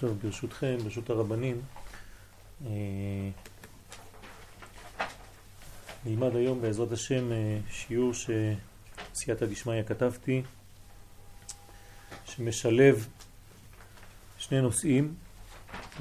טוב, 0.00 0.18
ברשותכם, 0.22 0.76
ברשות 0.84 1.10
הרבנים, 1.10 1.60
אה, 2.66 2.70
נלמד 6.06 6.36
היום 6.36 6.60
בעזרת 6.62 6.92
השם 6.92 7.32
אה, 7.32 7.58
שיעור 7.70 8.12
שסייעתא 8.14 9.46
דשמיא 9.46 9.82
כתבתי, 9.82 10.42
שמשלב 12.24 13.08
שני 14.38 14.60
נושאים, 14.60 15.14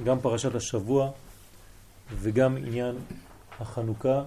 גם 0.04 0.20
פרשת 0.20 0.56
השבוע 0.56 1.12
וגם 2.12 2.58
עניין 2.58 2.96
החנוכה. 3.60 4.24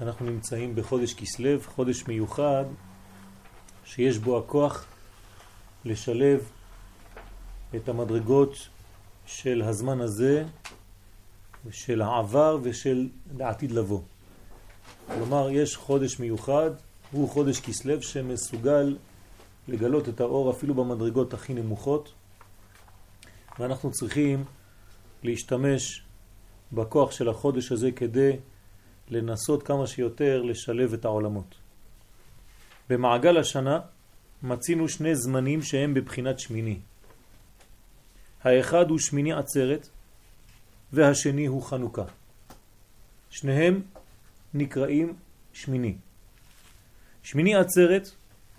אנחנו 0.00 0.26
נמצאים 0.26 0.74
בחודש 0.74 1.14
כסלו, 1.14 1.60
חודש 1.64 2.04
מיוחד 2.08 2.64
שיש 3.84 4.18
בו 4.18 4.38
הכוח 4.38 4.86
לשלב 5.84 6.50
את 7.76 7.88
המדרגות 7.88 8.68
של 9.26 9.62
הזמן 9.62 10.00
הזה, 10.00 10.44
של 11.70 12.02
העבר 12.02 12.58
ושל 12.62 13.08
העתיד 13.40 13.72
לבוא. 13.72 14.00
כלומר, 15.06 15.50
יש 15.50 15.76
חודש 15.76 16.20
מיוחד, 16.20 16.70
הוא 17.12 17.28
חודש 17.28 17.60
כסלו 17.60 18.02
שמסוגל 18.02 18.96
לגלות 19.68 20.08
את 20.08 20.20
האור 20.20 20.50
אפילו 20.50 20.74
במדרגות 20.74 21.34
הכי 21.34 21.54
נמוכות, 21.54 22.12
ואנחנו 23.58 23.90
צריכים 23.90 24.44
להשתמש 25.22 26.02
בכוח 26.72 27.10
של 27.10 27.28
החודש 27.28 27.72
הזה 27.72 27.92
כדי 27.92 28.36
לנסות 29.10 29.62
כמה 29.62 29.86
שיותר 29.86 30.42
לשלב 30.42 30.92
את 30.92 31.04
העולמות. 31.04 31.54
במעגל 32.90 33.36
השנה 33.36 33.80
מצינו 34.42 34.88
שני 34.88 35.16
זמנים 35.16 35.62
שהם 35.62 35.94
בבחינת 35.94 36.38
שמיני. 36.38 36.78
האחד 38.44 38.90
הוא 38.90 38.98
שמיני 38.98 39.32
עצרת 39.32 39.88
והשני 40.92 41.46
הוא 41.46 41.62
חנוכה. 41.62 42.04
שניהם 43.30 43.82
נקראים 44.54 45.14
שמיני. 45.52 45.94
שמיני 47.22 47.54
עצרת 47.54 48.10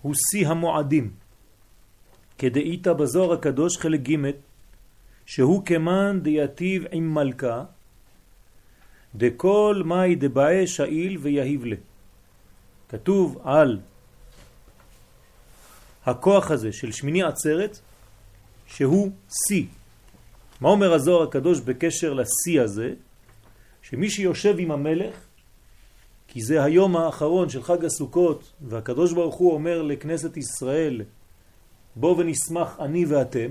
הוא 0.02 0.14
שיא 0.32 0.48
המועדים. 0.48 1.14
כדאית 2.38 2.88
בזוהר 2.88 3.34
הקדוש 3.34 3.78
חלק 3.78 4.00
ג' 4.10 4.32
שהוא 5.26 5.66
כמן 5.66 6.20
דייטיב 6.24 6.84
עם 6.92 7.14
מלכה 7.14 7.64
דכל 9.16 9.82
מאי 9.86 10.16
דבאי 10.16 10.68
שאיל 10.68 11.18
ויהיב 11.18 11.66
לה. 11.66 11.76
כתוב 12.90 13.42
על 13.44 13.80
הכוח 16.06 16.52
הזה 16.52 16.72
של 16.72 16.92
שמיני 16.92 17.24
עצרת 17.24 17.80
שהוא 18.68 19.12
שיא. 19.48 19.66
מה 20.62 20.70
אומר 20.70 20.94
הזוהר 20.94 21.24
הקדוש 21.24 21.60
בקשר 21.60 22.14
לשיא 22.14 22.62
הזה? 22.62 22.94
שמי 23.82 24.10
שיושב 24.10 24.56
עם 24.60 24.72
המלך, 24.72 25.16
כי 26.28 26.42
זה 26.42 26.64
היום 26.64 26.98
האחרון 26.98 27.50
של 27.50 27.64
חג 27.64 27.86
הסוכות, 27.86 28.52
והקדוש 28.62 29.14
ברוך 29.14 29.36
הוא 29.36 29.54
אומר 29.54 29.82
לכנסת 29.82 30.38
ישראל, 30.38 31.02
בוא 31.96 32.16
ונשמח 32.18 32.78
אני 32.80 33.06
ואתם, 33.06 33.50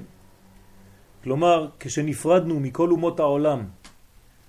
כלומר, 1.23 1.69
כשנפרדנו 1.81 2.61
מכל 2.61 2.91
אומות 2.91 3.21
העולם 3.21 3.65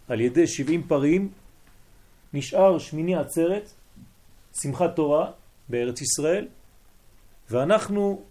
על 0.08 0.22
ידי 0.22 0.48
70 0.48 0.84
פרים, 0.84 1.32
נשאר 2.34 2.80
שמיני 2.80 3.16
עצרת, 3.16 3.70
שמחת 4.62 4.96
תורה 4.96 5.32
בארץ 5.70 6.02
ישראל, 6.02 6.48
ואנחנו 7.50 8.22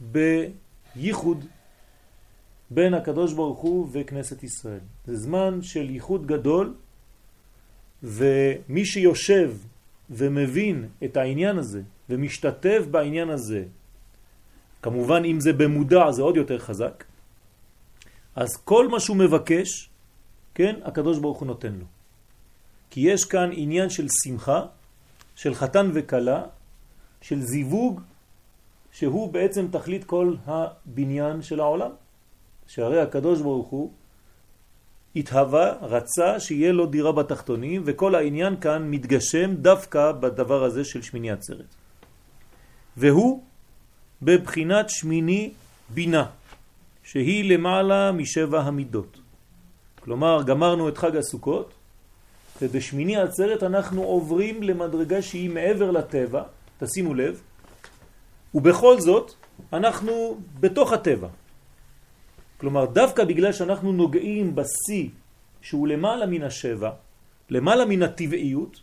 בייחוד 0.00 1.44
בין 2.70 2.94
הקדוש 2.94 3.32
ברוך 3.32 3.58
הוא 3.58 3.88
וכנסת 3.92 4.42
ישראל. 4.42 4.80
זה 5.06 5.16
זמן 5.16 5.62
של 5.62 5.90
ייחוד 5.90 6.26
גדול, 6.26 6.74
ומי 8.02 8.84
שיושב 8.84 9.52
ומבין 10.10 10.88
את 11.04 11.16
העניין 11.16 11.58
הזה 11.58 11.82
ומשתתף 12.08 12.82
בעניין 12.90 13.30
הזה, 13.30 13.64
כמובן 14.82 15.24
אם 15.24 15.40
זה 15.40 15.52
במודע 15.52 16.10
זה 16.10 16.22
עוד 16.22 16.36
יותר 16.36 16.58
חזק, 16.58 17.04
אז 18.36 18.56
כל 18.64 18.88
מה 18.88 19.00
שהוא 19.00 19.16
מבקש, 19.16 19.90
כן, 20.54 20.74
הקדוש 20.84 21.18
ברוך 21.18 21.38
הוא 21.38 21.46
נותן 21.46 21.72
לו. 21.72 21.86
כי 22.90 23.00
יש 23.00 23.24
כאן 23.24 23.50
עניין 23.52 23.90
של 23.90 24.06
שמחה, 24.24 24.66
של 25.36 25.54
חתן 25.54 25.90
וקלה, 25.94 26.42
של 27.22 27.40
זיווג, 27.40 28.00
שהוא 28.92 29.32
בעצם 29.32 29.66
תכלית 29.72 30.04
כל 30.04 30.34
הבניין 30.46 31.42
של 31.42 31.60
העולם. 31.60 31.90
שהרי 32.70 33.00
הקדוש 33.00 33.40
ברוך 33.40 33.68
הוא 33.68 33.90
התהווה, 35.16 35.72
רצה 35.82 36.40
שיהיה 36.40 36.72
לו 36.72 36.86
דירה 36.86 37.12
בתחתונים, 37.12 37.82
וכל 37.84 38.14
העניין 38.14 38.60
כאן 38.60 38.90
מתגשם 38.90 39.54
דווקא 39.54 40.12
בדבר 40.12 40.64
הזה 40.64 40.84
של 40.84 41.02
שמיני 41.02 41.30
עצרת. 41.30 41.66
והוא 42.96 43.42
בבחינת 44.22 44.90
שמיני 44.90 45.50
בינה, 45.88 46.26
שהיא 47.02 47.52
למעלה 47.52 48.12
משבע 48.12 48.60
המידות. 48.60 49.18
כלומר, 50.00 50.42
גמרנו 50.42 50.88
את 50.88 50.98
חג 50.98 51.16
הסוכות, 51.16 51.72
ובשמיני 52.62 53.16
עצרת 53.16 53.62
אנחנו 53.62 54.02
עוברים 54.02 54.62
למדרגה 54.62 55.22
שהיא 55.22 55.50
מעבר 55.50 55.90
לטבע, 55.90 56.42
תשימו 56.78 57.14
לב, 57.14 57.40
ובכל 58.54 59.00
זאת 59.00 59.32
אנחנו 59.72 60.38
בתוך 60.60 60.92
הטבע. 60.92 61.28
כלומר, 62.60 62.86
דווקא 62.86 63.24
בגלל 63.24 63.52
שאנחנו 63.52 63.92
נוגעים 63.92 64.54
בשיא 64.54 65.08
שהוא 65.62 65.88
למעלה 65.88 66.26
מן 66.26 66.42
השבע, 66.42 66.90
למעלה 67.50 67.84
מן 67.84 68.02
הטבעיות, 68.02 68.80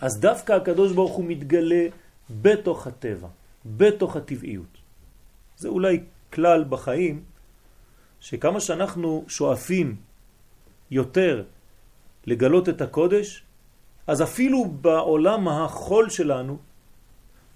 אז 0.00 0.20
דווקא 0.20 0.52
הקדוש 0.52 0.92
ברוך 0.92 1.12
הוא 1.12 1.24
מתגלה 1.24 1.86
בתוך 2.30 2.86
הטבע, 2.86 3.28
בתוך 3.66 4.16
הטבעיות. 4.16 4.72
זה 5.56 5.68
אולי 5.68 6.00
כלל 6.32 6.64
בחיים, 6.64 7.24
שכמה 8.20 8.60
שאנחנו 8.60 9.24
שואפים 9.28 9.96
יותר 10.90 11.44
לגלות 12.26 12.68
את 12.68 12.80
הקודש, 12.80 13.42
אז 14.06 14.22
אפילו 14.22 14.64
בעולם 14.64 15.48
החול 15.48 16.10
שלנו 16.10 16.58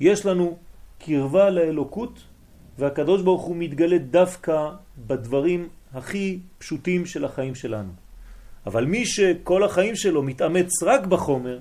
יש 0.01 0.27
לנו 0.27 0.59
קרבה 0.99 1.51
לאלוקות 1.51 2.30
והקדוש 2.79 3.23
ברוך 3.23 3.43
הוא 3.43 3.57
מתגלה 3.57 3.99
דווקא 3.99 4.71
בדברים 5.07 5.69
הכי 5.95 6.39
פשוטים 6.59 7.07
של 7.07 7.25
החיים 7.25 7.55
שלנו. 7.55 7.93
אבל 8.67 8.85
מי 8.85 9.07
שכל 9.07 9.65
החיים 9.65 9.97
שלו 9.97 10.23
מתאמץ 10.23 10.83
רק 10.83 11.07
בחומר, 11.07 11.59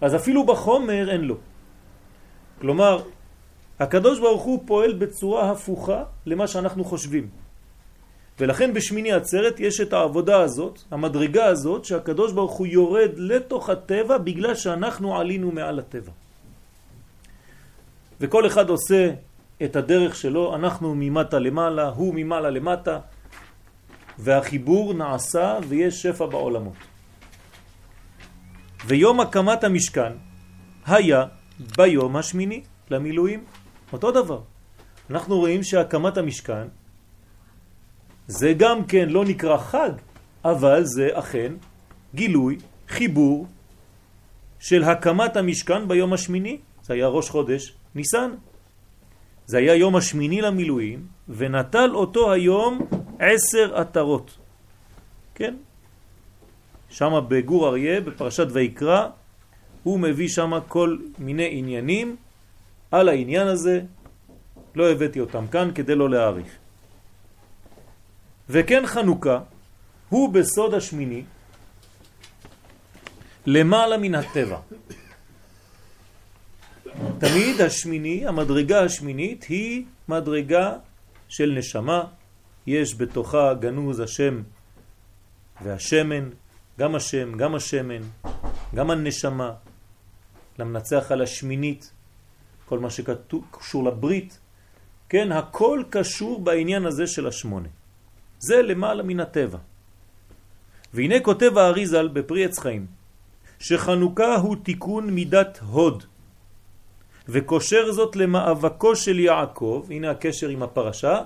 אז 0.00 0.14
אפילו 0.14 0.46
בחומר 0.46 1.10
אין 1.10 1.20
לו. 1.20 1.36
כלומר, 2.60 3.02
הקדוש 3.80 4.18
ברוך 4.18 4.42
הוא 4.42 4.62
פועל 4.66 4.92
בצורה 4.92 5.50
הפוכה 5.50 6.04
למה 6.26 6.46
שאנחנו 6.46 6.84
חושבים. 6.84 7.28
ולכן 8.40 8.74
בשמיני 8.74 9.12
עצרת 9.12 9.60
יש 9.60 9.80
את 9.80 9.92
העבודה 9.92 10.40
הזאת, 10.40 10.82
המדרגה 10.90 11.46
הזאת, 11.46 11.84
שהקדוש 11.84 12.32
ברוך 12.32 12.52
הוא 12.52 12.66
יורד 12.66 13.10
לתוך 13.16 13.70
הטבע 13.70 14.18
בגלל 14.18 14.54
שאנחנו 14.54 15.18
עלינו 15.18 15.50
מעל 15.50 15.78
הטבע. 15.78 16.12
וכל 18.20 18.46
אחד 18.46 18.68
עושה 18.68 19.10
את 19.64 19.76
הדרך 19.76 20.14
שלו, 20.14 20.54
אנחנו 20.54 20.94
ממטה 20.96 21.38
למעלה, 21.38 21.88
הוא 21.88 22.14
ממעלה 22.16 22.50
למטה, 22.50 22.98
והחיבור 24.18 24.94
נעשה 24.94 25.58
ויש 25.68 26.02
שפע 26.02 26.26
בעולמות. 26.26 26.76
ויום 28.86 29.20
הקמת 29.20 29.64
המשכן 29.64 30.12
היה 30.86 31.24
ביום 31.76 32.16
השמיני 32.16 32.62
למילואים, 32.90 33.44
אותו 33.92 34.10
דבר. 34.10 34.40
אנחנו 35.10 35.36
רואים 35.36 35.62
שהקמת 35.62 36.16
המשכן 36.16 36.66
זה 38.26 38.52
גם 38.56 38.84
כן 38.84 39.08
לא 39.08 39.24
נקרא 39.24 39.56
חג, 39.58 39.90
אבל 40.44 40.84
זה 40.84 41.08
אכן 41.12 41.52
גילוי, 42.14 42.58
חיבור 42.88 43.46
של 44.58 44.84
הקמת 44.84 45.36
המשכן 45.36 45.88
ביום 45.88 46.12
השמיני, 46.12 46.58
זה 46.82 46.94
היה 46.94 47.06
ראש 47.06 47.30
חודש 47.30 47.74
ניסן. 47.94 48.30
זה 49.46 49.58
היה 49.58 49.74
יום 49.74 49.96
השמיני 49.96 50.40
למילואים, 50.40 51.06
ונטל 51.28 51.90
אותו 51.94 52.32
היום 52.32 52.86
עשר 53.18 53.76
עטרות. 53.76 54.38
כן? 55.34 55.54
שם 56.90 57.20
בגור 57.28 57.68
אריה, 57.68 58.00
בפרשת 58.00 58.46
ויקרא, 58.50 59.08
הוא 59.82 60.00
מביא 60.00 60.28
שם 60.28 60.52
כל 60.68 60.96
מיני 61.18 61.48
עניינים 61.52 62.16
על 62.90 63.08
העניין 63.08 63.46
הזה. 63.48 63.80
לא 64.74 64.90
הבאתי 64.90 65.20
אותם 65.20 65.46
כאן 65.46 65.70
כדי 65.74 65.94
לא 65.94 66.10
להאריך. 66.10 66.52
וכן 68.48 68.86
חנוכה 68.86 69.40
הוא 70.08 70.32
בסוד 70.32 70.74
השמיני 70.74 71.22
למעלה 73.46 73.98
מן 73.98 74.14
הטבע. 74.14 74.58
תמיד 77.18 77.60
השמיני, 77.60 78.26
המדרגה 78.26 78.84
השמינית, 78.84 79.44
היא 79.44 79.84
מדרגה 80.08 80.72
של 81.28 81.54
נשמה, 81.58 82.04
יש 82.66 82.94
בתוכה 82.94 83.54
גנוז 83.54 84.00
השם 84.00 84.42
והשמן, 85.62 86.30
גם 86.78 86.94
השם, 86.94 87.36
גם 87.36 87.54
השמן, 87.54 88.02
גם 88.74 88.90
הנשמה, 88.90 89.52
למנצח 90.58 91.12
על 91.12 91.22
השמינית, 91.22 91.92
כל 92.66 92.78
מה 92.78 92.90
שקשור 92.90 93.84
לברית, 93.84 94.38
כן, 95.08 95.32
הכל 95.32 95.82
קשור 95.90 96.40
בעניין 96.40 96.86
הזה 96.86 97.06
של 97.06 97.26
השמונה. 97.26 97.68
זה 98.38 98.62
למעלה 98.62 99.02
מן 99.02 99.20
הטבע. 99.20 99.58
והנה 100.94 101.20
כותב 101.20 101.58
האריזל 101.58 102.08
בפרי 102.08 102.44
עץ 102.44 102.58
חיים, 102.58 102.86
שחנוכה 103.58 104.36
הוא 104.36 104.56
תיקון 104.62 105.10
מידת 105.10 105.58
הוד, 105.62 106.04
וקושר 107.28 107.92
זאת 107.92 108.16
למאבקו 108.16 108.96
של 108.96 109.18
יעקב, 109.18 109.86
הנה 109.90 110.10
הקשר 110.10 110.48
עם 110.48 110.62
הפרשה, 110.62 111.20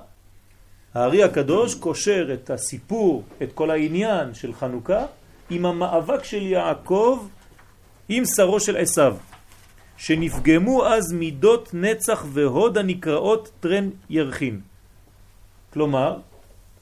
הארי 0.95 1.23
הקדוש 1.23 1.75
קושר 1.75 2.29
את 2.35 2.51
הסיפור, 2.51 3.23
את 3.43 3.53
כל 3.53 3.71
העניין 3.71 4.35
של 4.35 4.55
חנוכה, 4.55 5.07
עם 5.51 5.67
המאבק 5.67 6.25
של 6.25 6.43
יעקב 6.47 7.29
עם 8.09 8.25
שרו 8.37 8.61
של 8.61 8.77
עשיו, 8.77 9.17
שנפגמו 9.97 10.87
אז 10.87 11.13
מידות 11.13 11.71
נצח 11.75 12.25
והוד 12.33 12.79
הנקראות 12.79 13.51
טרן 13.61 13.91
ירחין. 14.11 14.61
כלומר, 15.73 16.17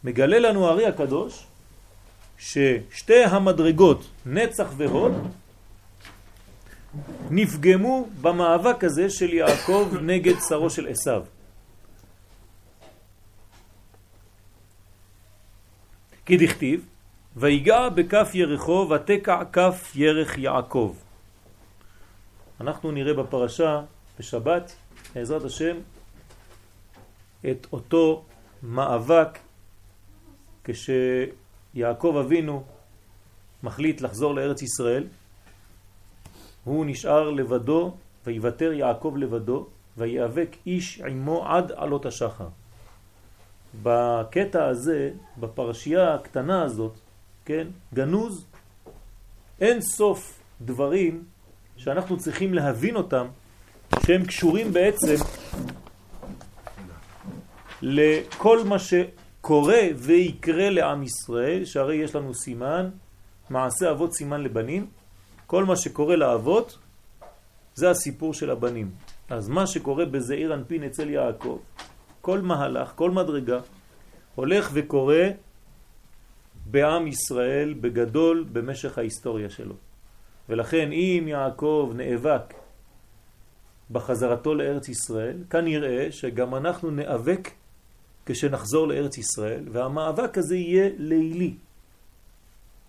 מגלה 0.04 0.38
לנו 0.38 0.68
הארי 0.68 0.86
הקדוש 0.86 1.46
ששתי 2.38 3.24
המדרגות, 3.24 4.04
נצח 4.26 4.72
והוד, 4.76 5.12
נפגמו 7.30 8.08
במאבק 8.20 8.84
הזה 8.84 9.10
של 9.10 9.32
יעקב 9.32 9.88
נגד 10.02 10.34
שרו 10.48 10.70
של 10.70 10.88
עשיו. 10.88 11.24
כי 16.26 16.36
דכתיב, 16.36 16.86
ויגע 17.36 17.88
בכף 17.88 18.30
ירחו 18.34 18.88
ותקע 18.90 19.44
כף 19.52 19.92
ירך 19.94 20.38
יעקב. 20.38 20.94
אנחנו 22.60 22.90
נראה 22.90 23.14
בפרשה 23.14 23.82
בשבת, 24.18 24.76
בעזרת 25.14 25.44
השם, 25.44 25.76
את 27.50 27.66
אותו 27.72 28.24
מאבק 28.62 29.38
כשיעקב 30.64 32.16
אבינו 32.24 32.64
מחליט 33.62 34.00
לחזור 34.00 34.34
לארץ 34.34 34.62
ישראל, 34.62 35.04
הוא 36.64 36.86
נשאר 36.86 37.30
לבדו 37.30 37.94
ויוותר 38.26 38.72
יעקב 38.72 39.14
לבדו 39.16 39.66
ויאבק 39.96 40.56
איש 40.66 41.00
עמו 41.00 41.46
עד 41.48 41.72
עלות 41.72 42.06
השחר. 42.06 42.48
בקטע 43.82 44.64
הזה, 44.64 45.10
בפרשייה 45.36 46.14
הקטנה 46.14 46.62
הזאת, 46.62 46.92
כן, 47.44 47.66
גנוז 47.94 48.46
אין 49.60 49.80
סוף 49.80 50.40
דברים 50.60 51.24
שאנחנו 51.76 52.16
צריכים 52.16 52.54
להבין 52.54 52.96
אותם, 52.96 53.26
שהם 54.06 54.24
קשורים 54.24 54.72
בעצם 54.72 55.14
לכל 57.82 58.64
מה 58.64 58.78
שקורה 58.78 59.82
ויקרה 59.96 60.70
לעם 60.70 61.02
ישראל, 61.02 61.64
שהרי 61.64 61.96
יש 61.96 62.14
לנו 62.14 62.34
סימן, 62.34 62.90
מעשה 63.50 63.90
אבות 63.90 64.14
סימן 64.14 64.40
לבנים, 64.40 64.86
כל 65.46 65.64
מה 65.64 65.76
שקורה 65.76 66.16
לאבות 66.16 66.78
זה 67.74 67.90
הסיפור 67.90 68.34
של 68.34 68.50
הבנים. 68.50 68.90
אז 69.30 69.48
מה 69.48 69.66
שקורה 69.66 70.04
בזעיר 70.04 70.54
אנפין 70.54 70.84
אצל 70.84 71.10
יעקב, 71.10 71.58
כל 72.20 72.40
מהלך, 72.40 72.92
כל 72.94 73.10
מדרגה, 73.10 73.60
הולך 74.34 74.70
וקורה 74.72 75.28
בעם 76.66 77.06
ישראל 77.06 77.74
בגדול 77.80 78.44
במשך 78.52 78.98
ההיסטוריה 78.98 79.50
שלו. 79.50 79.74
ולכן 80.48 80.92
אם 80.92 81.24
יעקב 81.28 81.92
נאבק 81.96 82.54
בחזרתו 83.90 84.54
לארץ 84.54 84.88
ישראל, 84.88 85.44
כנראה 85.50 86.12
שגם 86.12 86.54
אנחנו 86.54 86.90
נאבק 86.90 87.50
כשנחזור 88.26 88.88
לארץ 88.88 89.18
ישראל, 89.18 89.64
והמאבק 89.72 90.38
הזה 90.38 90.56
יהיה 90.56 90.90
לילי. 90.98 91.54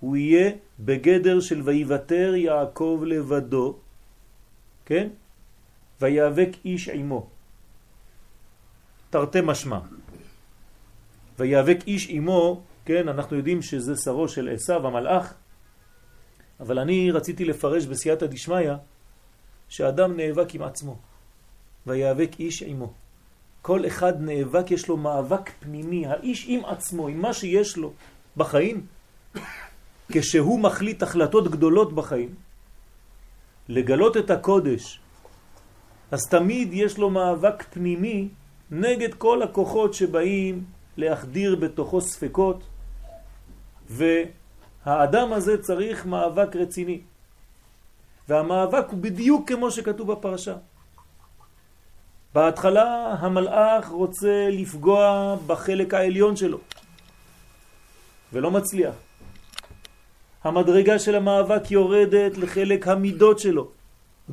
הוא 0.06 0.18
יהיה 0.18 0.52
בגדר 0.80 1.40
של 1.40 1.62
ויוותר 1.62 2.36
יעקב 2.36 3.04
לבדו, 3.06 3.76
כן? 4.86 5.08
ויאבק 6.02 6.50
איש 6.66 6.90
עמו. 6.90 7.28
תרתי 9.10 9.40
משמע. 9.44 9.80
ויאבק 11.40 11.78
איש 11.88 12.08
עמו, 12.10 12.62
כן, 12.86 13.10
אנחנו 13.10 13.38
יודעים 13.38 13.62
שזה 13.62 13.94
שרו 14.04 14.28
של 14.28 14.50
עשיו 14.50 14.88
המלאך, 14.88 15.34
אבל 16.60 16.80
אני 16.80 17.12
רציתי 17.12 17.46
לפרש 17.46 17.86
בסייעתא 17.86 18.26
דשמיא 18.26 18.72
שאדם 19.70 20.18
נאבק 20.18 20.56
עם 20.56 20.62
עצמו, 20.62 20.98
ויאבק 21.88 22.40
איש 22.40 22.64
עמו. 22.64 22.94
כל 23.62 23.88
אחד 23.88 24.22
נאבק, 24.22 24.72
יש 24.72 24.88
לו 24.88 24.98
מאבק 24.98 25.50
פנימי, 25.60 26.08
האיש 26.08 26.46
עם 26.48 26.66
עצמו, 26.66 27.08
עם 27.08 27.22
מה 27.22 27.34
שיש 27.34 27.78
לו 27.78 27.94
בחיים, 28.38 28.86
כשהוא 30.12 30.60
מחליט 30.60 31.04
החלטות 31.04 31.52
גדולות 31.52 31.94
בחיים, 31.94 32.36
לגלות 33.70 34.18
את 34.18 34.30
הקודש, 34.32 35.00
אז 36.12 36.20
תמיד 36.30 36.70
יש 36.74 36.98
לו 36.98 37.10
מאבק 37.10 37.64
פנימי 37.70 38.30
נגד 38.72 39.14
כל 39.14 39.44
הכוחות 39.44 39.94
שבאים 39.94 40.64
להחדיר 40.98 41.56
בתוכו 41.56 42.02
ספקות, 42.02 42.64
והאדם 43.90 45.34
הזה 45.34 45.62
צריך 45.62 46.06
מאבק 46.06 46.56
רציני. 46.56 47.02
והמאבק 48.30 48.86
הוא 48.90 49.00
בדיוק 49.00 49.50
כמו 49.50 49.72
שכתוב 49.72 50.12
בפרשה. 50.12 50.56
בהתחלה 52.34 53.16
המלאך 53.20 53.88
רוצה 53.88 54.48
לפגוע 54.52 55.36
בחלק 55.48 55.94
העליון 55.94 56.36
שלו, 56.36 56.60
ולא 58.34 58.52
מצליח. 58.52 59.05
המדרגה 60.46 61.00
של 61.00 61.16
המאבק 61.16 61.72
יורדת 61.72 62.38
לחלק 62.38 62.88
המידות 62.88 63.40
שלו, 63.40 63.68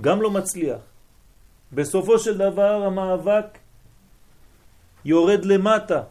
גם 0.00 0.22
לא 0.22 0.30
מצליח. 0.30 0.78
בסופו 1.72 2.18
של 2.18 2.38
דבר 2.38 2.82
המאבק 2.84 3.58
יורד 5.04 5.44
למטה, 5.44 6.02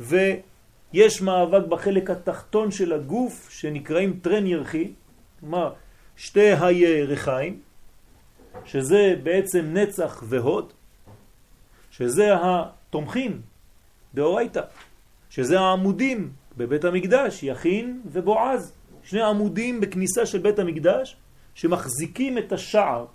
ויש 0.00 1.22
מאבק 1.22 1.66
בחלק 1.66 2.10
התחתון 2.10 2.70
של 2.70 2.92
הגוף 2.92 3.50
שנקראים 3.50 4.18
טרן 4.22 4.46
ירחי, 4.46 4.92
כלומר 5.40 5.72
שתי 6.16 6.52
הירחיים, 6.52 7.60
שזה 8.64 9.14
בעצם 9.22 9.64
נצח 9.72 10.22
והוד, 10.28 10.72
שזה 11.90 12.28
התומכים 12.32 13.40
דאורייתא, 14.14 14.62
שזה 15.30 15.60
העמודים 15.60 16.30
בבית 16.56 16.84
המקדש, 16.84 17.42
יכין 17.42 18.02
ובועז, 18.12 18.72
שני 19.04 19.22
עמודים 19.22 19.80
בכניסה 19.80 20.26
של 20.26 20.38
בית 20.38 20.58
המקדש 20.58 21.16
שמחזיקים 21.54 22.38
את 22.38 22.52
השער. 22.52 23.06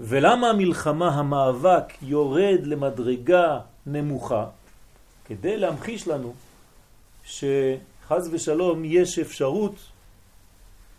ולמה 0.00 0.50
המלחמה, 0.50 1.08
המאבק, 1.08 2.02
יורד 2.02 2.60
למדרגה 2.66 3.60
נמוכה? 3.86 4.46
כדי 5.24 5.56
להמחיש 5.56 6.08
לנו 6.08 6.34
שחז 7.24 8.28
ושלום 8.32 8.84
יש 8.84 9.18
אפשרות, 9.18 9.74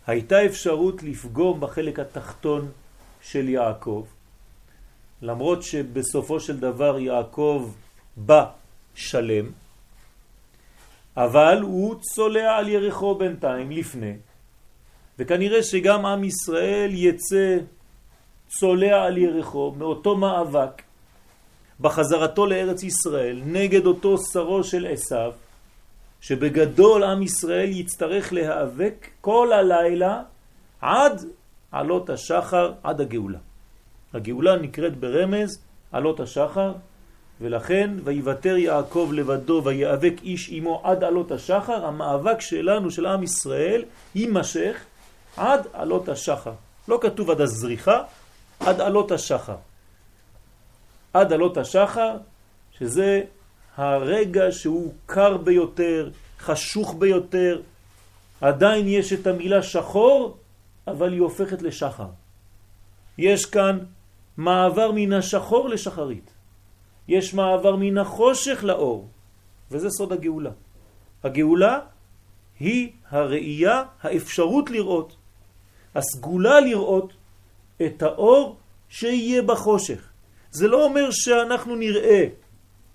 הייתה 0.06 0.46
אפשרות 0.46 1.02
לפגום 1.02 1.60
בחלק 1.60 1.98
התחתון 1.98 2.70
של 3.20 3.48
יעקב, 3.48 4.06
למרות 5.22 5.62
שבסופו 5.62 6.40
של 6.40 6.60
דבר 6.60 6.98
יעקב 6.98 7.72
בא 8.16 8.44
שלם, 8.94 9.50
אבל 11.18 11.58
הוא 11.62 11.94
צולע 12.00 12.56
על 12.56 12.68
ירחו 12.68 13.14
בינתיים 13.14 13.70
לפני, 13.70 14.16
וכנראה 15.18 15.62
שגם 15.62 16.06
עם 16.06 16.24
ישראל 16.24 16.90
יצא 16.92 17.58
צולע 18.48 19.04
על 19.04 19.18
ירחו 19.18 19.74
מאותו 19.78 20.16
מאבק 20.16 20.82
בחזרתו 21.80 22.46
לארץ 22.46 22.82
ישראל 22.82 23.40
נגד 23.44 23.86
אותו 23.86 24.18
שרו 24.32 24.64
של 24.64 24.86
עשיו, 24.86 25.32
שבגדול 26.20 27.04
עם 27.04 27.22
ישראל 27.22 27.70
יצטרך 27.70 28.32
להיאבק 28.32 29.08
כל 29.20 29.52
הלילה 29.52 30.22
עד 30.80 31.24
עלות 31.72 32.10
השחר, 32.10 32.72
עד 32.82 33.00
הגאולה. 33.00 33.38
הגאולה 34.14 34.56
נקראת 34.56 34.96
ברמז 34.96 35.62
עלות 35.92 36.20
השחר, 36.20 36.72
ולכן 37.40 37.90
ויוותר 38.04 38.56
יעקב 38.56 39.10
לבדו 39.14 39.62
ויאבק 39.64 40.14
איש 40.22 40.48
עמו 40.52 40.80
עד 40.84 41.04
עלות 41.04 41.32
השחר, 41.32 41.86
המאבק 41.86 42.40
שלנו, 42.40 42.90
של 42.90 43.06
עם 43.06 43.22
ישראל, 43.22 43.84
יימשך 44.14 44.84
עד 45.36 45.66
עלות 45.72 46.08
השחר. 46.08 46.52
לא 46.88 46.98
כתוב 47.02 47.30
עד 47.30 47.40
הזריחה, 47.40 48.02
עד 48.60 48.80
עלות 48.80 49.12
השחר. 49.12 49.56
עד 51.12 51.32
עלות 51.32 51.56
השחר, 51.56 52.16
שזה 52.78 53.22
הרגע 53.76 54.52
שהוא 54.52 54.92
קר 55.06 55.36
ביותר, 55.36 56.10
חשוך 56.38 56.94
ביותר, 56.98 57.60
עדיין 58.40 58.88
יש 58.88 59.12
את 59.12 59.26
המילה 59.26 59.62
שחור, 59.62 60.36
אבל 60.86 61.12
היא 61.12 61.20
הופכת 61.20 61.62
לשחר. 61.62 62.08
יש 63.18 63.44
כאן 63.44 63.78
מעבר 64.36 64.92
מן 64.94 65.12
השחור 65.12 65.68
לשחרית. 65.68 66.37
יש 67.08 67.34
מעבר 67.34 67.76
מן 67.76 67.98
החושך 67.98 68.64
לאור, 68.64 69.08
וזה 69.70 69.90
סוד 69.90 70.12
הגאולה. 70.12 70.50
הגאולה 71.24 71.80
היא 72.58 72.92
הראייה, 73.10 73.82
האפשרות 74.02 74.70
לראות, 74.70 75.16
הסגולה 75.94 76.60
לראות 76.60 77.12
את 77.86 78.02
האור 78.02 78.56
שיהיה 78.88 79.42
בחושך. 79.42 80.10
זה 80.50 80.68
לא 80.68 80.84
אומר 80.84 81.10
שאנחנו 81.10 81.76
נראה 81.76 82.24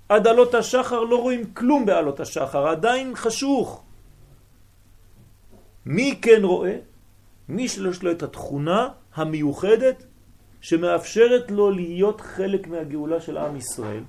עד 0.09 0.27
עלות 0.27 0.55
השחר 0.55 0.99
לא 0.99 1.21
רואים 1.21 1.53
כלום 1.53 1.85
בעלות 1.85 2.19
השחר, 2.19 2.67
עדיין 2.67 3.15
חשוך. 3.15 3.83
מי 5.85 6.19
כן 6.21 6.43
רואה? 6.43 6.77
מי 7.49 7.67
שיש 7.67 8.03
לו 8.03 8.11
את 8.11 8.23
התכונה 8.23 8.89
המיוחדת 9.15 10.03
שמאפשרת 10.63 11.51
לו 11.51 11.71
להיות 11.71 12.21
חלק 12.21 12.67
מהגאולה 12.67 13.21
של 13.21 13.37
עם 13.37 13.55
ישראל. 13.55 14.03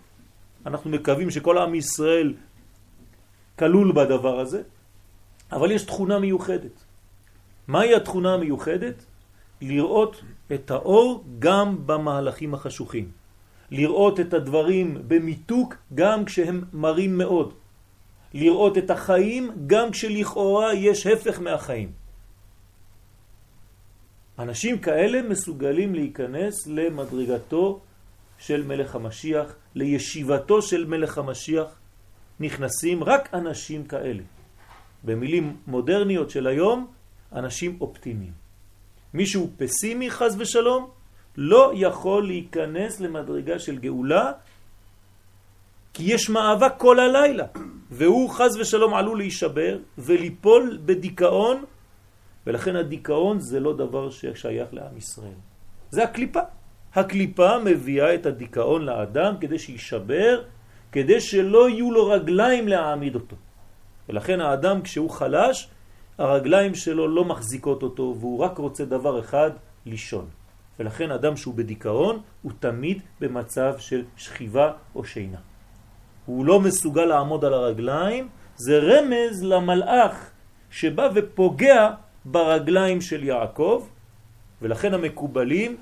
אנחנו 0.66 0.90
מקווים 0.90 1.30
שכל 1.30 1.58
עם 1.58 1.74
ישראל 1.74 2.34
כלול 3.58 3.92
בדבר 3.92 4.40
הזה, 4.40 4.62
אבל 5.52 5.70
יש 5.70 5.82
תכונה 5.82 6.18
מיוחדת. 6.18 6.84
מהי 7.68 7.94
התכונה 7.94 8.34
המיוחדת? 8.34 9.04
לראות 9.60 10.22
את 10.54 10.70
האור 10.70 11.24
גם 11.38 11.86
במהלכים 11.86 12.54
החשוכים. 12.54 13.10
לראות 13.70 14.20
את 14.20 14.34
הדברים 14.34 14.98
במיתוק 15.08 15.74
גם 15.94 16.24
כשהם 16.24 16.64
מרים 16.72 17.18
מאוד. 17.18 17.54
לראות 18.34 18.78
את 18.78 18.90
החיים 18.90 19.50
גם 19.66 19.90
כשלכאורה 19.90 20.74
יש 20.74 21.06
הפך 21.06 21.40
מהחיים. 21.40 22.03
אנשים 24.38 24.78
כאלה 24.78 25.22
מסוגלים 25.22 25.94
להיכנס 25.94 26.66
למדרגתו 26.66 27.80
של 28.38 28.62
מלך 28.62 28.94
המשיח, 28.94 29.54
לישיבתו 29.74 30.62
של 30.62 30.84
מלך 30.86 31.18
המשיח, 31.18 31.66
נכנסים 32.40 33.04
רק 33.04 33.34
אנשים 33.34 33.84
כאלה. 33.84 34.22
במילים 35.04 35.56
מודרניות 35.66 36.30
של 36.30 36.46
היום, 36.46 36.86
אנשים 37.32 37.76
אופטימיים. 37.80 38.32
מישהו 39.14 39.50
פסימי 39.56 40.10
חז 40.10 40.36
ושלום, 40.38 40.90
לא 41.36 41.72
יכול 41.74 42.26
להיכנס 42.26 43.00
למדרגה 43.00 43.58
של 43.58 43.78
גאולה, 43.78 44.32
כי 45.94 46.02
יש 46.14 46.30
מאבק 46.30 46.72
כל 46.78 47.00
הלילה, 47.00 47.46
והוא 47.90 48.30
חז 48.30 48.56
ושלום 48.56 48.94
עלול 48.94 49.18
להישבר 49.18 49.78
וליפול 49.98 50.78
בדיכאון, 50.84 51.64
ולכן 52.46 52.76
הדיכאון 52.76 53.40
זה 53.40 53.60
לא 53.60 53.76
דבר 53.76 54.10
ששייך 54.10 54.74
לעם 54.74 54.96
ישראל. 54.96 55.38
זה 55.90 56.04
הקליפה. 56.04 56.40
הקליפה 56.94 57.58
מביאה 57.58 58.14
את 58.14 58.26
הדיכאון 58.26 58.82
לאדם 58.82 59.34
כדי 59.40 59.58
שישבר, 59.58 60.42
כדי 60.92 61.20
שלא 61.20 61.70
יהיו 61.70 61.92
לו 61.92 62.08
רגליים 62.08 62.68
להעמיד 62.68 63.14
אותו. 63.14 63.36
ולכן 64.08 64.40
האדם 64.40 64.82
כשהוא 64.82 65.10
חלש, 65.10 65.68
הרגליים 66.18 66.74
שלו 66.74 67.08
לא 67.08 67.24
מחזיקות 67.24 67.82
אותו 67.82 68.16
והוא 68.20 68.38
רק 68.38 68.58
רוצה 68.58 68.84
דבר 68.84 69.20
אחד, 69.20 69.50
לישון. 69.86 70.26
ולכן 70.78 71.10
אדם 71.10 71.36
שהוא 71.36 71.54
בדיכאון 71.54 72.20
הוא 72.42 72.52
תמיד 72.60 73.02
במצב 73.20 73.74
של 73.78 74.04
שכיבה 74.16 74.72
או 74.94 75.04
שינה. 75.04 75.38
הוא 76.26 76.44
לא 76.44 76.60
מסוגל 76.60 77.04
לעמוד 77.04 77.44
על 77.44 77.54
הרגליים, 77.54 78.28
זה 78.56 78.78
רמז 78.78 79.44
למלאך 79.44 80.30
שבא 80.70 81.08
ופוגע 81.14 81.90
ברגליים 82.24 83.00
של 83.00 83.24
יעקב, 83.24 83.86
ולכן 84.62 84.94
המקובלים 84.94 85.76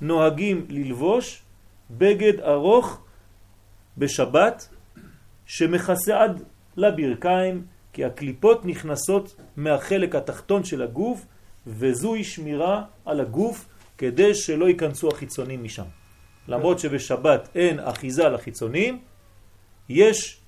נוהגים 0.00 0.66
ללבוש 0.68 1.42
בגד 1.90 2.40
ארוך 2.40 3.04
בשבת 3.98 4.68
שמכסה 5.46 6.22
עד 6.22 6.42
לברכיים, 6.76 7.66
כי 7.92 8.04
הקליפות 8.04 8.64
נכנסות 8.64 9.36
מהחלק 9.56 10.14
התחתון 10.14 10.64
של 10.64 10.82
הגוף, 10.82 11.26
וזוהי 11.66 12.24
שמירה 12.24 12.84
על 13.04 13.20
הגוף 13.20 13.68
כדי 13.98 14.34
שלא 14.34 14.68
ייכנסו 14.68 15.08
החיצונים 15.08 15.64
משם. 15.64 15.84
למרות 16.48 16.78
שבשבת 16.78 17.48
אין 17.54 17.78
אחיזה 17.78 18.28
לחיצונים, 18.28 18.98
יש 19.88 20.40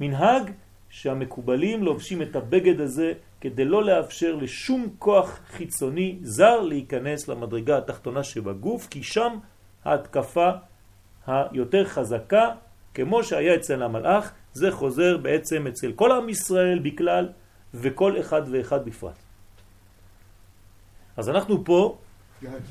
מנהג 0.00 0.50
שהמקובלים 0.88 1.82
לובשים 1.82 2.22
את 2.22 2.36
הבגד 2.36 2.80
הזה 2.80 3.12
כדי 3.40 3.64
לא 3.64 3.84
לאפשר 3.84 4.34
לשום 4.34 4.88
כוח 4.98 5.40
חיצוני 5.48 6.18
זר 6.22 6.60
להיכנס 6.60 7.28
למדרגה 7.28 7.78
התחתונה 7.78 8.22
שבגוף, 8.22 8.88
כי 8.90 9.02
שם 9.02 9.38
ההתקפה 9.84 10.50
היותר 11.26 11.84
חזקה, 11.84 12.50
כמו 12.94 13.24
שהיה 13.24 13.54
אצל 13.54 13.82
המלאך, 13.82 14.32
זה 14.52 14.70
חוזר 14.70 15.16
בעצם 15.16 15.66
אצל 15.66 15.92
כל 15.92 16.12
עם 16.12 16.28
ישראל 16.28 16.78
בכלל 16.78 17.28
וכל 17.74 18.20
אחד 18.20 18.42
ואחד 18.50 18.84
בפרט. 18.84 19.18
אז 21.16 21.28
אנחנו 21.28 21.64
פה 21.64 21.98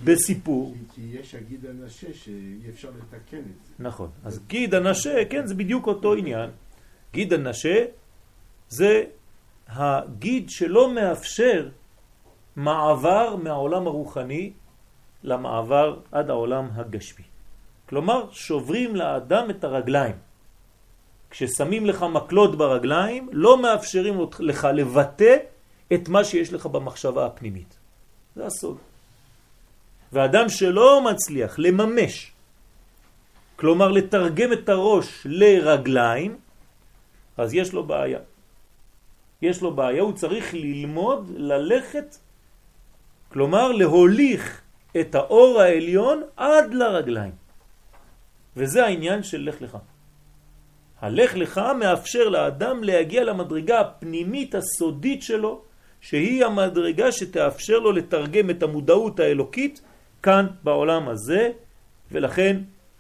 בסיפור. 0.03 0.75
כי 0.95 1.01
יש 1.01 1.35
הגיד 1.35 1.65
הנשה 1.65 2.13
שאי 2.13 2.69
אפשר 2.69 2.89
לתקן 2.89 3.37
את 3.37 3.65
זה. 3.65 3.73
נכון. 3.79 4.09
אז 4.23 4.39
גיד 4.47 4.73
הנשה, 4.75 5.25
כן, 5.29 5.47
זה 5.47 5.55
בדיוק 5.55 5.87
אותו 5.87 6.13
עניין. 6.13 6.49
גיד 7.13 7.33
הנשה 7.33 7.85
זה 8.69 9.03
הגיד 9.69 10.49
שלא 10.49 10.93
מאפשר 10.93 11.69
מעבר 12.55 13.35
מהעולם 13.35 13.87
הרוחני 13.87 14.51
למעבר 15.23 15.99
עד 16.11 16.29
העולם 16.29 16.69
הגשמי. 16.75 17.25
כלומר, 17.89 18.31
שוברים 18.31 18.95
לאדם 18.95 19.49
את 19.49 19.63
הרגליים. 19.63 20.15
כששמים 21.29 21.85
לך 21.85 22.03
מקלות 22.03 22.55
ברגליים, 22.55 23.29
לא 23.31 23.61
מאפשרים 23.61 24.19
לך 24.39 24.67
לבטא 24.73 25.35
את 25.93 26.09
מה 26.09 26.23
שיש 26.23 26.53
לך 26.53 26.65
במחשבה 26.65 27.25
הפנימית. 27.25 27.77
זה 28.35 28.45
הסוד. 28.45 28.77
ואדם 30.13 30.49
שלא 30.49 31.01
מצליח 31.01 31.59
לממש, 31.59 32.31
כלומר 33.55 33.91
לתרגם 33.91 34.53
את 34.53 34.69
הראש 34.69 35.07
לרגליים, 35.25 36.37
אז 37.37 37.53
יש 37.53 37.73
לו 37.73 37.83
בעיה. 37.83 38.19
יש 39.45 39.61
לו 39.61 39.75
בעיה, 39.75 40.01
הוא 40.01 40.13
צריך 40.13 40.53
ללמוד 40.53 41.31
ללכת, 41.35 42.15
כלומר 43.31 43.71
להוליך 43.71 44.61
את 44.99 45.15
האור 45.15 45.61
העליון 45.61 46.21
עד 46.37 46.73
לרגליים. 46.73 47.31
וזה 48.57 48.85
העניין 48.85 49.23
של 49.23 49.41
לך 49.49 49.61
לך. 49.61 49.77
הלך 51.01 51.35
לך 51.35 51.61
מאפשר 51.79 52.29
לאדם 52.29 52.83
להגיע 52.83 53.23
למדרגה 53.23 53.79
הפנימית 53.79 54.55
הסודית 54.55 55.23
שלו, 55.23 55.61
שהיא 56.01 56.45
המדרגה 56.45 57.11
שתאפשר 57.11 57.79
לו 57.79 57.91
לתרגם 57.91 58.49
את 58.49 58.63
המודעות 58.63 59.19
האלוקית 59.19 59.81
כאן 60.23 60.47
בעולם 60.63 61.09
הזה, 61.09 61.51
ולכן 62.11 62.57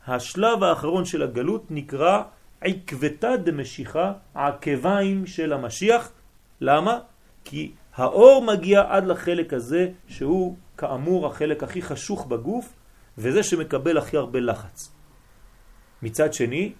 השלב 0.07 0.63
האחרון 0.63 1.05
של 1.05 1.23
הגלות 1.23 1.63
נקרא 1.69 2.23
עקבתה 2.61 3.37
דמשיכה, 3.37 4.13
עקביים 4.35 5.27
של 5.27 5.53
המשיח. 5.53 6.11
למה? 6.61 6.99
כי 7.43 7.71
האור 7.95 8.41
מגיע 8.45 8.83
עד 8.89 9.07
לחלק 9.07 9.53
הזה 9.53 9.89
שהוא 10.07 10.55
כאמור 10.77 11.27
החלק 11.27 11.63
הכי 11.63 11.81
חשוך 11.81 12.25
בגוף 12.25 12.73
וזה 13.17 13.43
שמקבל 13.43 13.97
הכי 13.97 14.17
הרבה 14.17 14.39
לחץ. 14.39 14.91
מצד 16.01 16.33
שני, 16.33 16.73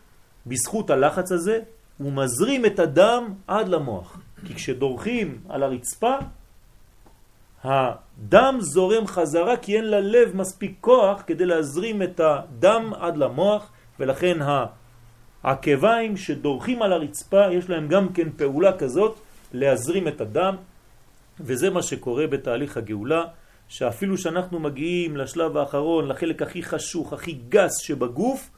בזכות 0.45 0.89
הלחץ 0.89 1.31
הזה 1.31 1.59
הוא 1.97 2.13
מזרים 2.13 2.65
את 2.65 2.79
הדם 2.79 3.33
עד 3.47 3.67
למוח. 3.67 4.19
כי 4.45 4.53
כשדורכים 4.53 5.41
על 5.49 5.63
הרצפה, 5.63 6.15
הדם 7.63 8.57
זורם 8.59 9.07
חזרה 9.07 9.57
כי 9.57 9.77
אין 9.77 9.85
ללב 9.85 10.35
מספיק 10.35 10.77
כוח 10.81 11.23
כדי 11.27 11.45
להזרים 11.45 12.01
את 12.03 12.19
הדם 12.19 12.91
עד 12.99 13.17
למוח 13.17 13.71
ולכן 13.99 14.37
העקביים 15.43 16.17
שדורכים 16.17 16.81
על 16.81 16.93
הרצפה 16.93 17.51
יש 17.51 17.69
להם 17.69 17.87
גם 17.87 18.13
כן 18.13 18.29
פעולה 18.37 18.77
כזאת 18.77 19.19
להזרים 19.55 20.07
את 20.07 20.21
הדם 20.21 20.55
וזה 21.39 21.69
מה 21.69 21.83
שקורה 21.83 22.27
בתהליך 22.27 22.77
הגאולה 22.77 23.23
שאפילו 23.67 24.17
שאנחנו 24.17 24.59
מגיעים 24.59 25.17
לשלב 25.17 25.57
האחרון 25.57 26.07
לחלק 26.07 26.41
הכי 26.41 26.63
חשוך, 26.63 27.13
הכי 27.13 27.31
גס 27.49 27.71
שבגוף 27.81 28.49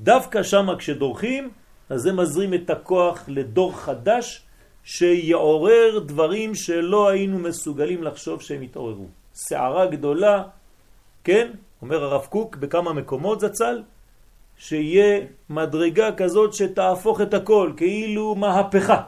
דווקא 0.00 0.42
שם 0.42 0.68
כשדורכים 0.78 1.50
אז 1.90 2.00
זה 2.00 2.12
מזרים 2.12 2.54
את 2.54 2.70
הכוח 2.70 3.24
לדור 3.28 3.76
חדש 3.76 4.42
שיעורר 4.84 5.98
דברים 6.06 6.54
שלא 6.54 7.08
היינו 7.08 7.38
מסוגלים 7.38 8.02
לחשוב 8.02 8.42
שהם 8.42 8.62
יתעוררו. 8.62 9.06
שערה 9.48 9.86
גדולה, 9.86 10.42
כן, 11.24 11.50
אומר 11.82 12.04
הרב 12.04 12.26
קוק 12.30 12.56
בכמה 12.56 12.92
מקומות 12.92 13.40
זצ"ל, 13.40 13.82
שיהיה 14.58 15.20
מדרגה 15.50 16.12
כזאת 16.12 16.54
שתהפוך 16.54 17.20
את 17.20 17.34
הכל, 17.34 17.72
כאילו 17.76 18.34
מהפכה 18.34 19.02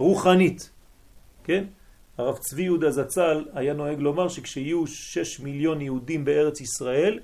רוחנית, 0.00 0.70
כן? 1.44 1.64
הרב 2.18 2.38
צבי 2.38 2.62
יהודה 2.62 2.90
זצ"ל 2.90 3.44
היה 3.54 3.72
נוהג 3.74 3.98
לומר 4.00 4.28
שכשיהיו 4.28 4.86
שש 4.86 5.40
מיליון 5.40 5.80
יהודים 5.80 6.24
בארץ 6.24 6.60
ישראל, 6.60 7.18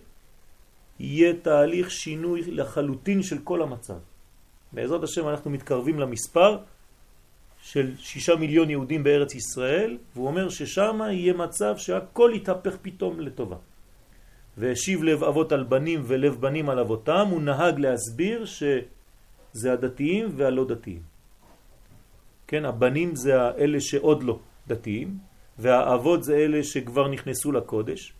יהיה 0.98 1.32
תהליך 1.42 1.90
שינוי 1.90 2.42
לחלוטין 2.46 3.22
של 3.22 3.38
כל 3.38 3.62
המצב. 3.62 3.98
בעזרת 4.72 5.02
השם 5.02 5.28
אנחנו 5.28 5.50
מתקרבים 5.50 6.00
למספר 6.00 6.58
של 7.62 7.96
שישה 7.98 8.36
מיליון 8.36 8.70
יהודים 8.70 9.04
בארץ 9.04 9.34
ישראל, 9.34 9.98
והוא 10.14 10.26
אומר 10.26 10.48
ששם 10.48 11.00
יהיה 11.10 11.32
מצב 11.32 11.74
שהכל 11.76 12.32
יתהפך 12.34 12.76
פתאום 12.82 13.20
לטובה. 13.20 13.56
והשיב 14.58 15.02
לב 15.02 15.24
אבות 15.24 15.52
על 15.52 15.64
בנים 15.64 16.02
ולב 16.04 16.40
בנים 16.40 16.70
על 16.70 16.78
אבותם, 16.78 17.26
הוא 17.30 17.42
נהג 17.42 17.78
להסביר 17.78 18.44
שזה 18.44 19.72
הדתיים 19.72 20.28
והלא 20.36 20.64
דתיים. 20.64 21.15
כן, 22.48 22.64
הבנים 22.64 23.16
זה 23.16 23.50
אלה 23.58 23.80
שעוד 23.80 24.22
לא 24.22 24.38
דתיים, 24.68 25.18
והאבות 25.58 26.24
זה 26.24 26.36
אלה 26.36 26.62
שכבר 26.62 27.08
נכנסו 27.08 27.52
לקודש. 27.52 28.12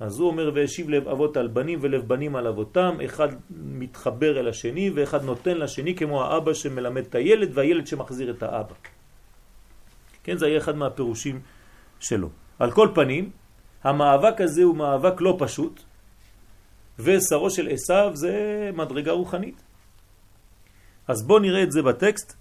אז 0.00 0.18
הוא 0.18 0.28
אומר, 0.28 0.50
והשיב 0.54 0.90
לב 0.90 1.08
אבות 1.08 1.36
על 1.36 1.48
בנים 1.48 1.78
ולב 1.82 2.08
בנים 2.08 2.36
על 2.36 2.46
אבותם, 2.46 2.96
אחד 3.04 3.28
מתחבר 3.50 4.40
אל 4.40 4.48
השני 4.48 4.90
ואחד 4.90 5.24
נותן 5.24 5.58
לשני 5.58 5.94
כמו 5.94 6.24
האבא 6.24 6.54
שמלמד 6.54 7.06
את 7.06 7.14
הילד 7.14 7.50
והילד 7.54 7.86
שמחזיר 7.86 8.30
את 8.30 8.42
האבא. 8.42 8.74
כן, 10.24 10.36
זה 10.36 10.46
היה 10.46 10.58
אחד 10.58 10.76
מהפירושים 10.76 11.40
שלו. 12.00 12.28
על 12.58 12.70
כל 12.70 12.88
פנים, 12.94 13.30
המאבק 13.84 14.40
הזה 14.40 14.62
הוא 14.62 14.76
מאבק 14.76 15.20
לא 15.20 15.36
פשוט, 15.38 15.82
ושרו 16.98 17.50
של 17.50 17.68
עשיו 17.68 18.10
זה 18.14 18.34
מדרגה 18.74 19.12
רוחנית. 19.12 19.62
אז 21.08 21.26
בואו 21.26 21.38
נראה 21.38 21.62
את 21.62 21.72
זה 21.72 21.82
בטקסט. 21.82 22.39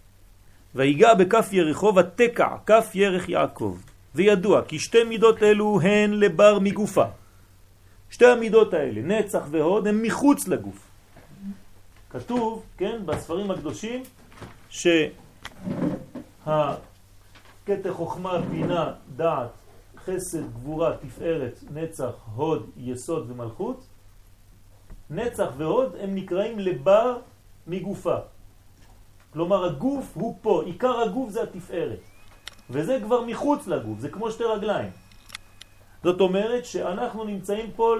ויגע 0.76 1.14
בכף 1.14 1.50
ירחו 1.52 1.96
ותקע 1.96 2.56
כף 2.66 2.92
ירך 2.94 3.30
יעקב. 3.30 3.78
וידוע 4.16 4.62
כי 4.62 4.80
שתי 4.80 5.04
מידות 5.04 5.44
אלו 5.44 5.82
הן 5.82 6.14
לבר 6.14 6.60
מגופה. 6.60 7.06
שתי 8.10 8.26
המידות 8.26 8.74
האלה, 8.74 9.02
נצח 9.02 9.42
והוד, 9.52 9.88
הן 9.88 10.02
מחוץ 10.02 10.48
לגוף. 10.48 10.88
כתוב, 12.10 12.64
כן, 12.78 13.02
בספרים 13.06 13.52
הקדושים, 13.52 14.04
שהקטע 14.70 15.14
חוכמה, 17.92 18.42
בינה, 18.42 18.94
דעת, 19.16 19.50
חסד, 20.06 20.54
גבורה, 20.54 20.98
תפארת, 20.98 21.60
נצח, 21.74 22.12
הוד, 22.36 22.70
יסוד 22.78 23.32
ומלכות, 23.32 23.84
נצח 25.10 25.48
והוד 25.58 25.96
הם 26.00 26.16
נקראים 26.16 26.60
לבר 26.60 27.18
מגופה. 27.68 28.16
כלומר 29.34 29.66
הגוף 29.66 30.12
הוא 30.14 30.38
פה, 30.42 30.64
עיקר 30.66 31.00
הגוף 31.00 31.30
זה 31.30 31.44
התפארת. 31.44 32.00
וזה 32.70 33.00
כבר 33.04 33.22
מחוץ 33.26 33.68
לגוף, 33.68 34.00
זה 34.00 34.10
כמו 34.10 34.32
שתי 34.32 34.44
רגליים. 34.44 34.90
זאת 36.04 36.22
אומרת 36.22 36.66
שאנחנו 36.66 37.24
נמצאים 37.24 37.72
פה 37.76 37.96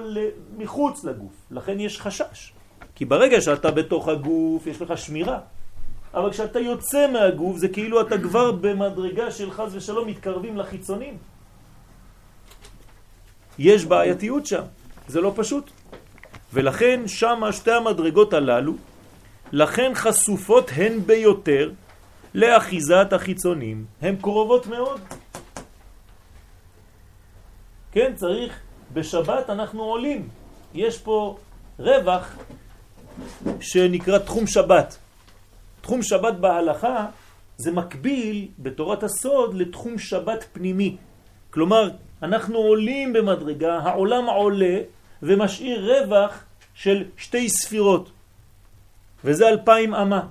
מחוץ 0.56 1.04
לגוף, 1.04 1.32
לכן 1.50 1.80
יש 1.80 2.00
חשש. 2.00 2.52
כי 2.94 3.04
ברגע 3.04 3.40
שאתה 3.40 3.70
בתוך 3.70 4.08
הגוף 4.08 4.66
יש 4.66 4.82
לך 4.82 4.98
שמירה, 4.98 5.38
אבל 6.14 6.30
כשאתה 6.30 6.58
יוצא 6.58 7.12
מהגוף 7.12 7.56
זה 7.56 7.68
כאילו 7.68 8.00
אתה 8.00 8.18
כבר 8.18 8.52
במדרגה 8.52 9.30
של 9.30 9.50
חז 9.50 9.76
ושלום 9.76 10.08
מתקרבים 10.08 10.56
לחיצונים. 10.56 11.16
יש 13.58 13.84
בעייתיות 13.84 14.46
שם, 14.46 14.62
זה 15.08 15.20
לא 15.20 15.32
פשוט. 15.36 15.70
ולכן 16.52 17.02
שם 17.06 17.40
שתי 17.52 17.72
המדרגות 17.72 18.32
הללו, 18.32 18.74
לכן 19.52 19.92
חשופות 19.94 20.70
הן 20.76 21.00
ביותר 21.06 21.70
לאחיזת 22.34 23.12
החיצונים, 23.12 23.84
הן 24.02 24.16
קרובות 24.16 24.66
מאוד. 24.66 25.00
כן, 27.92 28.12
צריך, 28.16 28.60
בשבת 28.92 29.50
אנחנו 29.50 29.82
עולים. 29.82 30.28
יש 30.74 30.98
פה 30.98 31.36
רווח 31.78 32.36
שנקרא 33.60 34.18
תחום 34.18 34.46
שבת. 34.46 34.98
תחום 35.80 36.02
שבת 36.02 36.34
בהלכה 36.34 37.06
זה 37.56 37.72
מקביל 37.72 38.48
בתורת 38.58 39.02
הסוד 39.02 39.54
לתחום 39.54 39.98
שבת 39.98 40.44
פנימי. 40.52 40.96
כלומר, 41.50 41.90
אנחנו 42.22 42.58
עולים 42.58 43.12
במדרגה, 43.12 43.78
העולם 43.78 44.26
עולה 44.26 44.78
ומשאיר 45.22 45.92
רווח 45.92 46.44
של 46.74 47.04
שתי 47.16 47.48
ספירות, 47.48 48.10
וזה 49.24 49.48
אלפיים 49.48 49.94
אמה. 49.94 50.26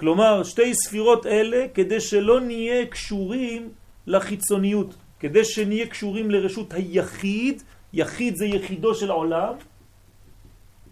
כלומר, 0.00 0.42
שתי 0.42 0.74
ספירות 0.74 1.26
אלה 1.26 1.66
כדי 1.74 2.00
שלא 2.00 2.40
נהיה 2.40 2.86
קשורים 2.86 3.68
לחיצוניות. 4.06 4.94
כדי 5.20 5.44
שנהיה 5.44 5.86
קשורים 5.86 6.30
לרשות 6.30 6.72
היחיד, 6.72 7.62
יחיד 7.92 8.36
זה 8.36 8.46
יחידו 8.46 8.94
של 8.94 9.10
עולם, 9.10 9.54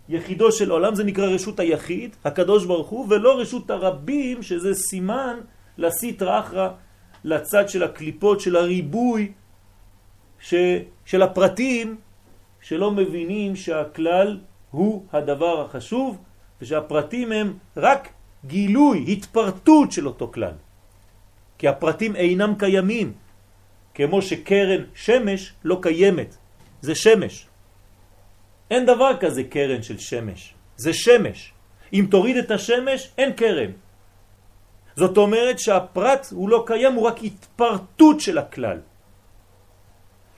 יחידו 0.08 0.52
של 0.52 0.70
עולם 0.70 0.94
זה 0.94 1.04
נקרא 1.04 1.26
רשות 1.26 1.60
היחיד, 1.60 2.16
הקדוש 2.24 2.64
ברוך 2.64 2.88
הוא, 2.88 3.06
ולא 3.10 3.40
רשות 3.40 3.70
הרבים 3.70 4.42
שזה 4.42 4.74
סימן 4.74 5.36
לסית 5.78 6.22
אחרא, 6.22 6.68
לצד 7.24 7.68
של 7.68 7.82
הקליפות, 7.82 8.40
של 8.40 8.56
הריבוי, 8.56 9.32
ש, 10.40 10.54
של 11.04 11.22
הפרטים, 11.22 11.96
שלא 12.60 12.90
מבינים 12.90 13.56
שהכלל 13.56 14.38
הוא 14.70 15.04
הדבר 15.12 15.60
החשוב, 15.60 16.18
ושהפרטים 16.62 17.32
הם 17.32 17.58
רק 17.76 18.08
גילוי, 18.46 19.04
התפרטות 19.08 19.92
של 19.92 20.06
אותו 20.06 20.30
כלל. 20.34 20.54
כי 21.58 21.68
הפרטים 21.68 22.16
אינם 22.16 22.54
קיימים, 22.58 23.12
כמו 23.94 24.22
שקרן 24.22 24.84
שמש 24.94 25.52
לא 25.64 25.78
קיימת, 25.82 26.36
זה 26.80 26.94
שמש. 26.94 27.46
אין 28.70 28.86
דבר 28.86 29.16
כזה 29.20 29.44
קרן 29.44 29.82
של 29.82 29.98
שמש, 29.98 30.54
זה 30.76 30.94
שמש. 30.94 31.52
אם 31.92 32.06
תוריד 32.10 32.36
את 32.36 32.50
השמש, 32.50 33.10
אין 33.18 33.32
קרן. 33.32 33.70
זאת 34.96 35.16
אומרת 35.16 35.58
שהפרט 35.58 36.26
הוא 36.30 36.48
לא 36.48 36.64
קיים, 36.66 36.92
הוא 36.94 37.06
רק 37.06 37.24
התפרטות 37.24 38.20
של 38.20 38.38
הכלל. 38.38 38.78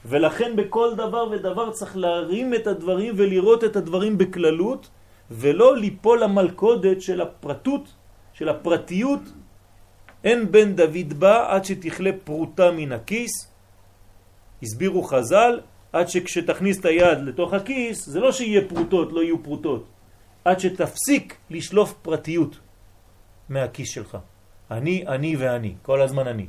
ולכן 0.04 0.56
בכל 0.56 0.94
דבר 0.94 1.28
ודבר 1.30 1.70
צריך 1.70 1.96
להרים 1.96 2.54
את 2.54 2.66
הדברים 2.66 3.14
ולראות 3.16 3.64
את 3.64 3.76
הדברים 3.76 4.18
בכללות, 4.18 4.88
ולא 5.30 5.76
ליפול 5.76 6.22
למלכודת 6.22 7.02
של 7.02 7.20
הפרטות, 7.20 7.94
של 8.32 8.48
הפרטיות, 8.48 9.20
אין 10.24 10.52
בן 10.52 10.76
דוד 10.76 11.12
בא 11.18 11.54
עד 11.54 11.64
שתכלה 11.64 12.10
פרוטה 12.24 12.70
מן 12.70 12.92
הכיס. 12.92 13.30
הסבירו 14.62 15.02
חז"ל, 15.02 15.60
עד 15.92 16.08
שכשתכניס 16.08 16.80
את 16.80 16.84
היד 16.84 17.18
לתוך 17.18 17.52
הכיס, 17.52 18.06
זה 18.08 18.20
לא 18.20 18.32
שיהיה 18.32 18.68
פרוטות, 18.68 19.12
לא 19.12 19.22
יהיו 19.22 19.42
פרוטות. 19.42 19.88
עד 20.44 20.60
שתפסיק 20.60 21.36
לשלוף 21.50 21.94
פרטיות 22.02 22.58
מהכיס 23.48 23.88
שלך. 23.88 24.18
אני, 24.70 25.04
אני 25.06 25.36
ואני, 25.36 25.74
כל 25.82 26.00
הזמן 26.00 26.26
אני. 26.26 26.46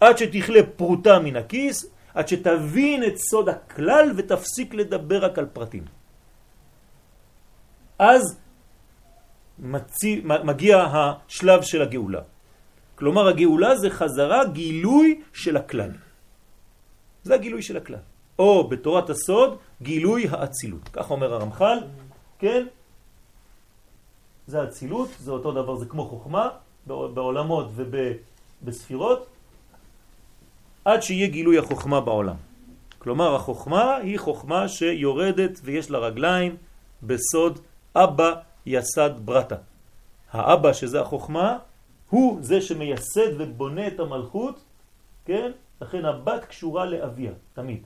עד 0.00 0.18
שתכלה 0.18 0.60
פרוטה 0.76 1.18
מן 1.18 1.36
הכיס, 1.36 1.86
עד 2.14 2.28
שתבין 2.28 3.04
את 3.04 3.16
סוד 3.16 3.48
הכלל 3.48 4.12
ותפסיק 4.16 4.74
לדבר 4.74 5.24
רק 5.24 5.38
על 5.38 5.46
פרטים. 5.46 5.97
אז 7.98 8.22
מציא, 9.58 10.22
מגיע 10.24 10.86
השלב 10.92 11.62
של 11.62 11.82
הגאולה. 11.82 12.20
כלומר 12.94 13.28
הגאולה 13.28 13.76
זה 13.76 13.90
חזרה 13.90 14.44
גילוי 14.44 15.22
של 15.32 15.56
הכלל. 15.56 15.90
זה 17.24 17.34
הגילוי 17.34 17.62
של 17.62 17.76
הכלל. 17.76 18.02
או 18.38 18.68
בתורת 18.68 19.10
הסוד, 19.10 19.58
גילוי 19.82 20.28
האצילות. 20.30 20.88
כך 20.92 21.10
אומר 21.10 21.34
הרמח"ל, 21.34 21.78
כן? 22.38 22.66
זה 24.46 24.64
אצילות, 24.64 25.08
זה 25.18 25.30
אותו 25.30 25.52
דבר, 25.52 25.76
זה 25.76 25.86
כמו 25.86 26.04
חוכמה, 26.08 26.48
בעולמות 26.86 27.68
ובספירות, 27.74 29.26
עד 30.84 31.00
שיהיה 31.02 31.26
גילוי 31.26 31.58
החוכמה 31.58 32.00
בעולם. 32.00 32.36
כלומר, 32.98 33.34
החוכמה 33.34 33.96
היא 33.96 34.18
חוכמה 34.18 34.68
שיורדת 34.68 35.60
ויש 35.64 35.90
לה 35.90 35.98
רגליים 35.98 36.56
בסוד 37.02 37.58
אבא 38.04 38.34
יסד 38.66 39.10
ברטה. 39.24 39.56
האבא, 40.30 40.72
שזה 40.72 41.00
החוכמה, 41.00 41.58
הוא 42.10 42.38
זה 42.40 42.60
שמייסד 42.60 43.40
ובונה 43.40 43.86
את 43.86 44.00
המלכות, 44.00 44.60
כן? 45.24 45.50
לכן 45.80 46.04
הבת 46.04 46.44
קשורה 46.44 46.84
לאביה, 46.84 47.32
תמיד. 47.52 47.82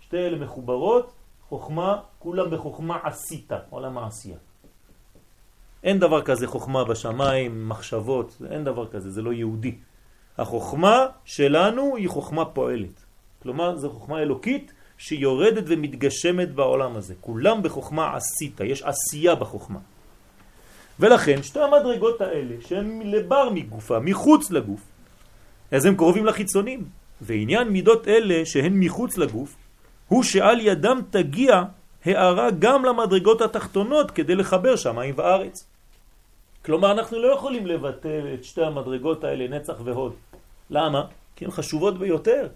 שתי 0.00 0.16
אלה 0.16 0.38
מחוברות, 0.38 1.12
חוכמה, 1.48 2.00
כולם 2.18 2.50
בחוכמה 2.50 2.98
עשית, 3.02 3.52
עולם 3.70 3.98
העשייה. 3.98 4.38
אין 5.82 5.98
דבר 5.98 6.22
כזה 6.22 6.46
חוכמה 6.46 6.84
בשמיים, 6.84 7.68
מחשבות, 7.68 8.42
אין 8.50 8.64
דבר 8.64 8.86
כזה, 8.88 9.10
זה 9.10 9.22
לא 9.22 9.32
יהודי. 9.32 9.74
החוכמה 10.38 11.06
שלנו 11.24 11.96
היא 11.96 12.08
חוכמה 12.08 12.44
פועלת. 12.44 13.04
כלומר, 13.42 13.76
זו 13.76 13.90
חוכמה 13.90 14.22
אלוקית 14.22 14.72
שיורדת 14.98 15.64
ומתגשמת 15.66 16.54
בעולם 16.54 16.96
הזה. 16.96 17.14
כולם 17.20 17.62
בחוכמה 17.62 18.16
עשית, 18.16 18.60
יש 18.60 18.82
עשייה 18.82 19.34
בחוכמה. 19.34 19.78
ולכן 21.00 21.42
שתי 21.42 21.60
המדרגות 21.60 22.20
האלה 22.20 22.54
שהן 22.60 23.02
לבר 23.04 23.50
מגופה, 23.50 23.98
מחוץ 23.98 24.50
לגוף, 24.50 24.80
אז 25.70 25.84
הם 25.84 25.96
קרובים 25.96 26.26
לחיצונים. 26.26 26.84
ועניין 27.20 27.68
מידות 27.68 28.08
אלה 28.08 28.46
שהן 28.46 28.80
מחוץ 28.80 29.18
לגוף, 29.18 29.56
הוא 30.08 30.22
שעל 30.22 30.60
ידם 30.60 31.00
תגיע 31.10 31.62
הערה 32.04 32.50
גם 32.50 32.84
למדרגות 32.84 33.40
התחתונות 33.40 34.10
כדי 34.10 34.34
לחבר 34.34 34.76
שמיים 34.76 35.14
וארץ. 35.18 35.66
כלומר, 36.64 36.92
אנחנו 36.92 37.18
לא 37.18 37.34
יכולים 37.34 37.66
לבטל 37.66 38.34
את 38.34 38.44
שתי 38.44 38.62
המדרגות 38.62 39.24
האלה, 39.24 39.48
נצח 39.48 39.74
והוד. 39.84 40.12
למה? 40.70 41.04
כי 41.36 41.44
הן 41.44 41.50
חשובות 41.50 41.98
ביותר. 41.98 42.48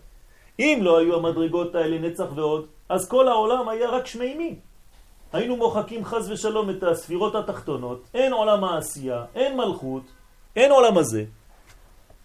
אם 0.59 0.79
לא 0.83 0.99
היו 0.99 1.17
המדרגות 1.17 1.75
האלה 1.75 1.99
נצח 1.99 2.27
והוד, 2.35 2.67
אז 2.89 3.09
כל 3.09 3.29
העולם 3.29 3.69
היה 3.69 3.91
רק 3.91 4.07
שמימי. 4.07 4.59
היינו 5.33 5.57
מוחקים 5.57 6.05
חז 6.05 6.31
ושלום 6.31 6.71
את 6.71 6.83
הספירות 6.83 7.35
התחתונות, 7.35 8.05
אין 8.15 8.33
עולם 8.33 8.65
העשייה, 8.65 9.25
אין 9.35 9.57
מלכות, 9.57 10.03
אין 10.57 10.71
עולם 10.71 10.99
הזה. 10.99 11.25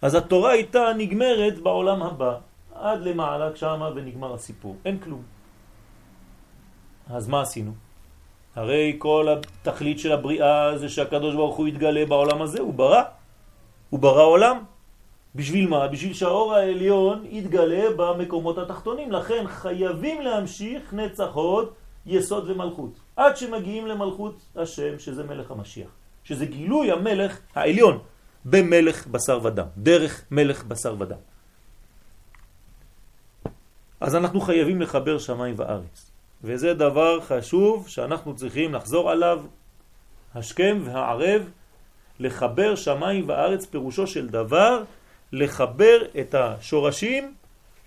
אז 0.02 0.14
התורה 0.14 0.50
הייתה 0.50 0.92
נגמרת 0.96 1.58
בעולם 1.58 2.02
הבא, 2.02 2.34
עד 2.74 3.00
למעלה 3.02 3.56
שמה 3.56 3.90
ונגמר 3.94 4.34
הסיפור, 4.34 4.76
אין 4.84 4.98
כלום. 4.98 5.22
אז 7.10 7.28
מה 7.28 7.42
עשינו? 7.42 7.72
הרי 8.56 8.96
כל 8.98 9.28
התכלית 9.28 9.98
של 9.98 10.12
הבריאה 10.12 10.78
זה 10.78 10.88
שהקדוש 10.88 11.34
ברוך 11.34 11.56
הוא 11.56 11.68
יתגלה 11.68 12.06
בעולם 12.06 12.42
הזה, 12.42 12.60
הוא 12.60 12.74
ברא. 12.74 13.02
הוא 13.90 14.00
ברא 14.00 14.22
עולם. 14.22 14.64
בשביל 15.34 15.68
מה? 15.68 15.88
בשביל 15.88 16.14
שהאור 16.14 16.54
העליון 16.54 17.24
יתגלה 17.28 17.90
במקומות 17.96 18.58
התחתונים. 18.58 19.12
לכן 19.12 19.44
חייבים 19.48 20.22
להמשיך 20.22 20.94
נצח 20.94 21.30
הוד, 21.32 21.72
יסוד 22.06 22.50
ומלכות. 22.50 22.92
עד 23.16 23.36
שמגיעים 23.36 23.86
למלכות 23.86 24.36
השם, 24.56 24.98
שזה 24.98 25.24
מלך 25.24 25.50
המשיח. 25.50 25.88
שזה 26.24 26.46
גילוי 26.46 26.92
המלך 26.92 27.38
העליון 27.54 27.98
במלך 28.44 29.06
בשר 29.06 29.40
ודם. 29.42 29.66
דרך 29.76 30.24
מלך 30.30 30.64
בשר 30.64 30.94
ודם. 30.98 31.22
אז 34.00 34.16
אנחנו 34.16 34.40
חייבים 34.40 34.82
לחבר 34.82 35.18
שמיים 35.18 35.54
וארץ. 35.58 36.10
וזה 36.44 36.74
דבר 36.74 37.20
חשוב 37.20 37.88
שאנחנו 37.88 38.36
צריכים 38.36 38.74
לחזור 38.74 39.10
עליו 39.10 39.42
השכם 40.34 40.78
והערב, 40.84 41.50
לחבר 42.20 42.74
שמיים 42.74 43.28
וארץ 43.28 43.66
פירושו 43.66 44.06
של 44.06 44.28
דבר, 44.28 44.82
לחבר 45.34 45.98
את 46.20 46.34
השורשים 46.34 47.34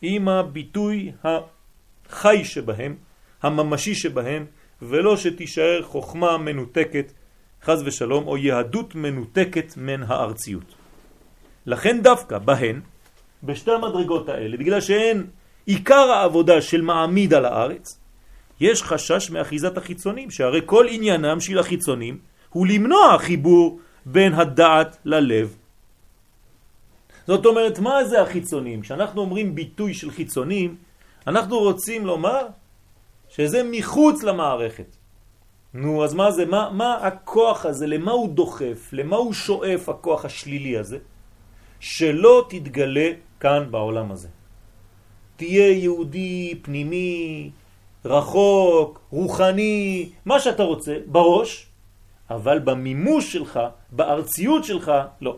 עם 0.02 0.30
הביטוי 0.30 1.12
החי 1.24 2.46
שבהם, 2.46 2.96
הממשי 3.44 3.96
שבהם, 3.96 4.46
ולא 4.82 5.18
שתישאר 5.18 5.82
חוכמה 5.84 6.38
מנותקת, 6.38 7.12
חז 7.64 7.84
ושלום, 7.86 8.28
או 8.28 8.38
יהדות 8.38 8.96
מנותקת 8.96 9.74
מן 9.78 10.04
הארציות. 10.04 10.76
לכן 11.66 12.02
דווקא 12.02 12.38
בהן, 12.38 12.82
בשתי 13.44 13.72
המדרגות 13.72 14.30
האלה, 14.30 14.58
בגלל 14.58 14.82
שהן 14.82 15.24
עיקר 15.66 16.12
העבודה 16.12 16.62
של 16.62 16.82
מעמיד 16.82 17.34
על 17.34 17.46
הארץ, 17.46 18.00
יש 18.60 18.84
חשש 18.84 19.30
מאחיזת 19.30 19.78
החיצונים, 19.78 20.32
שהרי 20.32 20.62
כל 20.66 20.86
עניינם 20.90 21.40
של 21.40 21.60
החיצונים 21.60 22.18
הוא 22.50 22.68
למנוע 22.68 23.18
חיבור 23.18 23.80
בין 24.06 24.34
הדעת 24.34 24.98
ללב. 25.06 25.56
זאת 27.28 27.46
אומרת, 27.46 27.80
מה 27.80 28.04
זה 28.04 28.22
החיצונים? 28.22 28.82
כשאנחנו 28.82 29.22
אומרים 29.22 29.56
ביטוי 29.56 29.94
של 29.94 30.12
חיצונים, 30.12 30.76
אנחנו 31.28 31.60
רוצים 31.60 32.06
לומר 32.06 32.48
שזה 33.30 33.62
מחוץ 33.72 34.24
למערכת. 34.24 34.96
נו, 35.74 36.04
אז 36.04 36.13
מה 36.13 36.32
זה? 36.32 36.46
מה, 36.46 36.70
מה 36.72 36.96
הכוח 36.96 37.66
הזה? 37.66 37.88
למה 37.88 38.12
הוא 38.12 38.30
דוחף? 38.30 38.90
למה 38.94 39.16
הוא 39.16 39.34
שואף 39.34 39.90
הכוח 39.90 40.26
השלילי 40.26 40.78
הזה? 40.78 40.98
שלא 41.80 42.46
תתגלה 42.50 43.10
כאן 43.40 43.68
בעולם 43.72 44.12
הזה. 44.12 44.28
תהיה 45.36 45.72
יהודי 45.72 46.60
פנימי, 46.62 47.52
רחוק, 48.06 49.00
רוחני, 49.12 50.10
מה 50.26 50.40
שאתה 50.40 50.63
רוצה, 50.63 50.98
בראש, 51.06 51.68
אבל 52.30 52.60
במימוש 52.60 53.34
שלך, 53.34 53.60
בארציות 53.92 54.63
שלך, 54.63 54.92
לא. 55.22 55.38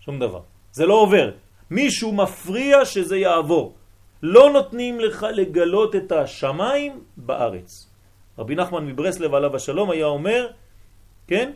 שום 0.00 0.18
דבר. 0.18 0.55
זה 0.76 0.86
לא 0.86 0.94
עובר. 0.94 1.30
מישהו 1.70 2.12
מפריע 2.12 2.84
שזה 2.84 3.16
יעבור. 3.16 3.74
לא 4.22 4.50
נותנים 4.52 5.00
לך 5.00 5.26
לגלות 5.32 5.96
את 5.96 6.12
השמיים 6.12 7.00
בארץ. 7.16 7.88
רבי 8.38 8.54
נחמן 8.54 8.86
מברסלב 8.86 9.34
עליו 9.34 9.56
השלום 9.56 9.90
היה 9.90 10.06
אומר, 10.06 10.52
כן, 11.26 11.52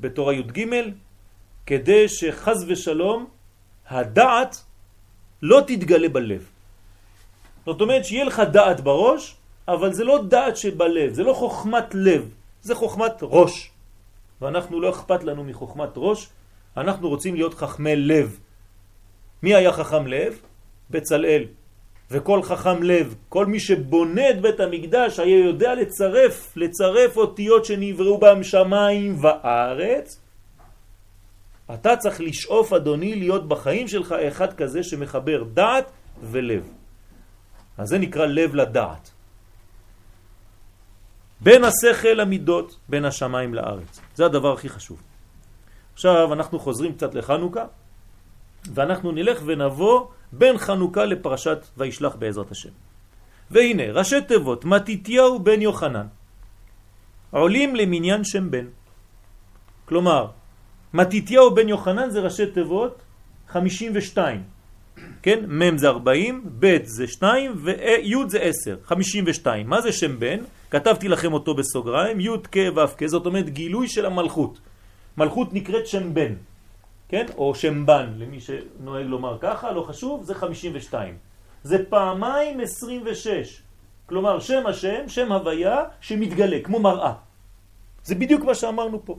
בתורה 0.00 0.34
י"ג, 0.34 0.58
כדי 1.66 2.08
שחז 2.08 2.64
ושלום 2.68 3.26
הדעת 3.88 4.56
לא 5.42 5.60
תתגלה 5.66 6.08
בלב. 6.08 6.44
זאת 7.66 7.80
אומרת 7.80 8.04
שיהיה 8.04 8.24
לך 8.24 8.42
דעת 8.52 8.80
בראש, 8.80 9.36
אבל 9.68 9.92
זה 9.92 10.04
לא 10.04 10.28
דעת 10.28 10.56
שבלב, 10.56 11.12
זה 11.12 11.22
לא 11.22 11.32
חוכמת 11.32 11.94
לב, 11.94 12.22
זה 12.62 12.74
חוכמת 12.74 13.16
ראש. 13.22 13.70
ואנחנו 14.40 14.80
לא 14.80 14.90
אכפת 14.90 15.24
לנו 15.24 15.44
מחוכמת 15.44 15.92
ראש, 15.96 16.28
אנחנו 16.76 17.08
רוצים 17.08 17.34
להיות 17.34 17.54
חכמי 17.54 17.96
לב. 17.96 18.47
מי 19.42 19.54
היה 19.54 19.72
חכם 19.72 20.06
לב? 20.06 20.40
בצלאל. 20.90 21.44
וכל 22.10 22.42
חכם 22.42 22.82
לב, 22.82 23.14
כל 23.28 23.46
מי 23.46 23.60
שבונה 23.60 24.30
את 24.30 24.40
בית 24.40 24.60
המקדש 24.60 25.18
היה 25.18 25.44
יודע 25.44 25.74
לצרף, 25.74 26.56
לצרף 26.56 27.16
אותיות 27.16 27.64
שנבראו 27.64 28.18
בהם 28.18 28.42
שמיים 28.42 29.16
וארץ. 29.20 30.20
אתה 31.74 31.96
צריך 31.96 32.20
לשאוף, 32.20 32.72
אדוני, 32.72 33.14
להיות 33.14 33.48
בחיים 33.48 33.88
שלך 33.88 34.12
אחד 34.12 34.52
כזה 34.52 34.82
שמחבר 34.82 35.42
דעת 35.42 35.90
ולב. 36.22 36.68
אז 37.78 37.88
זה 37.88 37.98
נקרא 37.98 38.26
לב 38.26 38.54
לדעת. 38.54 39.10
בין 41.40 41.64
השכל 41.64 42.08
למידות, 42.08 42.78
בין 42.88 43.04
השמיים 43.04 43.54
לארץ. 43.54 44.00
זה 44.14 44.24
הדבר 44.24 44.52
הכי 44.52 44.68
חשוב. 44.68 45.02
עכשיו 45.94 46.32
אנחנו 46.32 46.58
חוזרים 46.58 46.92
קצת 46.94 47.14
לחנוכה, 47.14 47.64
ואנחנו 48.74 49.12
נלך 49.12 49.42
ונבוא 49.46 50.06
בין 50.32 50.58
חנוכה 50.58 51.04
לפרשת 51.04 51.58
וישלח 51.76 52.16
בעזרת 52.16 52.50
השם. 52.50 52.70
והנה, 53.50 53.92
ראשי 53.92 54.20
תיבות, 54.20 54.64
מתיתיהו 54.64 55.38
בן 55.38 55.62
יוחנן, 55.62 56.06
עולים 57.30 57.76
למניין 57.76 58.24
שם 58.24 58.50
בן. 58.50 58.66
כלומר, 59.84 60.26
מתיתיהו 60.94 61.54
בן 61.54 61.68
יוחנן 61.68 62.10
זה 62.10 62.20
ראשי 62.20 62.46
תיבות 62.46 63.02
52. 63.48 64.42
כן? 65.22 65.44
מ' 65.48 65.78
זה 65.78 65.88
40, 65.88 66.44
ב' 66.58 66.76
זה 66.84 67.06
2 67.06 67.52
וי' 67.56 68.14
זה 68.28 68.38
10, 68.38 68.76
52. 68.84 69.68
מה 69.68 69.80
זה 69.80 69.92
שם 69.92 70.18
בן? 70.18 70.38
כתבתי 70.70 71.08
לכם 71.08 71.32
אותו 71.32 71.54
בסוגריים, 71.54 72.20
י' 72.20 72.28
כ' 72.52 72.56
ו' 72.76 72.96
כ', 72.98 73.06
זאת 73.06 73.26
אומרת 73.26 73.50
גילוי 73.50 73.88
של 73.88 74.06
המלכות. 74.06 74.58
מלכות 75.18 75.54
נקראת 75.54 75.86
שם 75.86 76.14
בן, 76.14 76.32
כן? 77.08 77.26
או 77.36 77.54
שם 77.54 77.86
בן, 77.86 78.12
למי 78.16 78.40
שנוהג 78.40 79.06
לומר 79.06 79.38
ככה, 79.40 79.72
לא 79.72 79.82
חשוב, 79.82 80.22
זה 80.22 80.34
52. 80.34 81.18
זה 81.62 81.84
פעמיים 81.88 82.60
26. 82.60 83.62
כלומר, 84.06 84.40
שם 84.40 84.66
השם, 84.66 85.08
שם 85.08 85.32
הוויה 85.32 85.84
שמתגלה, 86.00 86.58
כמו 86.64 86.78
מראה. 86.80 87.12
זה 88.04 88.14
בדיוק 88.14 88.44
מה 88.44 88.54
שאמרנו 88.54 89.04
פה. 89.04 89.16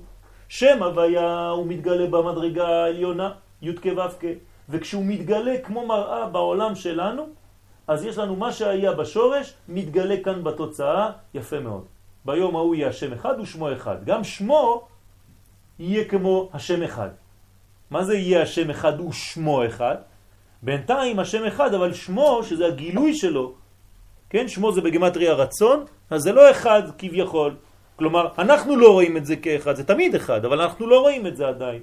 שם 0.50 0.84
הוויה 0.84 1.50
הוא 1.50 1.68
מתגלה 1.68 2.08
במדרגה 2.08 2.68
העליונה, 2.68 3.32
י' 3.62 3.74
כ' 3.74 3.88
כ'. 4.20 4.26
וכשהוא 4.70 5.04
מתגלה 5.06 5.62
כמו 5.64 5.88
מראה 5.88 6.26
בעולם 6.30 6.76
שלנו, 6.76 7.28
אז 7.88 8.06
יש 8.06 8.18
לנו 8.18 8.36
מה 8.36 8.52
שהיה 8.52 8.94
בשורש, 8.94 9.54
מתגלה 9.70 10.16
כאן 10.24 10.44
בתוצאה, 10.44 11.12
יפה 11.34 11.60
מאוד. 11.60 11.86
ביום 12.26 12.56
ההוא 12.56 12.76
יהיה 12.76 12.88
השם 12.88 13.14
אחד 13.14 13.40
ושמו 13.40 13.74
אחד. 13.74 14.06
גם 14.06 14.24
שמו 14.24 14.88
יהיה 15.80 16.06
כמו 16.06 16.50
השם 16.54 16.84
אחד. 16.84 17.10
מה 17.92 18.04
זה 18.04 18.16
יהיה 18.16 18.42
השם 18.42 18.70
אחד 18.70 19.00
ושמו 19.00 19.66
אחד? 19.66 19.96
בינתיים 20.62 21.20
השם 21.20 21.46
אחד, 21.46 21.74
אבל 21.74 21.94
שמו, 21.94 22.42
שזה 22.44 22.66
הגילוי 22.68 23.14
שלו, 23.16 23.54
כן, 24.30 24.48
שמו 24.48 24.72
זה 24.72 24.82
בגמטריה 24.82 25.34
רצון, 25.34 25.86
אז 26.10 26.22
זה 26.22 26.32
לא 26.32 26.52
אחד 26.52 26.82
כביכול. 26.98 27.56
כלומר, 27.96 28.28
אנחנו 28.38 28.76
לא 28.76 28.92
רואים 28.92 29.18
את 29.18 29.26
זה 29.26 29.36
כאחד, 29.36 29.76
זה 29.76 29.84
תמיד 29.84 30.16
אחד, 30.16 30.46
אבל 30.46 30.62
אנחנו 30.62 30.88
לא 30.88 31.00
רואים 31.00 31.28
את 31.28 31.38
זה 31.38 31.48
עדיין. 31.48 31.82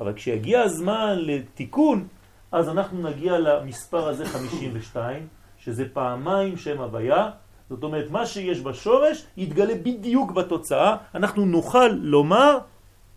אבל 0.00 0.12
כשיגיע 0.12 0.60
הזמן 0.60 1.18
לתיקון, 1.18 2.06
אז 2.52 2.68
אנחנו 2.68 3.02
נגיע 3.02 3.38
למספר 3.38 4.08
הזה 4.08 4.26
52, 4.26 5.26
שזה 5.58 5.84
פעמיים 5.92 6.56
שם 6.56 6.80
הוויה, 6.80 7.30
זאת 7.70 7.82
אומרת, 7.82 8.10
מה 8.10 8.26
שיש 8.26 8.60
בשורש 8.60 9.26
יתגלה 9.36 9.74
בדיוק 9.74 10.32
בתוצאה, 10.32 10.96
אנחנו 11.14 11.44
נוכל 11.44 11.88
לומר 11.88 12.58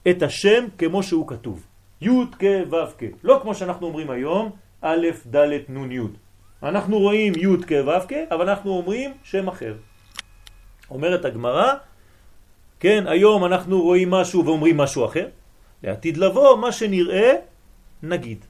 את 0.10 0.24
השם 0.24 0.66
כמו 0.78 1.04
שהוא 1.04 1.28
כתוב. 1.28 1.75
י' 2.06 2.26
כ' 2.40 2.72
ו' 2.72 2.92
כ', 2.98 3.04
לא 3.24 3.40
כמו 3.42 3.56
שאנחנו 3.56 3.88
אומרים 3.88 4.10
היום, 4.10 4.52
א', 4.82 5.08
ד', 5.36 5.70
נ', 5.70 5.92
י'. 5.92 6.00
אנחנו 6.64 7.00
רואים 7.00 7.34
י' 7.36 7.58
כ' 7.68 7.72
ו' 7.88 8.08
כ', 8.08 8.14
אבל 8.32 8.50
אנחנו 8.50 8.72
אומרים 8.72 9.14
שם 9.24 9.48
אחר. 9.48 9.76
אומרת 10.90 11.26
הגמרא, 11.26 11.74
כן, 12.80 13.08
היום 13.08 13.46
אנחנו 13.46 13.82
רואים 13.82 14.10
משהו 14.12 14.46
ואומרים 14.46 14.78
משהו 14.78 15.06
אחר, 15.06 15.28
לעתיד 15.84 16.18
לבוא 16.18 16.58
מה 16.58 16.72
שנראה 16.72 17.32
נגיד. 18.04 18.46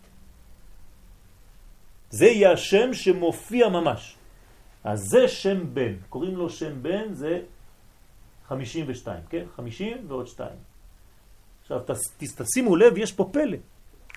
זה 2.10 2.26
יהיה 2.26 2.52
השם 2.52 2.94
שמופיע 2.94 3.70
ממש. 3.70 4.16
אז 4.84 5.00
זה 5.04 5.28
שם 5.28 5.74
בן, 5.74 5.94
קוראים 6.10 6.36
לו 6.36 6.50
שם 6.50 6.84
בן, 6.84 7.14
זה 7.14 7.40
52, 8.48 9.20
כן? 9.30 9.44
50 9.56 9.98
ועוד 10.08 10.28
2. 10.28 10.50
עכשיו 11.66 11.80
תשימו 12.38 12.76
לב, 12.76 12.98
יש 12.98 13.12
פה 13.12 13.30
פלא. 13.32 13.58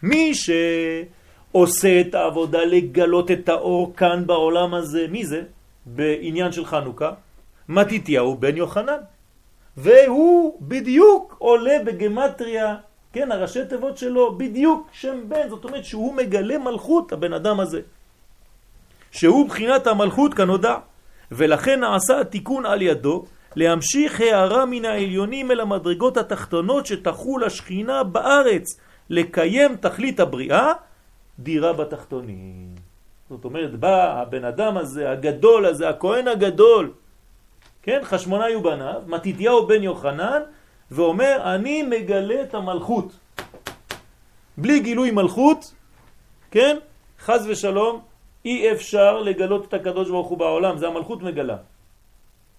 מי 0.03 0.33
שעושה 0.35 2.01
את 2.01 2.15
העבודה 2.15 2.65
לגלות 2.65 3.31
את 3.31 3.49
האור 3.49 3.93
כאן 3.97 4.27
בעולם 4.27 4.75
הזה, 4.75 5.07
מי 5.11 5.27
זה? 5.27 5.43
בעניין 5.87 6.53
של 6.53 6.65
חנוכה, 6.65 7.13
מתיתיהו 7.69 8.37
בן 8.37 8.57
יוחנן. 8.57 9.01
והוא 9.77 10.59
בדיוק 10.61 11.37
עולה 11.39 11.77
בגמטריה, 11.85 12.77
כן, 13.13 13.33
הראשי 13.33 13.65
תיבות 13.69 13.99
שלו, 13.99 14.39
בדיוק 14.39 14.89
שם 14.93 15.21
בן, 15.29 15.49
זאת 15.49 15.65
אומרת 15.65 15.85
שהוא 15.85 16.15
מגלה 16.15 16.59
מלכות, 16.59 17.13
הבן 17.13 17.33
אדם 17.33 17.61
הזה. 17.61 17.81
שהוא 19.11 19.49
בחינת 19.49 19.87
המלכות 19.87 20.35
כנודע, 20.35 20.77
ולכן 21.33 21.81
נעשה 21.81 22.21
התיקון 22.21 22.67
על 22.67 22.83
ידו, 22.83 23.25
להמשיך 23.57 24.21
הערה 24.21 24.67
מן 24.67 24.85
העליונים 24.85 25.51
אל 25.51 25.61
המדרגות 25.61 26.17
התחתונות 26.17 26.87
שתחול 26.87 27.45
השכינה 27.45 28.05
בארץ, 28.05 28.81
לקיים 29.11 29.77
תכלית 29.77 30.21
הבריאה, 30.21 30.73
דירה 31.39 31.73
בתחתונים. 31.73 32.75
זאת 33.31 33.45
אומרת, 33.45 33.75
בא 33.81 34.21
הבן 34.21 34.45
אדם 34.45 34.77
הזה, 34.77 35.11
הגדול 35.11 35.67
הזה, 35.67 35.89
הכהן 35.89 36.29
הגדול, 36.29 36.93
כן, 37.83 38.01
חשמונאי 38.05 38.55
ובניו, 38.55 39.03
מתיתיהו 39.07 39.67
בן 39.67 39.83
יוחנן, 39.83 40.43
ואומר, 40.91 41.55
אני 41.55 41.83
מגלה 41.83 42.43
את 42.43 42.55
המלכות. 42.55 43.13
בלי 44.57 44.81
גילוי 44.81 45.11
מלכות, 45.11 45.73
כן, 46.51 46.77
חז 47.21 47.47
ושלום, 47.49 48.01
אי 48.45 48.73
אפשר 48.73 49.19
לגלות 49.19 49.69
את 49.69 49.75
הקדוש 49.75 50.11
ברוך 50.11 50.29
הוא 50.29 50.39
בעולם, 50.39 50.79
זה 50.79 50.87
המלכות 50.87 51.23
מגלה. 51.23 51.57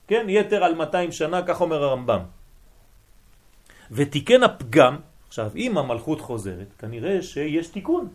כן, 0.10 0.26
יתר 0.30 0.64
על 0.64 0.76
200 0.76 1.12
שנה, 1.12 1.42
כך 1.46 1.62
אומר 1.62 1.84
הרמב"ם. 1.84 2.20
ותיקן 3.92 4.44
הפגם, 4.44 4.98
עכשיו 5.28 5.52
אם 5.56 5.78
המלכות 5.78 6.22
חוזרת, 6.22 6.74
כנראה 6.78 7.22
שיש 7.22 7.68
תיקון. 7.68 8.08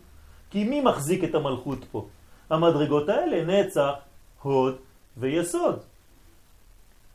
כי 0.50 0.64
מי 0.64 0.80
מחזיק 0.80 1.24
את 1.24 1.35
המלכות 1.35 1.78
פה? 1.92 2.07
המדרגות 2.50 3.09
האלה, 3.09 3.44
נצח, 3.44 3.92
הוד 4.42 4.76
ויסוד. 5.16 5.78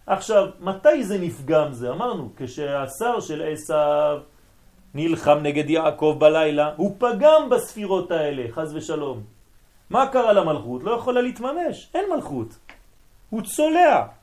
עכשיו, 0.08 0.48
מתי 0.60 1.04
זה 1.04 1.18
נפגם 1.18 1.74
זה? 1.74 1.92
אמרנו, 1.92 2.30
כשהשר 2.38 3.20
של 3.20 3.44
עשיו 3.52 4.20
נלחם 4.94 5.38
נגד 5.44 5.70
יעקב 5.70 6.16
בלילה, 6.20 6.74
הוא 6.76 6.96
פגם 7.00 7.50
בספירות 7.52 8.12
האלה, 8.12 8.44
חז 8.52 8.76
ושלום. 8.76 9.24
מה 9.90 10.08
קרה 10.08 10.34
למלכות? 10.34 10.84
לא 10.84 10.92
יכולה 10.92 11.22
להתממש, 11.22 11.92
אין 11.94 12.06
מלכות. 12.16 12.58
הוא 13.30 13.42
צולע. 13.42 14.19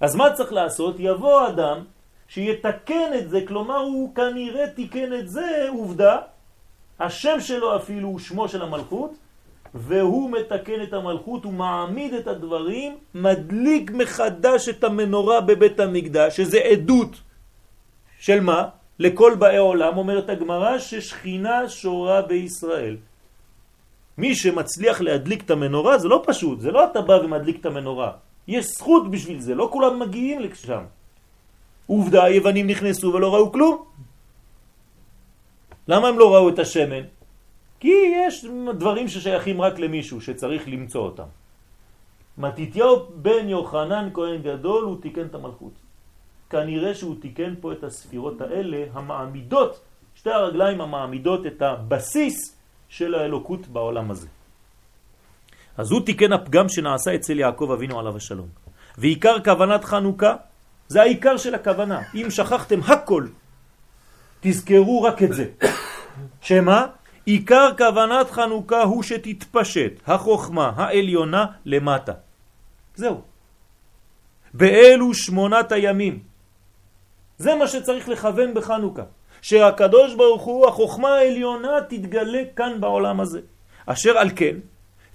אז 0.00 0.16
מה 0.16 0.32
צריך 0.32 0.52
לעשות? 0.52 0.96
יבוא 0.98 1.48
אדם 1.48 1.84
שיתקן 2.28 3.10
את 3.18 3.30
זה, 3.30 3.40
כלומר 3.48 3.78
הוא 3.78 4.14
כנראה 4.14 4.68
תיקן 4.68 5.12
את 5.12 5.28
זה, 5.28 5.66
עובדה, 5.68 6.18
השם 7.00 7.40
שלו 7.40 7.76
אפילו 7.76 8.08
הוא 8.08 8.18
שמו 8.18 8.48
של 8.48 8.62
המלכות, 8.62 9.10
והוא 9.74 10.30
מתקן 10.30 10.82
את 10.82 10.92
המלכות, 10.92 11.44
הוא 11.44 11.52
מעמיד 11.52 12.14
את 12.14 12.26
הדברים, 12.26 12.96
מדליק 13.14 13.90
מחדש 13.90 14.68
את 14.68 14.84
המנורה 14.84 15.40
בבית 15.40 15.80
המקדש, 15.80 16.36
שזה 16.36 16.58
עדות 16.58 17.16
של 18.18 18.40
מה? 18.40 18.68
לכל 18.98 19.34
באי 19.38 19.56
עולם, 19.56 19.96
אומרת 19.96 20.28
הגמרא, 20.28 20.78
ששכינה 20.78 21.68
שורה 21.68 22.22
בישראל. 22.22 22.96
מי 24.18 24.34
שמצליח 24.34 25.00
להדליק 25.00 25.44
את 25.44 25.50
המנורה 25.50 25.98
זה 25.98 26.08
לא 26.08 26.22
פשוט, 26.26 26.60
זה 26.60 26.70
לא 26.72 26.84
אתה 26.84 27.00
בא 27.00 27.12
ומדליק 27.12 27.60
את 27.60 27.66
המנורה. 27.66 28.25
יש 28.48 28.64
זכות 28.66 29.10
בשביל 29.10 29.40
זה, 29.40 29.54
לא 29.54 29.68
כולם 29.72 29.98
מגיעים 29.98 30.40
לשם. 30.40 30.84
עובדה, 31.86 32.24
היוונים 32.24 32.66
נכנסו 32.66 33.12
ולא 33.14 33.34
ראו 33.34 33.52
כלום. 33.52 33.84
למה 35.88 36.08
הם 36.08 36.18
לא 36.18 36.34
ראו 36.34 36.48
את 36.48 36.58
השמן? 36.58 37.02
כי 37.80 37.94
יש 38.26 38.46
דברים 38.78 39.08
ששייכים 39.08 39.60
רק 39.60 39.78
למישהו 39.78 40.20
שצריך 40.20 40.62
למצוא 40.68 41.00
אותם. 41.00 41.30
מתיתיהו 42.38 43.06
בן 43.14 43.48
יוחנן 43.48 44.08
כהן 44.14 44.42
גדול 44.42 44.84
הוא 44.84 44.96
תיקן 45.02 45.26
את 45.26 45.34
המלכות. 45.34 45.72
כנראה 46.50 46.94
שהוא 46.94 47.16
תיקן 47.20 47.54
פה 47.60 47.72
את 47.72 47.84
הספירות 47.84 48.40
האלה 48.40 48.84
המעמידות, 48.92 49.80
שתי 50.14 50.30
הרגליים 50.30 50.80
המעמידות 50.80 51.46
את 51.46 51.62
הבסיס 51.62 52.56
של 52.88 53.14
האלוקות 53.14 53.66
בעולם 53.66 54.10
הזה. 54.10 54.28
אז 55.76 55.90
הוא 55.90 56.00
תיקן 56.00 56.32
הפגם 56.32 56.68
שנעשה 56.68 57.14
אצל 57.14 57.38
יעקב 57.38 57.70
אבינו 57.72 58.00
עליו 58.00 58.16
השלום. 58.16 58.48
ועיקר 58.98 59.36
כוונת 59.44 59.84
חנוכה 59.84 60.36
זה 60.88 61.02
העיקר 61.02 61.36
של 61.36 61.54
הכוונה. 61.54 62.02
אם 62.14 62.30
שכחתם 62.30 62.80
הכל, 62.82 63.26
תזכרו 64.40 65.02
רק 65.02 65.22
את 65.22 65.32
זה. 65.32 65.46
שמה? 66.40 66.86
עיקר 67.24 67.70
כוונת 67.78 68.30
חנוכה 68.30 68.82
הוא 68.82 69.02
שתתפשט 69.02 69.92
החוכמה 70.06 70.72
העליונה 70.76 71.46
למטה. 71.64 72.12
זהו. 72.94 73.20
באלו 74.54 75.14
שמונת 75.14 75.72
הימים. 75.72 76.18
זה 77.38 77.54
מה 77.54 77.68
שצריך 77.68 78.08
לכוון 78.08 78.54
בחנוכה. 78.54 79.02
שהקדוש 79.42 80.14
ברוך 80.14 80.42
הוא, 80.42 80.68
החוכמה 80.68 81.08
העליונה, 81.08 81.80
תתגלה 81.88 82.42
כאן 82.56 82.80
בעולם 82.80 83.20
הזה. 83.20 83.40
אשר 83.86 84.18
על 84.18 84.30
כן, 84.36 84.56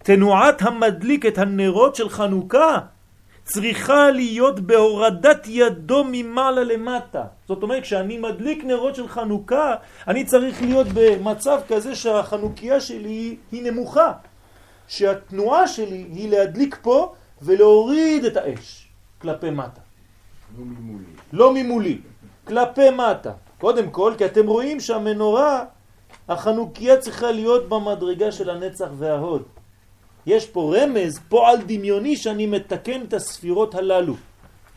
תנועת 0.04 0.62
המדליק 0.62 1.26
את 1.26 1.38
הנרות 1.38 1.96
של 1.96 2.10
חנוכה 2.10 2.80
צריכה 3.44 4.12
להיות 4.12 4.60
בהורדת 4.60 5.48
ידו 5.48 6.04
ממעלה 6.12 6.64
למטה. 6.64 7.24
זאת 7.48 7.64
אומרת, 7.64 7.84
כשאני 7.84 8.18
מדליק 8.18 8.64
נרות 8.64 8.96
של 8.96 9.08
חנוכה, 9.08 9.76
אני 10.08 10.26
צריך 10.26 10.62
להיות 10.62 10.88
במצב 10.94 11.60
כזה 11.68 11.96
שהחנוכיה 11.96 12.80
שלי 12.80 13.36
היא 13.52 13.72
נמוכה. 13.72 14.12
שהתנועה 14.88 15.68
שלי 15.68 16.06
היא 16.14 16.30
להדליק 16.30 16.78
פה 16.82 17.14
ולהוריד 17.42 18.26
את 18.26 18.38
האש 18.38 18.88
כלפי 19.22 19.50
מטה. 19.50 19.82
לא 20.58 20.66
ממולי. 20.66 21.06
לא 21.34 21.54
ממולי, 21.54 21.98
כלפי 22.48 22.90
מטה. 22.90 23.32
קודם 23.60 23.90
כל, 23.90 24.14
כי 24.18 24.26
אתם 24.26 24.48
רואים 24.48 24.80
שהמנורה, 24.80 25.66
החנוכיה 26.30 26.98
צריכה 26.98 27.32
להיות 27.32 27.70
במדרגה 27.70 28.32
של 28.32 28.50
הנצח 28.50 28.88
וההוד. 28.98 29.44
יש 30.26 30.48
פה 30.48 30.76
רמז, 30.78 31.20
פועל 31.30 31.58
דמיוני 31.66 32.16
שאני 32.16 32.46
מתקן 32.46 33.02
את 33.02 33.14
הספירות 33.14 33.76
הללו 33.76 34.16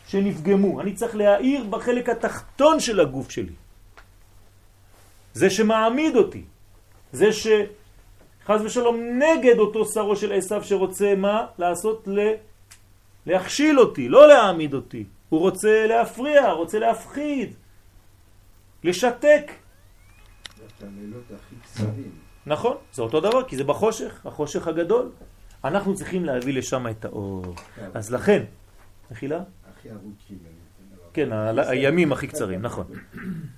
שנפגמו. 0.09 0.81
אני 0.81 0.93
צריך 0.93 1.17
להאיר 1.17 1.65
בחלק 1.65 2.09
התחתון 2.09 2.81
של 2.81 3.01
הגוף 3.01 3.31
שלי. 3.31 3.53
זה 5.35 5.51
שמעמיד 5.51 6.17
אותי. 6.17 6.43
זה 7.13 7.29
שחז 7.33 8.61
ושלום 8.65 9.01
נגד 9.19 9.59
אותו 9.59 9.85
שרו 9.85 10.17
של 10.17 10.33
עשיו 10.33 10.65
שרוצה 10.65 11.15
מה? 11.15 11.47
לעשות 11.59 12.09
ל... 12.09 12.19
להכשיל 13.27 13.81
אותי, 13.81 14.09
לא 14.09 14.29
להעמיד 14.29 14.75
אותי. 14.75 15.05
הוא 15.29 15.41
רוצה 15.41 15.87
להפריע, 15.87 16.51
רוצה 16.53 16.79
להפחיד, 16.79 17.55
לשתק. 18.85 19.53
נכון, 22.47 22.77
זה 22.93 23.03
אותו 23.03 23.21
דבר, 23.21 23.43
כי 23.43 23.57
זה 23.57 23.65
בחושך, 23.65 24.27
החושך 24.27 24.69
הגדול. 24.69 25.11
אנחנו 25.65 25.95
צריכים 25.95 26.25
להביא 26.25 26.55
לשם 26.55 26.87
את 26.89 27.05
האור. 27.05 27.55
אז 27.95 28.13
לכן, 28.13 28.43
מחילה? 29.11 29.41
הכי 29.79 29.89
ארוכים. 29.91 30.39
כן, 31.13 31.29
הימים 31.57 32.13
הכי 32.13 32.27
קצרים, 32.27 32.63
נכון. 32.63 32.85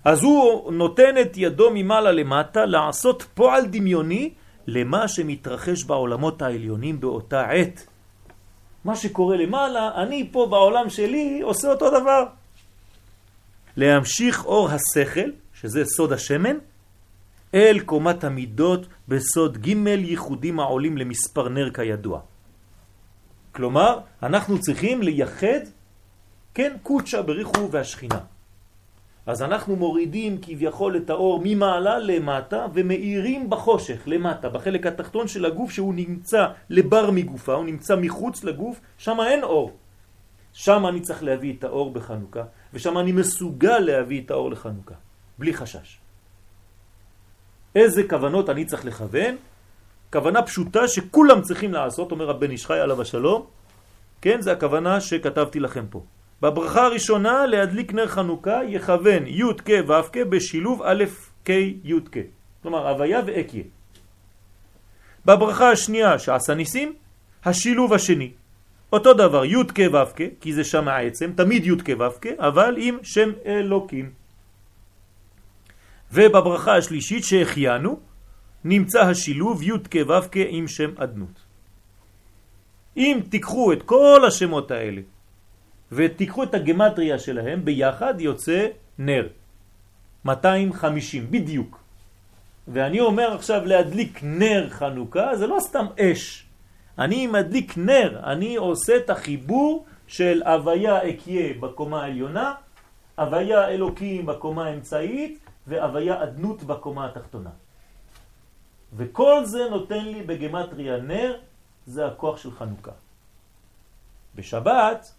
אז 0.05 0.23
הוא 0.23 0.73
נותן 0.73 1.15
את 1.21 1.37
ידו 1.37 1.71
ממעלה 1.75 2.13
למטה 2.13 2.67
לעשות 2.67 3.27
פועל 3.35 3.67
דמיוני 3.67 4.33
למה 4.67 5.09
שמתרחש 5.09 5.85
בעולמות 5.85 6.43
העליונים 6.43 7.01
באותה 7.01 7.51
עת. 7.51 7.87
מה 8.85 8.97
שקורה 8.97 9.37
למעלה, 9.37 9.91
אני 10.03 10.29
פה 10.33 10.47
בעולם 10.51 10.91
שלי 10.91 11.41
עושה 11.43 11.69
אותו 11.69 11.91
דבר. 12.01 12.25
להמשיך 13.77 14.45
אור 14.45 14.69
השכל, 14.71 15.31
שזה 15.55 15.85
סוד 15.85 16.13
השמן, 16.13 16.57
אל 17.57 17.81
קומת 17.81 18.25
המידות 18.25 18.87
בסוד 19.09 19.59
ג' 19.59 19.69
ייחודים 19.87 20.61
העולים 20.61 20.99
למספר 20.99 21.49
נר 21.49 21.71
כידוע. 21.71 22.21
כלומר, 23.53 23.99
אנחנו 24.23 24.61
צריכים 24.61 25.03
לייחד, 25.03 25.65
כן, 26.55 26.77
קודשה 26.83 27.23
בריחו 27.23 27.71
והשכינה. 27.71 28.21
אז 29.27 29.43
אנחנו 29.43 29.77
מורידים 29.77 30.39
כביכול 30.43 30.97
את 30.97 31.11
האור 31.11 31.41
ממעלה 31.45 31.99
למטה 31.99 32.67
ומאירים 32.75 33.51
בחושך 33.51 34.03
למטה, 34.07 34.49
בחלק 34.49 34.87
התחתון 34.87 35.29
של 35.29 35.45
הגוף 35.45 35.71
שהוא 35.71 35.95
נמצא 35.95 36.47
לבר 36.71 37.11
מגופה, 37.11 37.55
הוא 37.55 37.65
נמצא 37.65 37.97
מחוץ 37.97 38.45
לגוף, 38.45 38.81
שם 38.99 39.17
אין 39.27 39.43
אור. 39.43 39.73
שם 40.53 40.87
אני 40.87 41.01
צריך 41.01 41.23
להביא 41.23 41.53
את 41.59 41.65
האור 41.65 41.91
בחנוכה, 41.93 42.43
ושם 42.73 42.99
אני 42.99 43.13
מסוגל 43.13 43.79
להביא 43.79 44.23
את 44.25 44.31
האור 44.31 44.51
לחנוכה, 44.51 44.95
בלי 45.39 45.55
חשש. 45.55 46.06
איזה 47.77 48.03
כוונות 48.09 48.51
אני 48.51 48.65
צריך 48.65 48.85
לכוון? 48.85 49.37
כוונה 50.13 50.43
פשוטה 50.43 50.89
שכולם 50.89 51.43
צריכים 51.43 51.73
לעשות, 51.73 52.11
אומר 52.11 52.31
הבן 52.31 52.51
איש 52.51 52.67
חי 52.67 52.79
עליו 52.79 53.03
השלום, 53.03 53.47
כן, 54.21 54.41
זה 54.41 54.53
הכוונה 54.53 55.01
שכתבתי 55.01 55.61
לכם 55.61 55.85
פה. 55.91 56.03
בברכה 56.43 56.85
הראשונה 56.85 57.47
להדליק 57.47 57.93
נר 57.93 58.07
חנוכה 58.07 58.61
יכוון 58.69 59.27
י' 59.27 59.43
כ' 59.65 59.71
ו' 59.89 59.93
כ' 60.13 60.19
בשילוב 60.29 60.83
א' 60.85 61.05
כ' 61.45 61.51
י' 61.85 62.01
כ'. 62.13 62.19
כלומר 62.63 62.89
הוויה 62.89 63.21
ואקיה. 63.27 63.63
בברכה 65.27 65.71
השנייה 65.71 66.19
שעשה 66.19 66.55
ניסים, 66.55 66.93
השילוב 67.45 67.93
השני. 67.93 68.31
אותו 68.93 69.15
דבר 69.15 69.45
י' 69.45 69.65
כ' 69.75 69.81
ו' 69.93 70.13
כ', 70.17 70.23
כי 70.41 70.53
זה 70.53 70.65
שם 70.65 70.89
העצם, 70.89 71.33
תמיד 71.37 71.67
י' 71.67 71.77
כ' 71.85 72.01
ו' 72.01 72.21
כ', 72.21 72.27
אבל 72.39 72.75
עם 72.79 72.99
שם 73.03 73.31
אלוקים. 73.47 74.26
ובברכה 76.13 76.77
השלישית 76.77 77.25
שהחיינו, 77.25 78.01
נמצא 78.65 79.01
השילוב 79.01 79.63
י' 79.63 79.79
כ' 79.91 79.97
ו' 80.09 80.29
כ' 80.33 80.37
עם 80.49 80.69
שם 80.69 80.91
אדנות. 80.99 81.41
אם 82.97 83.21
תיקחו 83.29 83.73
את 83.73 83.83
כל 83.83 84.25
השמות 84.27 84.71
האלה 84.71 85.01
ותיקחו 85.93 86.43
את 86.43 86.55
הגמטריה 86.55 87.19
שלהם 87.19 87.65
ביחד 87.65 88.15
יוצא 88.21 88.67
נר. 88.99 89.29
250 90.25 91.31
בדיוק. 91.31 91.79
ואני 92.69 93.01
אומר 93.01 93.35
עכשיו 93.35 93.65
להדליק 93.65 94.21
נר 94.23 94.69
חנוכה 94.71 95.37
זה 95.37 95.47
לא 95.47 95.57
סתם 95.61 95.87
אש. 96.01 96.47
אני 96.99 97.27
מדליק 97.27 97.79
נר, 97.79 98.21
אני 98.25 98.57
עושה 98.57 98.97
את 98.97 99.11
החיבור 99.11 99.87
של 100.07 100.43
הוויה 100.47 101.09
אקיה 101.09 101.55
בקומה 101.61 102.03
העליונה, 102.03 102.55
הוויה 103.19 103.69
אלוקים 103.69 104.27
בקומה 104.27 104.67
האמצעית 104.67 105.46
והוויה 105.67 106.23
אדנות 106.23 106.63
בקומה 106.63 107.07
התחתונה. 107.07 107.51
וכל 108.97 109.45
זה 109.45 109.69
נותן 109.71 110.05
לי 110.05 110.23
בגמטריה 110.23 110.97
נר, 110.97 111.37
זה 111.87 112.07
הכוח 112.07 112.37
של 112.37 112.51
חנוכה. 112.51 112.93
בשבת 114.35 115.15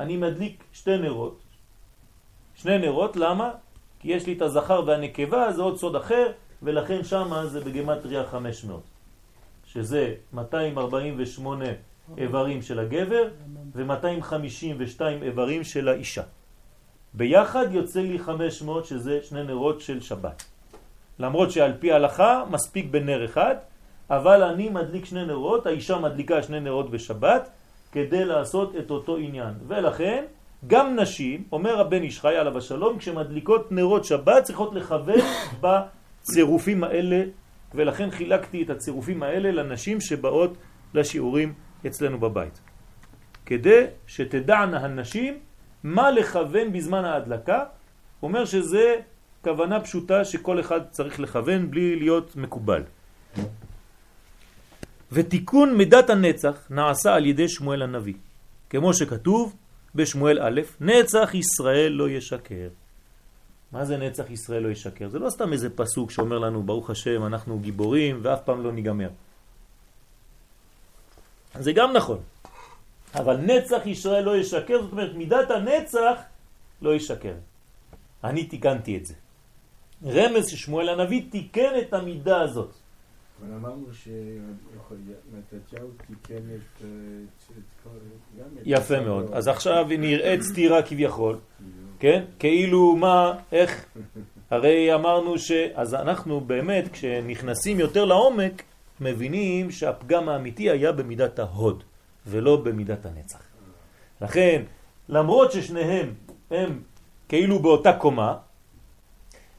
אני 0.00 0.16
מדליק 0.16 0.64
שתי 0.72 0.96
נרות. 0.98 1.42
שני 2.54 2.78
נרות, 2.78 3.16
למה? 3.16 3.50
כי 4.00 4.12
יש 4.12 4.26
לי 4.26 4.32
את 4.32 4.42
הזכר 4.42 4.82
והנקבה, 4.86 5.52
זה 5.52 5.62
עוד 5.62 5.76
סוד 5.76 5.96
אחר, 5.96 6.32
ולכן 6.62 7.04
שמה 7.04 7.46
זה 7.46 7.60
בגמטריה 7.60 8.24
500, 8.26 8.82
שזה 9.64 10.14
248 10.32 11.64
איברים 12.18 12.62
של 12.62 12.78
הגבר 12.78 13.28
ו-252 13.72 15.00
איברים 15.22 15.64
של 15.64 15.88
האישה. 15.88 16.22
ביחד 17.14 17.66
יוצא 17.70 18.00
לי 18.00 18.18
500 18.18 18.84
שזה 18.84 19.18
שני 19.22 19.42
נרות 19.42 19.80
של 19.80 20.00
שבת. 20.00 20.44
למרות 21.18 21.50
שעל 21.50 21.72
פי 21.80 21.92
ההלכה 21.92 22.44
מספיק 22.50 22.86
בנר 22.90 23.24
אחד, 23.24 23.54
אבל 24.10 24.42
אני 24.42 24.68
מדליק 24.68 25.04
שני 25.04 25.26
נרות, 25.26 25.66
האישה 25.66 25.98
מדליקה 25.98 26.42
שני 26.42 26.60
נרות 26.60 26.90
בשבת, 26.90 27.50
כדי 27.92 28.24
לעשות 28.24 28.76
את 28.76 28.90
אותו 28.90 29.16
עניין. 29.16 29.54
ולכן, 29.68 30.24
גם 30.66 30.96
נשים, 30.96 31.44
אומר 31.52 31.80
הבן 31.80 32.02
איש 32.02 32.20
חי 32.20 32.36
עליו 32.36 32.58
השלום, 32.58 32.98
כשמדליקות 32.98 33.72
נרות 33.72 34.04
שבת 34.04 34.44
צריכות 34.44 34.74
לכוון 34.74 35.20
בצירופים 35.62 36.84
האלה, 36.84 37.22
ולכן 37.74 38.10
חילקתי 38.10 38.62
את 38.62 38.70
הצירופים 38.70 39.22
האלה 39.22 39.50
לנשים 39.50 40.00
שבאות 40.00 40.56
לשיעורים 40.94 41.54
אצלנו 41.86 42.20
בבית. 42.20 42.60
כדי 43.46 43.84
שתדענה 44.06 44.78
הנשים 44.78 45.38
מה 45.84 46.10
לכוון 46.10 46.72
בזמן 46.72 47.04
ההדלקה, 47.04 47.64
אומר 48.22 48.44
שזה 48.44 48.96
כוונה 49.44 49.80
פשוטה 49.80 50.24
שכל 50.24 50.60
אחד 50.60 50.80
צריך 50.90 51.20
לכוון 51.20 51.70
בלי 51.70 51.96
להיות 51.96 52.36
מקובל. 52.36 52.82
ותיקון 55.12 55.76
מידת 55.76 56.10
הנצח 56.10 56.66
נעשה 56.70 57.14
על 57.14 57.26
ידי 57.26 57.48
שמואל 57.48 57.82
הנביא, 57.82 58.14
כמו 58.70 58.94
שכתוב 58.94 59.56
בשמואל 59.94 60.38
א', 60.42 60.60
נצח 60.80 61.30
ישראל 61.34 61.92
לא 61.92 62.10
ישקר. 62.10 62.68
מה 63.72 63.84
זה 63.84 63.96
נצח 63.96 64.30
ישראל 64.30 64.62
לא 64.62 64.68
ישקר? 64.68 65.08
זה 65.08 65.18
לא 65.18 65.30
סתם 65.30 65.52
איזה 65.52 65.70
פסוק 65.70 66.10
שאומר 66.10 66.38
לנו 66.38 66.62
ברוך 66.62 66.90
השם 66.90 67.26
אנחנו 67.26 67.58
גיבורים 67.58 68.20
ואף 68.22 68.40
פעם 68.44 68.62
לא 68.62 68.72
ניגמר. 68.72 69.08
זה 71.58 71.72
גם 71.72 71.92
נכון, 71.92 72.18
אבל 73.14 73.36
נצח 73.36 73.86
ישראל 73.86 74.24
לא 74.24 74.36
ישקר, 74.36 74.82
זאת 74.82 74.92
אומרת 74.92 75.14
מידת 75.14 75.50
הנצח 75.50 76.20
לא 76.82 76.94
ישקר. 76.94 77.34
אני 78.24 78.44
תיקנתי 78.44 78.96
את 78.96 79.06
זה. 79.06 79.14
רמז 80.06 80.48
ששמואל 80.48 80.88
הנביא 80.88 81.22
תיקן 81.30 81.72
את 81.82 81.94
המידה 81.94 82.40
הזאת. 82.40 82.70
אבל 83.40 83.54
אמרנו 83.54 83.86
שמתתיהו 83.92 85.88
תיקן 86.06 86.42
את... 86.54 86.82
יפה 88.64 89.00
מאוד. 89.00 89.30
אז 89.32 89.48
עכשיו 89.48 89.86
נראית 89.98 90.42
סתירה 90.42 90.82
כביכול, 90.82 91.38
כן? 91.98 92.24
כאילו 92.38 92.96
מה, 92.96 93.32
איך? 93.52 93.84
הרי 94.50 94.94
אמרנו 94.94 95.38
ש... 95.38 95.52
אז 95.74 95.94
אנחנו 95.94 96.40
באמת, 96.40 96.92
כשנכנסים 96.92 97.80
יותר 97.80 98.04
לעומק, 98.04 98.62
מבינים 99.00 99.70
שהפגם 99.70 100.28
האמיתי 100.28 100.70
היה 100.70 100.92
במידת 100.92 101.38
ההוד, 101.38 101.84
ולא 102.26 102.56
במידת 102.56 103.06
הנצח. 103.06 103.42
לכן, 104.20 104.62
למרות 105.08 105.52
ששניהם 105.52 106.14
הם 106.50 106.82
כאילו 107.28 107.58
באותה 107.58 107.92
קומה, 107.92 108.36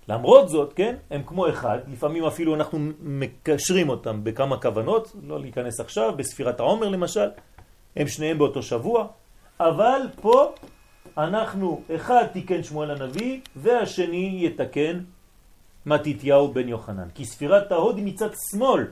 למרות 0.07 0.49
זאת, 0.49 0.73
כן, 0.73 0.95
הם 1.09 1.23
כמו 1.25 1.49
אחד, 1.49 1.77
לפעמים 1.87 2.25
אפילו 2.25 2.55
אנחנו 2.55 2.79
מקשרים 2.99 3.89
אותם 3.89 4.23
בכמה 4.23 4.61
כוונות, 4.61 5.15
לא 5.23 5.39
להיכנס 5.39 5.79
עכשיו, 5.79 6.13
בספירת 6.17 6.59
העומר 6.59 6.89
למשל, 6.89 7.29
הם 7.95 8.07
שניהם 8.07 8.37
באותו 8.37 8.63
שבוע, 8.63 9.07
אבל 9.59 10.01
פה 10.21 10.53
אנחנו, 11.17 11.81
אחד 11.95 12.25
תיקן 12.33 12.63
שמואל 12.63 12.91
הנביא, 12.91 13.39
והשני 13.55 14.39
יתקן 14.45 15.03
מתיתיהו 15.85 16.53
בן 16.53 16.69
יוחנן. 16.69 17.07
כי 17.15 17.25
ספירת 17.25 17.71
ההוד 17.71 17.97
היא 17.97 18.05
מצד 18.05 18.29
שמאל. 18.51 18.87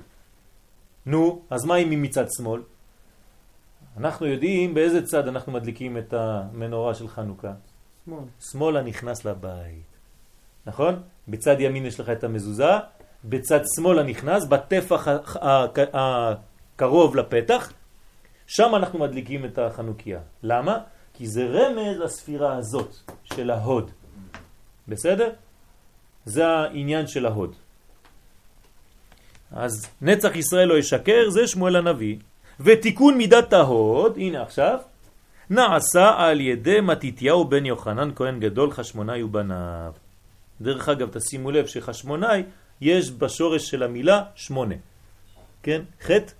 נו, 1.05 1.41
אז 1.49 1.65
מה 1.65 1.75
אם 1.75 1.89
היא 1.89 1.97
מצד 1.97 2.25
שמאל? 2.37 2.61
אנחנו 3.97 4.25
יודעים 4.25 4.73
באיזה 4.73 5.05
צד 5.05 5.27
אנחנו 5.27 5.51
מדליקים 5.51 5.97
את 5.97 6.13
המנורה 6.13 6.93
של 6.93 7.07
חנוכה. 7.07 7.53
שמאל. 8.05 8.23
שמאל 8.51 8.77
הנכנס 8.77 9.25
לבית. 9.25 9.89
נכון? 10.65 11.01
בצד 11.27 11.55
ימין 11.59 11.85
יש 11.85 11.99
לך 11.99 12.09
את 12.09 12.23
המזוזה, 12.23 12.71
בצד 13.25 13.59
שמאל 13.75 13.99
הנכנס, 13.99 14.45
בטפח 14.45 15.07
הקרוב 15.93 17.15
לפתח, 17.15 17.73
שם 18.47 18.75
אנחנו 18.75 18.99
מדליקים 18.99 19.45
את 19.45 19.59
החנוכיה. 19.59 20.19
למה? 20.43 20.77
כי 21.13 21.27
זה 21.27 21.45
רמז 21.45 21.97
לספירה 21.97 22.57
הזאת 22.57 22.95
של 23.23 23.51
ההוד. 23.51 23.91
בסדר? 24.87 25.29
זה 26.25 26.47
העניין 26.47 27.07
של 27.07 27.25
ההוד. 27.25 27.55
אז 29.51 29.71
נצח 30.01 30.35
ישראל 30.35 30.67
לא 30.67 30.77
ישקר, 30.77 31.29
זה 31.29 31.47
שמואל 31.47 31.75
הנביא. 31.75 32.17
ותיקון 32.59 33.17
מידת 33.17 33.53
ההוד, 33.53 34.17
הנה 34.17 34.41
עכשיו, 34.41 34.79
נעשה 35.49 36.13
על 36.17 36.41
ידי 36.41 36.81
מתיתיהו 36.81 37.45
בן 37.45 37.65
יוחנן 37.65 38.09
כהן 38.15 38.39
גדול 38.39 38.71
חשמונאי 38.71 39.23
ובניו. 39.23 39.93
דרך 40.61 40.89
אגב, 40.89 41.09
תשימו 41.11 41.51
לב 41.51 41.65
שחשמונאי 41.65 42.43
יש 42.81 43.11
בשורש 43.11 43.69
של 43.69 43.83
המילה 43.83 44.23
שמונה. 44.35 44.75
כן? 45.63 45.81
חטא, 46.01 46.31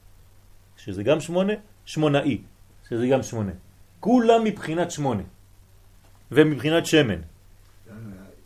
שזה 0.78 1.04
גם 1.04 1.20
שמונה, 1.20 1.54
שמונאי, 1.86 2.42
שזה 2.90 3.08
גם 3.08 3.24
שמונה. 3.24 3.52
כולם 4.00 4.44
מבחינת 4.44 4.92
שמונה. 4.92 5.24
ומבחינת 6.32 6.86
שמן. 6.86 7.22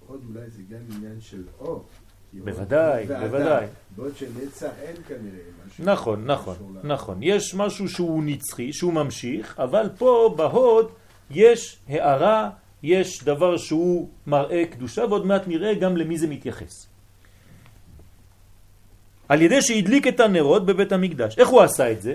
עוד 0.07 0.21
אולי 0.29 0.49
זה 0.49 0.61
גם 0.69 0.95
עניין 0.95 1.21
של 1.21 1.43
אור. 1.59 1.85
בוודאי, 2.33 3.05
בוודאי. 3.05 3.65
בעוד 3.95 4.17
שנצח 4.17 4.69
אין 4.81 4.95
כנראה 5.07 5.39
משהו. 5.67 5.85
נכון, 5.85 6.25
נכון, 6.25 6.55
נכון. 6.83 7.17
יש 7.21 7.55
משהו 7.55 7.89
שהוא 7.89 8.23
נצחי, 8.23 8.73
שהוא 8.73 8.93
ממשיך, 8.93 9.59
אבל 9.59 9.89
פה 9.97 10.33
בהוד 10.37 10.91
יש 11.31 11.79
הערה 11.87 12.49
יש 12.83 13.23
דבר 13.23 13.57
שהוא 13.57 14.09
מראה 14.27 14.63
קדושה, 14.71 15.05
ועוד 15.09 15.25
מעט 15.25 15.47
נראה 15.47 15.73
גם 15.73 15.97
למי 15.97 16.17
זה 16.17 16.27
מתייחס. 16.27 16.87
על 19.29 19.41
ידי 19.41 19.61
שהדליק 19.61 20.07
את 20.07 20.19
הנרות 20.19 20.65
בבית 20.65 20.91
המקדש. 20.91 21.37
איך 21.37 21.47
הוא 21.49 21.61
עשה 21.61 21.91
את 21.91 22.01
זה? 22.01 22.13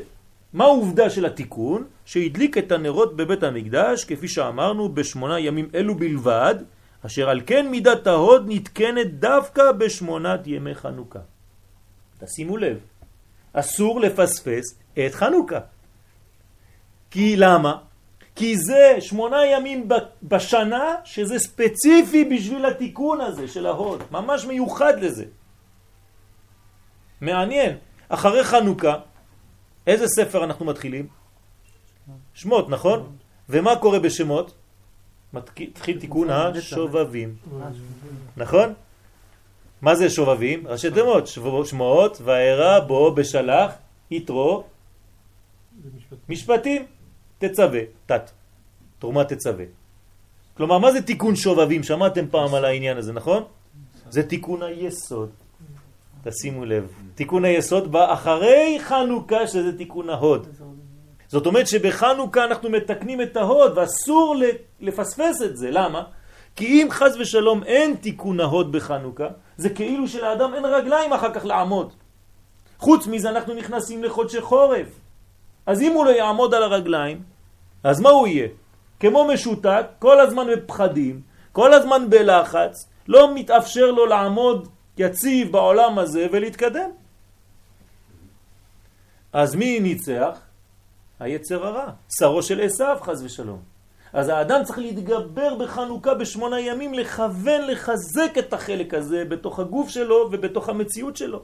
מה 0.53 0.65
העובדה 0.65 1.11
של 1.11 1.27
התיקון? 1.27 1.85
שהדליק 2.05 2.59
את 2.59 2.73
הנרות 2.73 3.17
בבית 3.17 3.43
המקדש, 3.43 4.05
כפי 4.05 4.29
שאמרנו, 4.29 4.89
בשמונה 4.89 5.41
ימים 5.41 5.69
אלו 5.75 5.95
בלבד, 5.95 6.55
אשר 7.07 7.29
על 7.29 7.41
כן 7.47 7.69
מידת 7.71 8.07
ההוד 8.07 8.45
נתקנת 8.49 9.19
דווקא 9.19 9.73
בשמונת 9.73 10.47
ימי 10.47 10.75
חנוכה. 10.75 11.19
תשימו 12.19 12.57
לב, 12.57 12.79
אסור 13.53 14.01
לפספס 14.01 14.65
את 14.95 15.15
חנוכה. 15.15 15.61
כי 17.11 17.37
למה? 17.37 17.79
כי 18.35 18.57
זה 18.57 18.97
שמונה 19.01 19.47
ימים 19.47 19.89
בשנה 20.23 20.95
שזה 21.05 21.39
ספציפי 21.39 22.25
בשביל 22.25 22.67
התיקון 22.67 23.21
הזה 23.21 23.49
של 23.49 23.67
ההוד, 23.67 24.03
ממש 24.11 24.45
מיוחד 24.45 25.01
לזה. 25.01 25.25
מעניין, 27.21 27.77
אחרי 28.09 28.45
חנוכה, 28.45 28.95
איזה 29.87 30.07
ספר 30.09 30.45
אנחנו 30.45 30.65
מתחילים? 30.65 31.07
שמות, 32.35 32.69
נכון? 32.69 33.17
ומה 33.49 33.77
קורה 33.77 33.99
בשמות? 33.99 34.55
מתחיל 35.33 36.01
תיקון 36.01 36.31
השובבים, 36.31 37.37
נכון? 38.37 38.73
מה 39.83 39.95
זה 39.95 40.11
שובבים? 40.11 40.67
ראשי 40.67 40.91
תיבות, 40.91 41.27
שמות, 41.67 42.19
ואירע 42.25 42.81
בו 42.81 43.15
בשלח, 43.15 43.73
יתרו, 44.11 44.65
משפטים, 46.29 46.87
תצווה, 47.39 47.81
תת, 48.07 48.31
תרומה 48.99 49.25
תצווה. 49.25 49.65
כלומר, 50.57 50.79
מה 50.79 50.93
זה 50.93 51.03
תיקון 51.03 51.37
שובבים? 51.37 51.83
שמעתם 51.83 52.25
פעם 52.31 52.55
על 52.55 52.65
העניין 52.65 52.97
הזה, 52.97 53.13
נכון? 53.13 53.43
זה 54.11 54.23
תיקון 54.23 54.63
היסוד. 54.63 55.31
תשימו 56.25 56.65
לב. 56.65 56.93
תיקון 57.15 57.45
היסוד 57.45 57.93
בא 57.93 58.13
אחרי 58.13 58.79
חנוכה 58.81 59.47
שזה 59.47 59.79
תיקון 59.79 60.11
ההוד. 60.11 60.47
זאת 61.29 61.47
אומרת 61.47 61.69
שבחנוכה 61.69 62.45
אנחנו 62.45 62.71
מתקנים 62.71 63.23
את 63.23 63.37
ההוד 63.37 63.79
ואסור 63.79 64.37
לפספס 64.81 65.43
את 65.43 65.57
זה. 65.57 65.71
למה? 65.71 66.03
כי 66.57 66.83
אם 66.83 66.89
חז 66.91 67.17
ושלום 67.21 67.63
אין 67.65 67.95
תיקון 67.95 68.41
ההוד 68.41 68.73
בחנוכה, 68.73 69.29
זה 69.57 69.71
כאילו 69.71 70.09
שלאדם 70.09 70.55
אין 70.55 70.65
רגליים 70.65 71.13
אחר 71.13 71.35
כך 71.35 71.45
לעמוד. 71.45 71.93
חוץ 72.79 73.07
מזה 73.07 73.31
אנחנו 73.31 73.55
נכנסים 73.55 74.05
לחודשי 74.05 74.41
חורף. 74.41 74.89
אז 75.67 75.83
אם 75.83 75.93
הוא 75.93 76.05
לא 76.05 76.11
יעמוד 76.11 76.55
על 76.55 76.63
הרגליים, 76.63 77.23
אז 77.85 78.01
מה 78.01 78.11
הוא 78.11 78.27
יהיה? 78.27 78.49
כמו 79.01 79.25
משותק, 79.25 79.87
כל 79.99 80.21
הזמן 80.21 80.47
בפחדים, 80.53 81.21
כל 81.53 81.75
הזמן 81.75 82.11
בלחץ, 82.11 82.89
לא 83.09 83.35
מתאפשר 83.35 83.91
לו 83.91 84.07
לעמוד 84.07 84.69
יציב 84.99 85.53
בעולם 85.53 85.99
הזה 85.99 86.27
ולהתקדם. 86.33 86.91
אז 89.33 89.55
מי 89.55 89.81
ניצח? 89.81 90.48
היצר 91.21 91.67
הרע, 91.67 91.91
שרו 92.19 92.43
של 92.43 92.61
עשיו 92.61 92.97
חז 93.01 93.23
ושלום. 93.23 93.63
אז 94.13 94.29
האדם 94.29 94.65
צריך 94.65 94.79
להתגבר 94.79 95.55
בחנוכה 95.55 96.15
בשמונה 96.15 96.61
ימים, 96.61 96.95
לכוון, 96.95 97.61
לחזק 97.67 98.39
את 98.39 98.53
החלק 98.53 98.95
הזה 98.95 99.25
בתוך 99.25 99.59
הגוף 99.59 99.89
שלו 99.89 100.29
ובתוך 100.33 100.69
המציאות 100.69 101.17
שלו. 101.17 101.43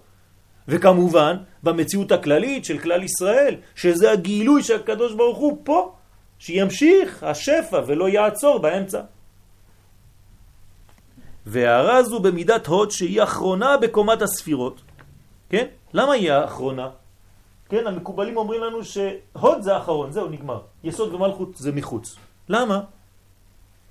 וכמובן, 0.69 1.37
במציאות 1.63 2.13
הכללית 2.13 2.65
של 2.65 2.79
כלל 2.79 3.03
ישראל, 3.03 3.55
שזה 3.75 4.13
הגילוי 4.13 4.63
של 4.63 4.77
הקדוש 4.77 5.15
ברוך 5.15 5.39
הוא 5.39 5.59
פה, 5.65 5.93
שימשיך 6.39 7.23
השפע 7.23 7.81
ולא 7.87 8.09
יעצור 8.09 8.59
באמצע. 8.59 9.01
והערה 11.47 12.03
זו 12.03 12.21
במידת 12.21 12.67
הוד 12.67 12.91
שהיא 12.91 13.23
אחרונה 13.23 13.77
בקומת 13.77 14.23
הספירות. 14.23 14.81
כן? 15.51 15.67
למה 15.93 16.13
היא 16.13 16.33
האחרונה? 16.33 16.89
כן, 17.69 17.87
המקובלים 17.87 18.37
אומרים 18.37 18.61
לנו 18.63 18.85
שהוד 18.85 19.63
זה 19.63 19.77
האחרון, 19.77 20.13
זהו, 20.13 20.29
נגמר. 20.29 20.61
יסוד 20.85 21.15
ומלכות 21.15 21.57
זה 21.57 21.73
מחוץ. 21.73 22.17
למה? 22.49 22.81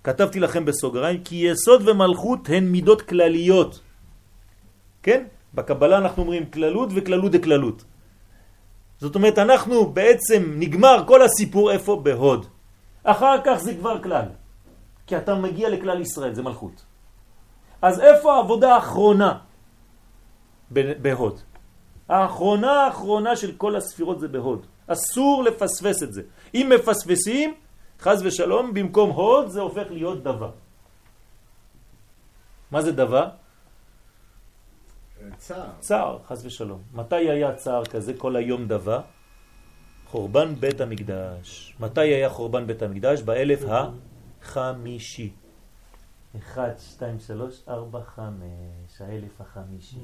כתבתי 0.04 0.40
לכם 0.40 0.66
בסוגריים, 0.66 1.24
כי 1.24 1.36
יסוד 1.36 1.88
ומלכות 1.88 2.40
הן 2.50 2.64
מידות 2.64 3.02
כלליות. 3.02 3.80
כן? 5.04 5.24
בקבלה 5.54 5.98
אנחנו 5.98 6.22
אומרים 6.24 6.46
כללות 6.46 6.90
וכללות 6.96 7.32
דקללות. 7.32 7.84
זאת 9.00 9.16
אומרת, 9.16 9.38
אנחנו 9.38 9.86
בעצם 9.86 10.42
נגמר 10.56 11.04
כל 11.08 11.22
הסיפור 11.22 11.72
איפה? 11.72 12.02
בהוד. 12.04 12.46
אחר 13.04 13.38
כך 13.46 13.56
זה 13.56 13.74
כבר 13.76 14.04
כלל. 14.04 14.26
כי 15.08 15.18
אתה 15.18 15.36
מגיע 15.36 15.70
לכלל 15.70 16.02
ישראל, 16.02 16.34
זה 16.34 16.42
מלכות. 16.42 16.84
אז 17.82 18.00
איפה 18.00 18.36
העבודה 18.36 18.76
האחרונה 18.76 19.38
בהוד? 20.72 21.40
האחרונה 22.14 22.72
האחרונה 22.72 23.36
של 23.36 23.52
כל 23.58 23.76
הספירות 23.76 24.20
זה 24.20 24.28
בהוד. 24.28 24.66
אסור 24.88 25.44
לפספס 25.44 26.04
את 26.04 26.14
זה. 26.14 26.22
אם 26.54 26.72
מפספסים, 26.76 27.54
חז 28.00 28.22
ושלום, 28.26 28.74
במקום 28.74 29.10
הוד 29.10 29.48
זה 29.48 29.62
הופך 29.62 29.88
להיות 29.90 30.24
דבה. 30.24 30.50
מה 32.72 32.82
זה 32.82 32.92
דבה? 32.92 33.30
צער. 35.38 35.70
צער, 35.80 36.20
חז 36.28 36.46
ושלום. 36.46 36.82
מתי 36.94 37.30
היה 37.30 37.56
צער 37.56 37.86
כזה 37.86 38.14
כל 38.18 38.36
היום 38.36 38.68
דבה? 38.68 39.02
חורבן 40.08 40.56
בית 40.56 40.82
המקדש. 40.82 41.76
מתי 41.80 42.02
היה 42.02 42.30
חורבן 42.30 42.68
בית 42.68 42.82
המקדש? 42.82 43.22
באלף 43.22 43.62
החמישי. 44.42 45.34
1, 46.38 46.80
2, 46.80 47.20
3, 47.20 47.62
4, 47.68 48.00
5, 48.16 48.42
האלף 49.00 49.42
החמישי. 49.42 49.98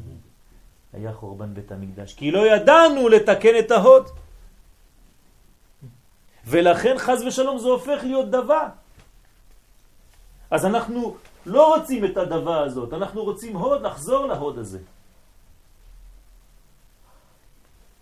היה 0.93 1.13
חורבן 1.13 1.53
בית 1.53 1.71
המקדש, 1.71 2.13
כי 2.13 2.31
לא 2.31 2.47
ידענו 2.47 3.09
לתקן 3.09 3.59
את 3.59 3.71
ההוד. 3.71 4.09
ולכן 6.45 6.95
חז 6.97 7.23
ושלום 7.23 7.57
זה 7.57 7.67
הופך 7.67 7.99
להיות 8.03 8.29
דבה. 8.29 8.69
אז 10.51 10.65
אנחנו 10.65 11.15
לא 11.45 11.75
רוצים 11.75 12.05
את 12.05 12.17
הדבה 12.17 12.59
הזאת, 12.61 12.93
אנחנו 12.93 13.23
רוצים 13.23 13.55
הוד, 13.55 13.81
לחזור 13.81 14.25
להוד 14.25 14.57
הזה. 14.57 14.79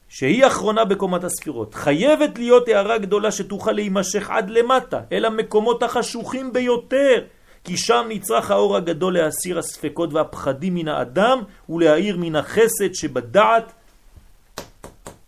שהיא 0.10 0.48
אחרונה 0.48 0.86
בקומת 0.86 1.24
הספירות. 1.24 1.74
חייבת 1.74 2.38
להיות 2.38 2.68
הערה 2.68 2.98
גדולה 2.98 3.32
שתוכל 3.32 3.72
להימשך 3.72 4.30
עד 4.30 4.50
למטה, 4.50 5.02
אל 5.12 5.26
המקומות 5.26 5.84
החשוכים 5.84 6.54
ביותר, 6.54 7.24
כי 7.68 7.78
שם 7.78 8.06
נצרך 8.10 8.52
האור 8.52 8.76
הגדול 8.76 9.18
להסיר 9.18 9.60
הספקות 9.60 10.14
והפחדים 10.14 10.76
מן 10.76 10.88
האדם 10.88 11.44
ולהאיר 11.70 12.18
מן 12.18 12.36
החסד 12.36 12.94
שבדעת 12.94 13.74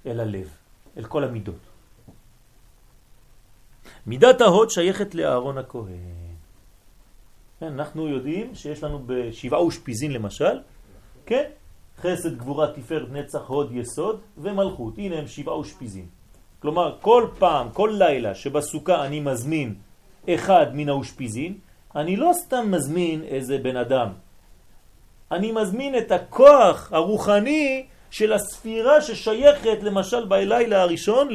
אל 0.06 0.20
הלב, 0.20 0.48
אל 0.98 1.04
כל 1.04 1.24
המידות. 1.24 1.60
מידת 4.08 4.42
ההוד 4.42 4.70
שייכת 4.70 5.16
לאהרון 5.16 5.58
הכהן. 5.58 6.36
כן, 7.60 7.66
אנחנו 7.66 8.08
יודעים 8.08 8.56
שיש 8.56 8.84
לנו 8.84 9.04
בשבעה 9.06 9.60
אושפיזין 9.60 10.12
למשל, 10.12 10.60
כן? 11.26 11.50
חסד, 11.98 12.38
גבורה, 12.38 12.68
תפארת, 12.72 13.10
נצח, 13.12 13.48
הוד, 13.48 13.72
יסוד 13.72 14.20
ומלכות. 14.38 14.98
הנה 14.98 15.16
הם 15.20 15.28
שבעה 15.28 15.56
אושפיזין. 15.56 16.06
כלומר, 16.60 16.98
כל 17.02 17.28
פעם, 17.40 17.70
כל 17.74 17.96
לילה 17.98 18.36
שבסוכה 18.36 19.06
אני 19.06 19.20
מזמין 19.20 19.76
אחד 20.30 20.66
מן 20.74 20.90
האושפיזין, 20.90 21.58
אני 21.96 22.16
לא 22.16 22.32
סתם 22.34 22.72
מזמין 22.72 23.24
איזה 23.24 23.58
בן 23.58 23.78
אדם. 23.78 24.08
אני 25.32 25.52
מזמין 25.52 25.98
את 25.98 26.12
הכוח 26.12 26.94
הרוחני 26.94 27.86
של 28.12 28.34
הספירה 28.34 29.02
ששייכת 29.02 29.78
למשל 29.82 30.26
בלילה 30.26 30.82
הראשון 30.82 31.30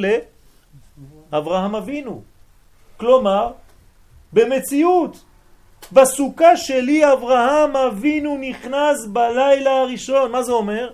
לאברהם 1.31 1.75
אבינו. 1.75 2.21
כלומר, 2.97 3.51
במציאות, 4.33 5.23
בסוכה 5.91 6.57
שלי 6.57 7.13
אברהם 7.13 7.75
אבינו 7.75 8.37
נכנס 8.37 9.05
בלילה 9.05 9.81
הראשון. 9.81 10.31
מה 10.31 10.43
זה 10.43 10.51
אומר? 10.51 10.91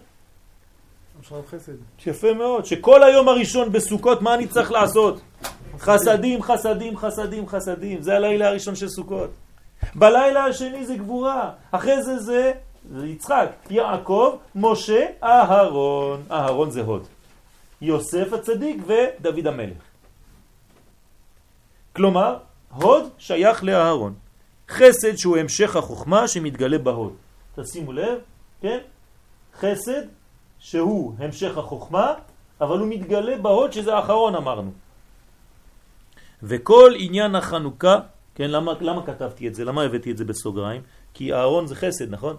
יפה 2.05 2.33
מאוד, 2.33 2.65
שכל 2.65 3.03
היום 3.03 3.29
הראשון 3.29 3.71
בסוכות 3.71 4.21
מה 4.21 4.33
אני 4.33 4.47
צריך 4.47 4.71
לעשות? 4.71 5.21
חסדים, 5.79 6.41
חסדים, 6.41 6.97
חסדים, 6.97 7.47
חסדים. 7.47 8.01
זה 8.01 8.15
הלילה 8.15 8.47
הראשון 8.47 8.75
של 8.75 8.89
סוכות. 8.89 9.29
בלילה 9.95 10.45
השני 10.45 10.85
זה 10.85 10.95
גבורה, 10.95 11.51
אחרי 11.71 12.03
זה 12.03 12.19
זה, 12.19 12.51
יצחק, 13.03 13.49
יעקב, 13.69 14.35
משה, 14.55 15.05
אהרון. 15.23 16.23
אהרון 16.31 16.71
זה 16.71 16.81
הוד. 16.81 17.07
יוסף 17.81 18.33
הצדיק 18.33 18.83
ודוד 18.87 19.47
המלך. 19.47 19.77
כלומר, 21.95 22.37
הוד 22.73 23.09
שייך 23.17 23.63
לאהרון. 23.63 24.13
חסד 24.69 25.15
שהוא 25.15 25.37
המשך 25.37 25.75
החוכמה 25.75 26.27
שמתגלה 26.27 26.77
בהוד. 26.77 27.13
תשימו 27.55 27.93
לב, 27.93 28.19
כן? 28.61 28.79
חסד 29.59 30.01
שהוא 30.59 31.13
המשך 31.19 31.57
החוכמה, 31.57 32.13
אבל 32.61 32.79
הוא 32.79 32.87
מתגלה 32.87 33.37
בהוד 33.37 33.73
שזה 33.73 33.95
האחרון 33.95 34.35
אמרנו. 34.35 34.71
וכל 36.43 36.93
עניין 36.97 37.35
החנוכה 37.35 37.99
כן, 38.35 38.51
למה, 38.51 38.73
למה 38.81 39.05
כתבתי 39.05 39.47
את 39.47 39.55
זה? 39.55 39.65
למה 39.65 39.83
הבאתי 39.83 40.11
את 40.11 40.17
זה 40.17 40.25
בסוגריים? 40.25 40.81
כי 41.13 41.33
אהרון 41.33 41.67
זה 41.67 41.75
חסד, 41.75 42.09
נכון? 42.09 42.35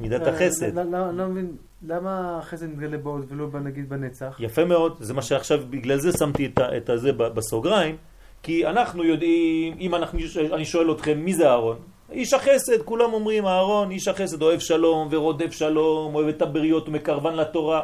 מידת 0.00 0.22
אה, 0.22 0.34
החסד. 0.34 0.74
לא, 0.74 0.82
לא, 0.82 1.10
לא 1.10 1.26
מבין, 1.26 1.56
למה 1.86 2.38
החסד 2.38 2.66
מתגלה 2.66 2.98
בעוד 2.98 3.24
ולא 3.28 3.60
נגיד 3.60 3.88
בנצח? 3.88 4.36
יפה 4.40 4.64
מאוד, 4.64 4.96
זה 5.00 5.14
מה 5.14 5.22
שעכשיו, 5.22 5.60
בגלל 5.70 5.98
זה 5.98 6.12
שמתי 6.12 6.52
את 6.76 6.90
זה 6.94 7.12
בסוגריים, 7.12 7.96
כי 8.42 8.66
אנחנו 8.66 9.04
יודעים, 9.04 9.76
אם 9.80 9.94
אנחנו, 9.94 10.18
אני 10.54 10.64
שואל 10.64 10.92
אתכם, 10.92 11.18
מי 11.18 11.34
זה 11.34 11.48
אהרון? 11.48 11.76
איש 12.10 12.34
החסד, 12.34 12.82
כולם 12.84 13.12
אומרים, 13.12 13.46
אהרון, 13.46 13.90
איש 13.90 14.08
החסד 14.08 14.42
אוהב 14.42 14.60
שלום 14.60 15.08
ורודף 15.10 15.50
שלום, 15.50 16.14
אוהב 16.14 16.28
את 16.28 16.42
הבריות 16.42 16.88
ומקרבן 16.88 17.34
לתורה, 17.34 17.82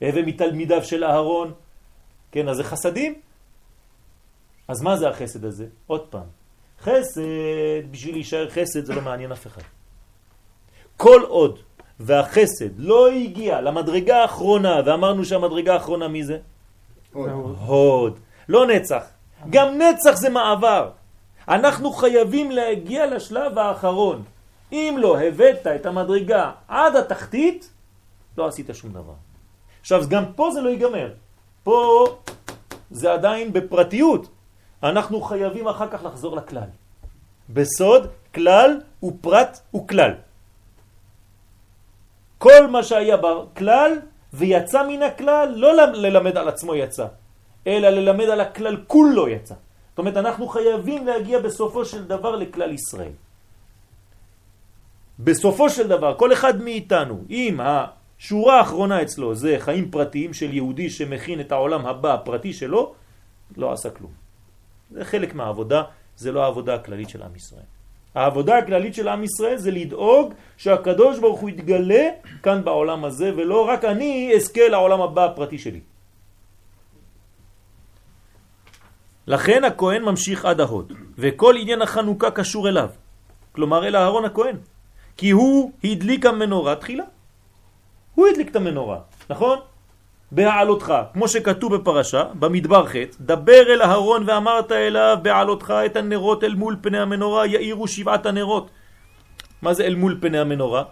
הווה 0.00 0.22
מתלמידיו 0.22 0.84
של 0.84 1.04
אהרון. 1.04 1.52
כן, 2.32 2.48
אז 2.48 2.56
זה 2.56 2.64
חסדים. 2.64 3.14
אז 4.68 4.82
מה 4.82 4.96
זה 4.96 5.08
החסד 5.08 5.44
הזה? 5.44 5.66
עוד 5.86 6.06
פעם, 6.06 6.26
חסד, 6.82 7.20
בשביל 7.90 8.14
להישאר 8.14 8.48
חסד 8.50 8.84
זה 8.84 8.94
לא 8.94 9.00
מעניין 9.00 9.32
אף 9.32 9.46
אחד. 9.46 9.62
כל 10.96 11.22
עוד 11.28 11.58
והחסד 12.00 12.78
לא 12.78 13.10
הגיע 13.10 13.60
למדרגה 13.60 14.22
האחרונה, 14.22 14.80
ואמרנו 14.86 15.24
שהמדרגה 15.24 15.74
האחרונה 15.74 16.08
מי 16.08 16.24
זה? 16.24 16.38
הוד. 17.12 18.18
לא 18.48 18.66
נצח. 18.66 19.04
גם 19.50 19.78
נצח 19.78 20.16
זה 20.16 20.30
מעבר. 20.30 20.90
אנחנו 21.48 21.92
חייבים 21.92 22.50
להגיע 22.50 23.06
לשלב 23.06 23.58
האחרון. 23.58 24.22
אם 24.72 24.96
לא 24.98 25.20
הבאת 25.20 25.66
את 25.66 25.86
המדרגה 25.86 26.52
עד 26.68 26.96
התחתית, 26.96 27.70
לא 28.38 28.46
עשית 28.46 28.70
שום 28.72 28.90
דבר. 28.90 29.12
עכשיו, 29.80 30.04
גם 30.08 30.24
פה 30.36 30.50
זה 30.50 30.60
לא 30.60 30.68
ייגמר. 30.68 31.12
פה 31.62 32.06
זה 32.90 33.12
עדיין 33.12 33.52
בפרטיות. 33.52 34.28
אנחנו 34.82 35.20
חייבים 35.20 35.68
אחר 35.68 35.88
כך 35.88 36.04
לחזור 36.04 36.36
לכלל. 36.36 36.70
בסוד, 37.50 38.06
כלל 38.34 38.80
ופרט 39.02 39.60
וכלל. 39.76 40.12
כל 42.38 42.66
מה 42.70 42.82
שהיה 42.82 43.16
בכלל 43.16 43.92
ויצא 44.32 44.88
מן 44.88 45.02
הכלל, 45.02 45.54
לא 45.56 45.76
ללמד 45.76 46.36
על 46.36 46.48
עצמו 46.48 46.74
יצא, 46.74 47.06
אלא 47.66 47.88
ללמד 47.88 48.28
על 48.28 48.40
הכלל 48.40 48.76
כולו 48.86 49.28
יצא. 49.28 49.54
זאת 49.54 49.98
אומרת, 49.98 50.16
אנחנו 50.16 50.48
חייבים 50.48 51.06
להגיע 51.06 51.38
בסופו 51.38 51.84
של 51.84 52.04
דבר 52.04 52.36
לכלל 52.36 52.72
ישראל. 52.72 53.12
בסופו 55.18 55.70
של 55.70 55.88
דבר, 55.88 56.14
כל 56.14 56.32
אחד 56.32 56.62
מאיתנו, 56.62 57.26
אם 57.30 57.60
השורה 57.60 58.58
האחרונה 58.58 59.02
אצלו 59.02 59.34
זה 59.34 59.56
חיים 59.58 59.90
פרטיים 59.90 60.34
של 60.34 60.54
יהודי 60.54 60.90
שמכין 60.90 61.40
את 61.40 61.52
העולם 61.52 61.86
הבא 61.86 62.14
הפרטי 62.14 62.52
שלו, 62.52 62.94
לא 63.56 63.72
עשה 63.72 63.90
כלום. 63.90 64.27
זה 64.90 65.04
חלק 65.04 65.34
מהעבודה, 65.34 65.82
זה 66.16 66.32
לא 66.32 66.44
העבודה 66.44 66.74
הכללית 66.74 67.08
של 67.08 67.22
עם 67.22 67.36
ישראל. 67.36 67.68
העבודה 68.14 68.58
הכללית 68.58 68.94
של 68.94 69.08
עם 69.08 69.24
ישראל 69.24 69.56
זה 69.56 69.70
לדאוג 69.70 70.34
שהקדוש 70.56 71.18
ברוך 71.18 71.40
הוא 71.40 71.50
יתגלה 71.50 72.08
כאן 72.42 72.64
בעולם 72.64 73.04
הזה, 73.04 73.32
ולא 73.36 73.68
רק 73.68 73.84
אני 73.84 74.32
אזכה 74.36 74.68
לעולם 74.68 75.00
הבא 75.00 75.24
הפרטי 75.24 75.58
שלי. 75.58 75.80
לכן 79.26 79.64
הכהן 79.64 80.02
ממשיך 80.02 80.44
עד 80.44 80.60
ההוד, 80.60 80.92
וכל 81.18 81.54
עניין 81.58 81.82
החנוכה 81.82 82.30
קשור 82.30 82.68
אליו, 82.68 82.88
כלומר 83.52 83.86
אל 83.86 83.96
אהרון 83.96 84.24
הכהן, 84.24 84.56
כי 85.16 85.30
הוא 85.30 85.72
הדליק 85.84 86.26
המנורה 86.26 86.76
תחילה. 86.76 87.04
הוא 88.14 88.26
הדליק 88.26 88.50
את 88.50 88.56
המנורה, 88.56 88.98
נכון? 89.30 89.58
בהעלותך, 90.32 90.94
כמו 91.12 91.28
שכתוב 91.28 91.76
בפרשה, 91.76 92.24
במדבר 92.34 92.86
ח', 92.86 92.94
דבר 93.20 93.62
אל 93.72 93.82
אהרון 93.82 94.24
ואמרת 94.26 94.72
אליו 94.72 95.16
בהעלותך 95.22 95.74
את 95.86 95.96
הנרות 95.96 96.44
אל 96.44 96.54
מול 96.54 96.76
פני 96.80 96.98
המנורה, 96.98 97.46
יאירו 97.46 97.88
שבעת 97.88 98.26
הנרות. 98.26 98.70
מה 99.62 99.74
זה 99.74 99.84
אל 99.84 99.94
מול 99.94 100.18
פני 100.20 100.38
המנורה? 100.38 100.82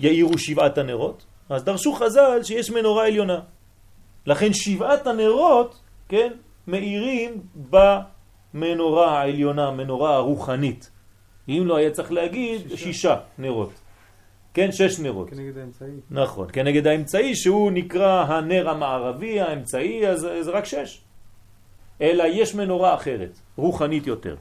יאירו 0.00 0.38
שבעת 0.38 0.78
הנרות. 0.78 1.24
אז 1.48 1.64
דרשו 1.64 1.92
חז"ל 1.92 2.42
שיש 2.42 2.70
מנורה 2.70 3.06
עליונה. 3.06 3.40
לכן 4.26 4.52
שבעת 4.52 5.06
הנרות, 5.06 5.80
כן, 6.08 6.32
מאירים 6.66 7.42
במנורה 7.70 9.18
העליונה, 9.18 9.70
מנורה 9.70 10.16
הרוחנית. 10.16 10.90
אם 11.48 11.62
לא 11.66 11.76
היה 11.76 11.90
צריך 11.90 12.12
להגיד 12.12 12.60
שישה, 12.70 12.76
שישה 12.76 13.16
נרות. 13.38 13.81
כן, 14.54 14.72
שש 14.72 14.98
נרות. 15.00 15.30
כנגד 15.30 15.58
האמצעי. 15.58 15.90
נכון, 16.10 16.48
כנגד 16.52 16.86
האמצעי 16.86 17.36
שהוא 17.36 17.72
נקרא 17.72 18.24
הנר 18.24 18.68
המערבי, 18.68 19.40
האמצעי, 19.40 20.08
אז 20.08 20.20
זה 20.20 20.50
רק 20.50 20.64
שש. 20.64 21.00
אלא 22.00 22.24
יש 22.26 22.54
מנורה 22.54 22.94
אחרת, 22.94 23.38
רוחנית 23.56 24.06
יותר. 24.06 24.36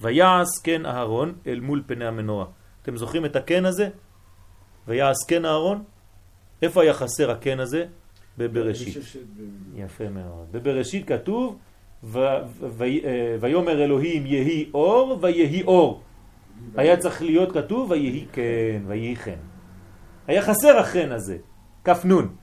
ויעש 0.00 0.48
כן 0.64 0.86
אהרון 0.86 1.34
אל 1.46 1.60
מול 1.60 1.82
פני 1.86 2.06
המנורה. 2.06 2.46
אתם 2.82 2.96
זוכרים 2.96 3.24
את 3.24 3.36
הקן 3.36 3.64
הזה? 3.64 3.88
ויעש 4.88 5.16
כן 5.28 5.44
אהרון? 5.44 5.82
איפה 6.62 6.82
היה 6.82 6.94
חסר 6.94 7.30
הקן 7.30 7.60
הזה? 7.60 7.86
בבראשית. 8.38 8.96
יפה 9.74 10.08
מאוד. 10.08 10.46
בבראשית 10.52 11.08
כתוב 11.08 11.58
אה, 12.16 12.40
ויומר 13.40 13.84
אלוהים 13.84 14.26
יהי 14.26 14.70
אור 14.74 15.18
ויהי 15.22 15.62
אור. 15.62 16.02
היה 16.76 16.96
צריך 16.96 17.22
להיות 17.22 17.52
כתוב 17.52 17.90
ויהי 17.90 18.26
כן, 18.32 18.82
ויהי 18.86 19.16
חן. 19.16 19.40
היה 20.26 20.42
חסר 20.42 20.78
החן 20.78 21.12
הזה, 21.12 21.36
כף 21.84 22.00
נון. 22.04 22.34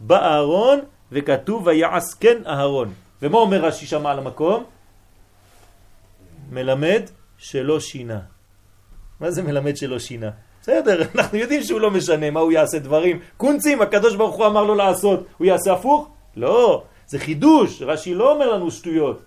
בארון 0.00 0.80
וכתוב 1.12 1.66
ויעש 1.66 2.14
כן 2.20 2.38
אהרון. 2.46 2.92
ומה 3.22 3.38
אומר 3.38 3.64
רש"י 3.64 3.86
שם 3.86 4.06
על 4.06 4.18
המקום? 4.18 4.64
מלמד 6.50 7.02
שלא 7.38 7.80
שינה. 7.80 8.20
מה 9.20 9.30
זה 9.30 9.42
מלמד 9.42 9.76
שלא 9.76 9.98
שינה? 9.98 10.30
בסדר, 10.62 11.02
אנחנו 11.14 11.38
יודעים 11.38 11.62
שהוא 11.62 11.80
לא 11.80 11.90
משנה 11.90 12.30
מה 12.30 12.40
הוא 12.40 12.52
יעשה 12.52 12.78
דברים. 12.78 13.18
קונצים, 13.36 13.82
הקדוש 13.82 14.16
ברוך 14.16 14.36
הוא 14.36 14.46
אמר 14.46 14.64
לו 14.64 14.74
לעשות, 14.74 15.26
הוא 15.38 15.46
יעשה 15.46 15.72
הפוך? 15.72 16.08
לא, 16.36 16.84
זה 17.06 17.18
חידוש, 17.18 17.82
רש"י 17.82 18.14
לא 18.14 18.32
אומר 18.32 18.52
לנו 18.52 18.70
שטויות. 18.70 19.22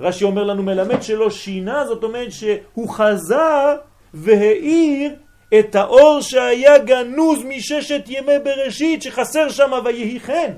רש"י 0.00 0.24
אומר 0.24 0.44
לנו 0.44 0.62
מלמד 0.62 1.02
שלא 1.02 1.30
שינה, 1.30 1.86
זאת 1.86 2.04
אומרת 2.04 2.32
שהוא 2.32 2.88
חזר 2.88 3.76
והאיר 4.14 5.14
את 5.58 5.74
האור 5.74 6.20
שהיה 6.20 6.78
גנוז 6.78 7.38
מששת 7.44 8.02
ימי 8.06 8.38
בראשית 8.44 9.02
שחסר 9.02 9.48
שם 9.48 9.70
ויהי 9.84 10.20
חן. 10.20 10.52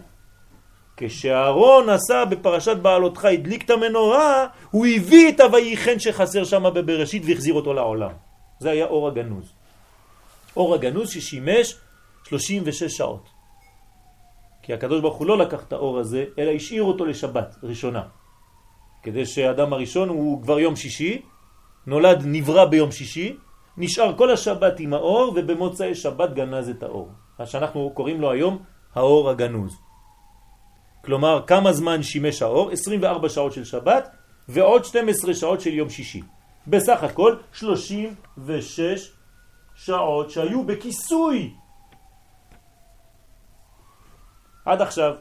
כשאהרון 0.97 1.89
עשה 1.89 2.25
בפרשת 2.25 2.77
בעלותך, 2.77 3.25
הדליק 3.25 3.65
את 3.65 3.71
המנורה, 3.71 4.47
הוא 4.71 4.87
הביא 4.87 5.29
את 5.29 5.41
הויהי 5.41 5.77
חן 5.77 5.99
שחסר 5.99 6.45
שם 6.45 6.63
בבראשית 6.75 7.23
והחזיר 7.27 7.55
אותו 7.55 7.73
לעולם. 7.73 8.13
זה 8.61 8.71
היה 8.71 8.87
אור 8.87 9.09
הגנוז. 9.09 9.53
אור 10.57 10.75
הגנוז 10.75 11.11
ששימש 11.11 11.77
36 12.29 12.83
שעות. 12.83 13.29
כי 14.63 14.75
הקדוש 14.75 15.01
ברוך 15.01 15.17
הוא 15.17 15.27
לא 15.27 15.39
לקח 15.39 15.63
את 15.69 15.73
האור 15.73 15.99
הזה, 15.99 16.25
אלא 16.39 16.51
השאיר 16.51 16.83
אותו 16.83 17.05
לשבת 17.05 17.57
ראשונה. 17.63 18.03
כדי 19.03 19.27
שהאדם 19.27 19.73
הראשון 19.73 20.09
הוא 20.09 20.43
כבר 20.43 20.61
יום 20.61 20.77
שישי, 20.77 21.23
נולד 21.87 22.23
נברא 22.25 22.65
ביום 22.65 22.93
שישי, 22.93 23.37
נשאר 23.77 24.17
כל 24.17 24.31
השבת 24.31 24.81
עם 24.81 24.95
האור 24.95 25.33
ובמוצאי 25.37 25.95
שבת 25.95 26.33
גנז 26.33 26.69
את 26.69 26.83
האור. 26.83 27.09
מה 27.39 27.47
שאנחנו 27.47 27.91
קוראים 27.95 28.21
לו 28.21 28.31
היום 28.31 28.63
האור 28.95 29.31
הגנוז. 29.31 29.73
כלומר, 31.05 31.43
כמה 31.47 31.73
זמן 31.73 32.03
שימש 32.03 32.43
האור? 32.43 32.71
24 32.71 33.29
שעות 33.29 33.53
של 33.53 33.65
שבת 33.65 34.17
ועוד 34.49 34.85
12 34.85 35.35
שעות 35.35 35.61
של 35.61 35.75
יום 35.75 35.91
שישי. 35.91 36.23
בסך 36.67 37.03
הכל 37.03 37.37
36 37.53 39.13
שעות 39.75 40.31
שהיו 40.31 40.65
בכיסוי 40.65 41.55
עד 44.65 44.83
עכשיו, 44.83 45.15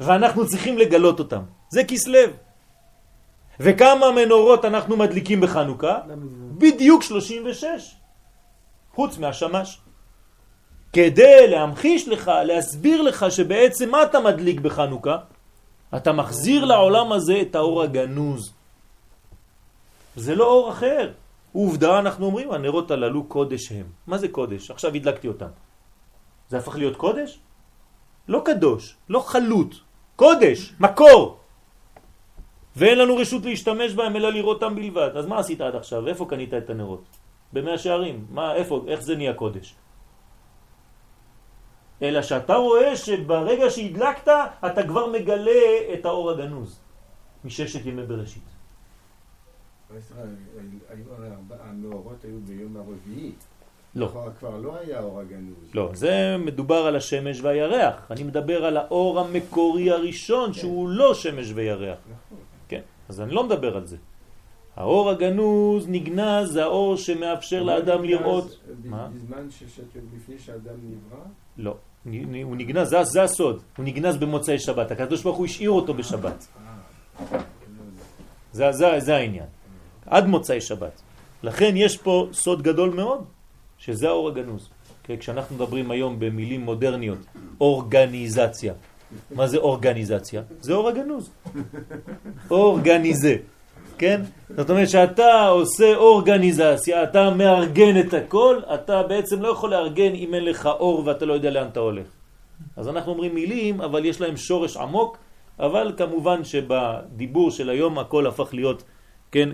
ואנחנו 0.00 0.46
צריכים 0.46 0.78
לגלות 0.78 1.18
אותם. 1.18 1.42
זה 1.68 1.84
כסלב. 1.84 2.36
וכמה 3.60 4.10
מנורות 4.10 4.64
אנחנו 4.64 4.96
מדליקים 4.96 5.40
בחנוכה? 5.40 5.98
בדיוק 6.58 7.02
36, 7.02 7.96
חוץ 8.94 9.18
מהשמש. 9.18 9.80
כדי 10.92 11.48
להמחיש 11.48 12.08
לך, 12.08 12.30
להסביר 12.44 13.02
לך 13.02 13.26
שבעצם 13.30 13.90
מה 13.90 14.02
אתה 14.02 14.20
מדליק 14.20 14.60
בחנוכה? 14.60 15.16
אתה 15.96 16.12
מחזיר 16.12 16.64
לעולם 16.64 17.12
הזה 17.12 17.40
את 17.40 17.54
האור 17.54 17.82
הגנוז. 17.82 18.52
זה 20.16 20.34
לא 20.34 20.44
אור 20.44 20.70
אחר. 20.70 21.12
עובדה, 21.52 21.98
אנחנו 21.98 22.26
אומרים, 22.26 22.52
הנרות 22.52 22.90
הללו 22.90 23.24
קודש 23.24 23.72
הם. 23.72 23.86
מה 24.06 24.18
זה 24.18 24.28
קודש? 24.28 24.70
עכשיו 24.70 24.94
הדלקתי 24.94 25.28
אותם. 25.28 25.52
זה 26.48 26.58
הפך 26.58 26.76
להיות 26.76 26.96
קודש? 26.96 27.38
לא 28.28 28.42
קדוש, 28.44 28.96
לא 29.08 29.20
חלוט, 29.20 29.74
קודש, 30.16 30.74
מקור. 30.80 31.38
ואין 32.76 32.98
לנו 32.98 33.16
רשות 33.16 33.44
להשתמש 33.44 33.94
בהם 33.94 34.16
אלא 34.16 34.32
לראות 34.32 34.62
אותם 34.62 34.74
בלבד. 34.74 35.10
אז 35.16 35.26
מה 35.26 35.38
עשית 35.38 35.60
עד 35.60 35.74
עכשיו? 35.74 36.08
איפה 36.08 36.26
קנית 36.28 36.54
את 36.54 36.70
הנרות? 36.70 37.04
במאה 37.52 37.78
שערים. 37.78 38.26
מה, 38.30 38.54
איפה, 38.54 38.84
איך 38.88 39.00
זה 39.00 39.16
נהיה 39.16 39.34
קודש? 39.34 39.74
אלא 42.02 42.22
שאתה 42.22 42.54
רואה 42.54 42.96
שברגע 42.96 43.70
שהדלקת, 43.70 44.28
אתה 44.66 44.82
כבר 44.82 45.06
מגלה 45.06 45.94
את 45.94 46.04
האור 46.04 46.30
הגנוז 46.30 46.80
מששת 47.44 47.86
ימי 47.86 48.06
בראשית. 48.06 48.42
המאורות 51.60 52.24
היו 52.24 52.40
ביום 52.40 52.76
הרביעי. 52.76 53.32
לא. 53.94 54.08
כבר, 54.08 54.28
כבר 54.38 54.56
לא 54.56 54.76
היה 54.76 55.00
אור 55.00 55.20
הגנוז. 55.20 55.74
לא, 55.74 55.90
זה 55.94 56.36
מדובר 56.38 56.86
על 56.86 56.96
השמש 56.96 57.40
והירח. 57.40 58.10
אני 58.10 58.22
מדבר 58.22 58.64
על 58.64 58.76
האור 58.76 59.20
המקורי 59.20 59.90
הראשון, 59.90 60.52
כן. 60.52 60.58
שהוא 60.58 60.88
לא 60.88 61.14
שמש 61.14 61.52
וירח. 61.54 61.98
נכון. 62.04 62.55
אז 63.08 63.20
אני 63.20 63.34
לא 63.34 63.44
מדבר 63.44 63.76
על 63.76 63.86
זה. 63.86 63.96
האור 64.76 65.10
הגנוז 65.10 65.88
נגנז 65.88 66.52
זה 66.52 66.62
האור 66.64 66.96
שמאפשר 66.96 67.62
לאדם 67.62 68.04
לראות. 68.04 68.58
מה? 68.84 69.08
בזמן 69.14 69.50
ששקר, 69.50 70.00
לפני 70.16 70.38
שאדם 70.38 70.74
נברא, 70.84 71.24
לא, 71.58 71.76
הוא 72.44 72.56
נגנז, 72.56 72.88
זה, 72.88 73.04
זה 73.04 73.22
הסוד, 73.22 73.62
הוא 73.76 73.84
נגנז 73.84 74.16
במוצאי 74.16 74.58
שבת, 74.58 74.90
הקדוש 74.90 75.22
ברוך 75.22 75.36
הוא 75.36 75.46
השאיר 75.46 75.70
אותו 75.70 75.94
בשבת, 75.94 76.46
זה, 78.52 78.72
זה, 78.72 78.86
זה 78.98 79.16
העניין, 79.16 79.46
עד 80.06 80.26
מוצאי 80.26 80.60
שבת. 80.60 81.02
לכן 81.42 81.76
יש 81.76 81.96
פה 81.96 82.28
סוד 82.32 82.62
גדול 82.62 82.90
מאוד, 82.90 83.24
שזה 83.78 84.08
האור 84.08 84.28
הגנוז. 84.28 84.68
כשאנחנו 85.08 85.56
מדברים 85.56 85.90
היום 85.90 86.18
במילים 86.18 86.60
מודרניות, 86.60 87.18
אורגניזציה. 87.60 88.74
מה 89.30 89.46
זה 89.46 89.56
אורגניזציה? 89.56 90.42
זה 90.60 90.72
אור 90.74 90.88
הגנוז. 90.88 91.30
אורגניזה. 92.50 93.36
כן? 93.98 94.20
זאת 94.56 94.70
אומרת 94.70 94.88
שאתה 94.88 95.48
עושה 95.48 95.96
אורגניזציה, 95.96 97.02
אתה 97.02 97.30
מארגן 97.30 98.00
את 98.00 98.14
הכל, 98.14 98.60
אתה 98.74 99.02
בעצם 99.02 99.42
לא 99.42 99.48
יכול 99.48 99.70
לארגן 99.70 100.14
אם 100.14 100.34
אין 100.34 100.44
לך 100.44 100.66
אור 100.66 101.02
ואתה 101.06 101.24
לא 101.24 101.32
יודע 101.32 101.50
לאן 101.50 101.66
אתה 101.66 101.80
הולך. 101.80 102.06
אז 102.76 102.88
אנחנו 102.88 103.12
אומרים 103.12 103.34
מילים, 103.34 103.80
אבל 103.80 104.04
יש 104.04 104.20
להם 104.20 104.36
שורש 104.36 104.76
עמוק, 104.76 105.18
אבל 105.58 105.92
כמובן 105.96 106.44
שבדיבור 106.44 107.50
של 107.50 107.70
היום 107.70 107.98
הכל 107.98 108.26
הפך 108.26 108.54
להיות, 108.54 108.82
כן, 109.32 109.48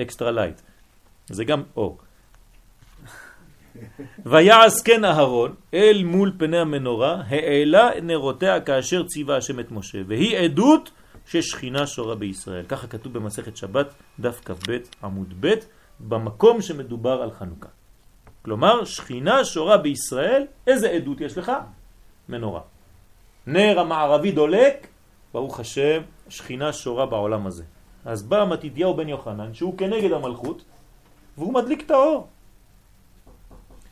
extra 0.00 0.30
light. 0.30 0.60
זה 1.26 1.44
גם 1.44 1.62
אור. 1.76 1.98
ויעש 4.26 4.82
כן 4.84 5.04
אהרון 5.04 5.54
אל 5.74 6.02
מול 6.04 6.32
פני 6.38 6.58
המנורה, 6.58 7.22
העלה 7.28 7.90
נרותיה 8.02 8.60
כאשר 8.60 9.02
ציווה 9.02 9.36
השם 9.36 9.60
את 9.60 9.70
משה, 9.70 9.98
והיא 10.06 10.38
עדות 10.38 10.90
ששכינה 11.26 11.86
שורה 11.86 12.14
בישראל. 12.14 12.64
ככה 12.68 12.86
כתוב 12.86 13.12
במסכת 13.12 13.56
שבת, 13.56 13.94
דף 14.20 14.40
כ"ב 14.44 14.76
עמוד 15.02 15.34
ב', 15.40 15.54
במקום 16.00 16.62
שמדובר 16.62 17.22
על 17.22 17.30
חנוכה. 17.30 17.68
כלומר, 18.42 18.84
שכינה 18.84 19.44
שורה 19.44 19.76
בישראל, 19.76 20.46
איזה 20.66 20.90
עדות 20.90 21.20
יש 21.20 21.38
לך? 21.38 21.52
מנורה. 22.28 22.60
נר 23.46 23.80
המערבי 23.80 24.32
דולק, 24.32 24.86
ברוך 25.32 25.60
השם, 25.60 26.02
שכינה 26.28 26.72
שורה 26.72 27.06
בעולם 27.06 27.46
הזה. 27.46 27.64
אז 28.04 28.22
בא 28.22 28.46
מתתיהו 28.50 28.94
בן 28.94 29.08
יוחנן, 29.08 29.54
שהוא 29.54 29.78
כנגד 29.78 30.12
המלכות, 30.12 30.64
והוא 31.38 31.54
מדליק 31.54 31.82
את 31.86 31.90
האור. 31.90 32.28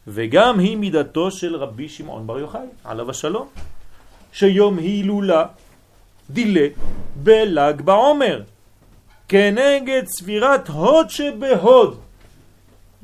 וגם 0.06 0.58
היא 0.58 0.76
מידתו 0.76 1.30
של 1.30 1.56
רבי 1.56 1.88
שמעון 1.88 2.26
בר 2.26 2.38
יוחאי, 2.38 2.66
עליו 2.84 3.10
השלום, 3.10 3.48
שיום 4.32 4.78
הילולה 4.78 5.44
דילה 6.30 6.66
בל"ג 7.16 7.82
בעומר, 7.82 8.42
כנגד 9.28 10.02
ספירת 10.06 10.68
הוד 10.68 11.10
שבהוד. 11.10 12.00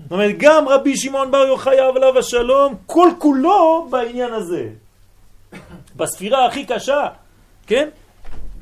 זאת 0.03 0.13
אומרת, 0.13 0.35
גם 0.39 0.69
רבי 0.69 0.97
שמעון 0.97 1.31
בר 1.31 1.47
יוחאי 1.47 1.79
עליו 1.79 2.19
השלום, 2.19 2.75
כל 2.87 3.09
כולו 3.19 3.89
בעניין 3.91 4.33
הזה. 4.33 4.69
בספירה 5.97 6.47
הכי 6.47 6.65
קשה, 6.65 7.07
כן? 7.67 7.89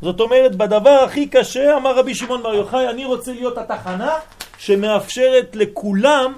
זאת 0.03 0.21
אומרת, 0.21 0.57
בדבר 0.57 0.91
הכי 0.91 1.29
קשה, 1.29 1.77
אמר 1.77 1.99
רבי 1.99 2.15
שמעון 2.15 2.43
בר 2.43 2.55
יוחאי, 2.55 2.89
אני 2.89 3.05
רוצה 3.05 3.33
להיות 3.33 3.59
התחנה 3.59 4.13
שמאפשרת 4.59 5.57
לכולם 5.57 6.33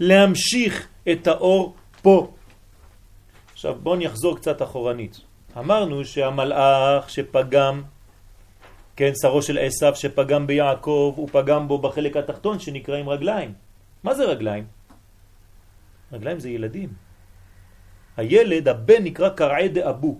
להמשיך 0.00 0.88
את 1.12 1.26
האור 1.26 1.74
פה. 2.02 2.30
עכשיו 3.52 3.74
בואו 3.82 3.96
נחזור 3.96 4.36
קצת 4.36 4.62
אחורנית. 4.62 5.20
אמרנו 5.58 6.04
שהמלאך 6.04 7.10
שפגם, 7.10 7.82
כן, 8.96 9.12
שרו 9.22 9.42
של 9.42 9.58
עשיו 9.58 9.96
שפגם 9.96 10.46
ביעקב, 10.46 11.14
הוא 11.16 11.28
פגם 11.32 11.68
בו 11.68 11.78
בחלק 11.78 12.16
התחתון 12.16 12.58
שנקראים 12.58 13.08
רגליים. 13.08 13.52
מה 14.04 14.14
זה 14.14 14.24
רגליים? 14.24 14.64
רגליים 16.12 16.38
זה 16.38 16.50
ילדים. 16.50 16.88
הילד, 18.16 18.68
הבן, 18.68 19.04
נקרא 19.04 19.28
קרעי 19.28 19.68
דאבו. 19.68 20.18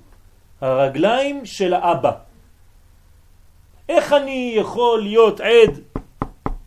הרגליים 0.61 1.47
של 1.47 1.75
האבא. 1.75 2.13
איך 3.89 4.13
אני 4.13 4.55
יכול 4.57 5.03
להיות 5.03 5.41
עד 5.41 5.81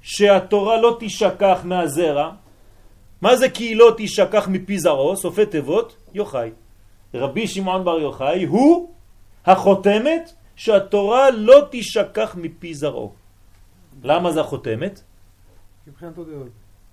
שהתורה 0.01 0.82
לא 0.82 0.97
תשכח 0.99 1.60
מהזרע? 1.64 2.32
מה 3.22 3.36
זה 3.36 3.49
כי 3.49 3.76
לא 3.76 3.93
תשכח 3.97 4.47
מפי 4.47 4.80
זרעו? 4.80 5.15
סופי 5.15 5.45
תיבות, 5.45 5.95
יוחאי. 6.13 6.49
רבי 7.13 7.47
שמעון 7.47 7.84
בר 7.84 7.99
יוחאי 7.99 8.43
הוא 8.43 8.89
החותמת 9.45 10.34
שהתורה 10.55 11.30
לא 11.30 11.67
תשכח 11.72 12.36
מפי 12.38 12.74
זרעו. 12.74 13.11
למה 14.03 14.32
זה 14.32 14.41
החותמת? 14.41 15.01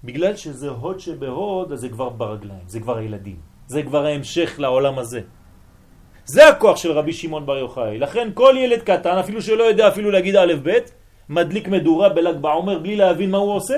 בגלל 0.05 0.37
שזה 0.37 0.69
הוד 0.69 1.01
שבהוד, 1.01 1.73
אז 1.73 1.81
זה 1.81 1.89
כבר 1.89 2.09
ברגליים, 2.09 2.65
זה 2.67 2.81
כבר 2.81 2.97
הילדים. 2.97 3.37
זה 3.67 3.83
כבר 3.83 4.07
ההמשך 4.07 4.55
לעולם 4.59 4.99
הזה. 4.99 5.21
זה 6.25 6.49
הכוח 6.49 6.77
של 6.77 6.93
רבי 6.93 7.13
שמעון 7.13 7.47
בר 7.47 7.59
יוחאי. 7.59 7.99
לכן 7.99 8.29
כל 8.35 8.55
ילד 8.59 8.83
קטן, 8.83 9.19
אפילו 9.19 9.43
שלא 9.43 9.65
יודע 9.65 9.89
אפילו 9.89 10.11
להגיד 10.11 10.37
א' 10.37 10.53
ב', 10.63 10.79
מדליק 11.29 11.69
מדורה 11.69 12.09
בל"ג 12.09 12.37
בעומר 12.41 12.79
בלי 12.79 12.97
להבין 12.97 13.31
מה 13.31 13.39
הוא 13.39 13.53
עושה. 13.53 13.77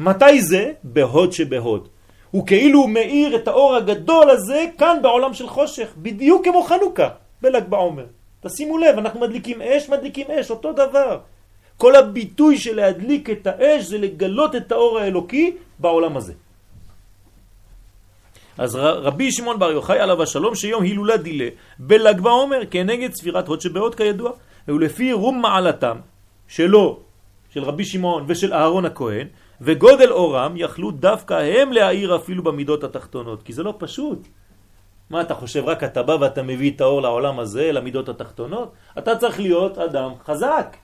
מתי 0.00 0.42
זה? 0.42 0.72
בהוד 0.82 1.32
שבהוד. 1.32 1.88
הוא 2.30 2.46
כאילו 2.46 2.86
מאיר 2.86 3.36
את 3.36 3.48
האור 3.48 3.76
הגדול 3.76 4.30
הזה 4.30 4.64
כאן 4.78 4.98
בעולם 5.02 5.34
של 5.34 5.48
חושך, 5.48 5.88
בדיוק 5.96 6.44
כמו 6.44 6.62
חנוכה 6.62 7.08
בל"ג 7.42 7.64
בעומר. 7.68 8.06
תשימו 8.40 8.78
לב, 8.78 8.98
אנחנו 8.98 9.20
מדליקים 9.20 9.62
אש, 9.62 9.88
מדליקים 9.88 10.26
אש, 10.30 10.50
אותו 10.50 10.72
דבר. 10.72 11.20
כל 11.76 11.96
הביטוי 11.96 12.58
של 12.58 12.76
להדליק 12.76 13.30
את 13.30 13.46
האש 13.46 13.84
זה 13.84 13.98
לגלות 13.98 14.56
את 14.56 14.72
האור 14.72 14.98
האלוקי 14.98 15.56
בעולם 15.78 16.16
הזה. 16.16 16.32
אז 18.58 18.74
רבי 18.76 19.32
שמעון 19.32 19.58
בר 19.58 19.70
יוחאי 19.70 19.98
עליו 19.98 20.22
השלום 20.22 20.54
שיום 20.54 20.82
הילולה 20.82 21.16
דילה 21.16 21.48
בל"ג 21.78 22.20
בעומר 22.20 22.60
כנגד 22.70 23.12
ספירת 23.12 23.48
הוד 23.48 23.60
שבהוד 23.60 23.94
כידוע 23.94 24.32
ולפי 24.68 25.12
רום 25.12 25.42
מעלתם 25.42 25.96
שלו, 26.48 27.00
של 27.54 27.62
רבי 27.64 27.84
שמעון 27.84 28.24
ושל 28.28 28.52
אהרון 28.52 28.84
הכהן 28.84 29.26
וגודל 29.60 30.12
אורם 30.12 30.52
יכלו 30.56 30.90
דווקא 30.90 31.34
הם 31.34 31.72
להאיר 31.72 32.16
אפילו 32.16 32.44
במידות 32.44 32.84
התחתונות 32.84 33.42
כי 33.42 33.52
זה 33.52 33.62
לא 33.62 33.74
פשוט 33.78 34.26
מה 35.10 35.20
אתה 35.20 35.34
חושב 35.34 35.64
רק 35.66 35.84
אתה 35.84 36.02
בא 36.02 36.12
ואתה 36.20 36.42
מביא 36.42 36.70
את 36.76 36.80
האור 36.80 37.02
לעולם 37.02 37.38
הזה 37.40 37.72
למידות 37.72 38.08
התחתונות 38.08 38.72
אתה 38.98 39.16
צריך 39.16 39.40
להיות 39.40 39.78
אדם 39.78 40.10
חזק 40.24 40.76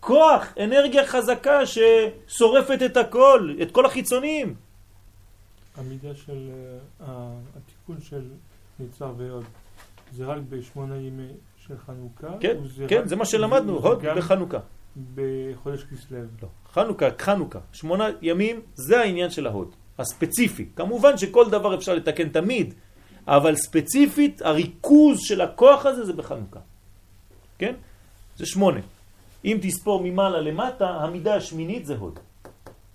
כוח, 0.00 0.54
אנרגיה 0.64 1.06
חזקה 1.06 1.60
ששורפת 1.66 2.78
את 2.84 2.96
הכל, 2.96 3.54
את 3.62 3.70
כל 3.72 3.86
החיצונים 3.86 4.54
המידה 5.76 6.14
של 6.14 6.50
אה, 7.00 7.06
התיקון 7.56 7.96
של 8.00 8.22
ניצר 8.78 9.12
והוד 9.16 9.44
זה 10.12 10.24
רק 10.24 10.38
בשמונה 10.48 10.96
ימי 10.96 11.28
של 11.66 11.74
חנוכה? 11.86 12.38
כן, 12.40 12.56
כן, 12.88 12.98
רק- 13.00 13.06
זה 13.06 13.16
מה 13.16 13.24
שלמדנו, 13.24 13.78
הוד 13.78 14.04
בחנוכה. 14.16 14.58
בחודש 15.14 15.84
כסלו. 15.84 16.18
לא, 16.42 16.48
חנוכה, 16.72 17.06
חנוכה, 17.18 17.58
שמונה 17.72 18.08
ימים, 18.22 18.60
זה 18.74 19.00
העניין 19.00 19.30
של 19.30 19.46
ההוד, 19.46 19.74
הספציפי. 19.98 20.66
כמובן 20.76 21.18
שכל 21.18 21.50
דבר 21.50 21.74
אפשר 21.74 21.94
לתקן 21.94 22.28
תמיד, 22.28 22.74
אבל 23.26 23.56
ספציפית, 23.56 24.42
הריכוז 24.42 25.18
של 25.20 25.40
הכוח 25.40 25.86
הזה 25.86 26.04
זה 26.04 26.12
בחנוכה. 26.12 26.60
כן? 27.58 27.74
זה 28.36 28.46
שמונה. 28.46 28.80
אם 29.44 29.58
תספור 29.62 30.00
ממעלה 30.04 30.40
למטה, 30.40 30.88
המידה 30.88 31.34
השמינית 31.34 31.86
זה 31.86 31.96
הוד. 31.96 32.18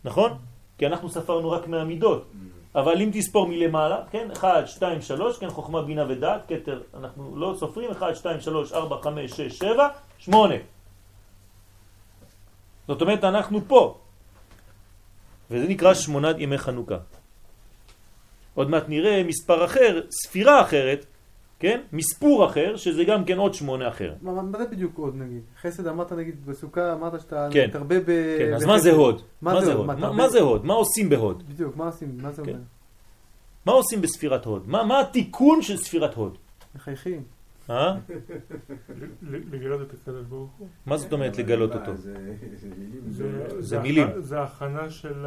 נכון? 0.04 0.32
כי 0.78 0.88
אנחנו 0.88 1.10
ספרנו 1.10 1.52
רק 1.52 1.68
מהמידות. 1.68 2.28
אבל 2.76 3.02
אם 3.02 3.10
תספור 3.14 3.48
מלמעלה, 3.48 3.98
כן? 4.12 4.28
1, 4.32 4.68
2, 4.68 5.02
3, 5.02 5.38
כן? 5.38 5.50
חוכמה, 5.50 5.82
בינה 5.82 6.06
ודעת, 6.10 6.42
כתר, 6.48 6.82
אנחנו 6.94 7.38
לא 7.38 7.56
סופרים, 7.60 7.92
1, 7.92 8.16
2, 8.16 8.42
3, 8.42 8.72
4, 8.72 9.02
5, 9.02 9.32
6, 9.32 9.58
7, 9.58 9.88
8. 10.18 10.56
זאת 12.88 13.02
אומרת, 13.02 13.24
אנחנו 13.24 13.60
פה. 13.68 13.98
וזה 15.52 15.68
נקרא 15.68 15.94
שמונת 15.94 16.36
ימי 16.40 16.58
חנוכה. 16.58 16.98
עוד 18.54 18.70
מעט 18.70 18.84
נראה 18.88 19.24
מספר 19.24 19.66
אחר, 19.66 20.02
ספירה 20.12 20.62
אחרת, 20.62 21.06
כן? 21.60 21.82
מספור 21.94 22.46
אחר, 22.46 22.76
שזה 22.76 23.04
גם 23.04 23.26
כן 23.26 23.38
עוד 23.38 23.54
שמונה 23.54 23.88
אחר. 23.88 24.14
מה 24.22 24.58
זה 24.58 24.66
בדיוק 24.66 24.98
עוד 24.98 25.16
נגיד? 25.16 25.42
חסד 25.62 25.88
אמרת 25.88 26.12
נגיד 26.12 26.46
בסוכה, 26.46 26.94
אמרת 26.94 27.22
שאתה 27.22 27.48
כן. 27.52 27.68
מתרבה 27.70 28.00
ב... 28.00 28.06
כן, 28.38 28.54
אז. 28.54 28.64
מה 28.66 28.80
זה 28.80 28.92
הוד? 28.92 29.22
מה 29.42 29.62
זה 29.66 29.74
הוד? 29.74 29.86
מה- 29.86 30.30
זה 30.30 30.40
הוד? 30.40 30.66
מה 30.66 30.74
עושים 30.74 31.10
בהוד? 31.10 31.44
בדיוק, 31.50 31.76
מה 31.76 31.86
עושים? 31.86 32.18
מה 32.22 32.32
זה 32.32 32.44
כן. 32.44 32.52
אומר? 32.52 32.62
מה 33.66 33.72
עושים 33.74 34.02
בספירת 34.02 34.46
הוד? 34.46 34.64
מה, 34.70 34.84
מה 34.84 35.00
התיקון 35.00 35.62
של 35.62 35.78
ספירת 35.78 36.14
הוד? 36.14 36.38
מחייכים. 36.76 37.24
אה? 37.70 37.96
לגלות 39.22 39.82
את 39.82 39.94
הקדוש 39.94 40.26
ברוך 40.26 40.52
הוא. 40.58 40.68
מה 40.86 40.98
זאת 40.98 41.14
אומרת 41.14 41.38
לגלות 41.38 41.76
אותו? 41.76 41.92
זה 43.60 43.80
מילים. 43.80 44.08
זה- 44.22 44.42
הכנה 44.42 44.90
של 44.90 45.26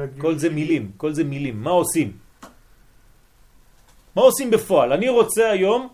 הגיל. 0.00 0.22
כל 0.22 0.38
זה 0.38 0.50
מילים, 0.50 0.92
כל 0.96 1.12
זה 1.12 1.24
מילים. 1.24 1.60
מה 1.62 1.70
עושים? 1.70 2.16
מה 4.16 4.22
עושים 4.22 4.50
בפועל? 4.50 4.92
אני 4.92 5.08
רוצה 5.08 5.50
היום, 5.50 5.88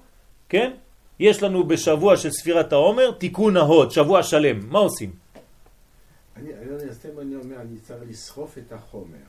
כן? 0.49 0.73
יש 1.21 1.43
לנו 1.43 1.65
בשבוע 1.65 2.17
של 2.17 2.31
ספירת 2.31 2.73
העומר 2.73 3.11
תיקון 3.11 3.57
ההוד, 3.57 3.91
שבוע 3.91 4.23
שלם. 4.23 4.69
מה 4.71 4.79
עושים? 4.79 5.11
סתם 6.91 7.09
אני 7.21 7.37
אומר, 7.37 7.61
אני 7.61 7.79
צריך 7.79 8.03
לשרוף 8.09 8.59
את 8.59 8.73
החומר. 8.73 9.27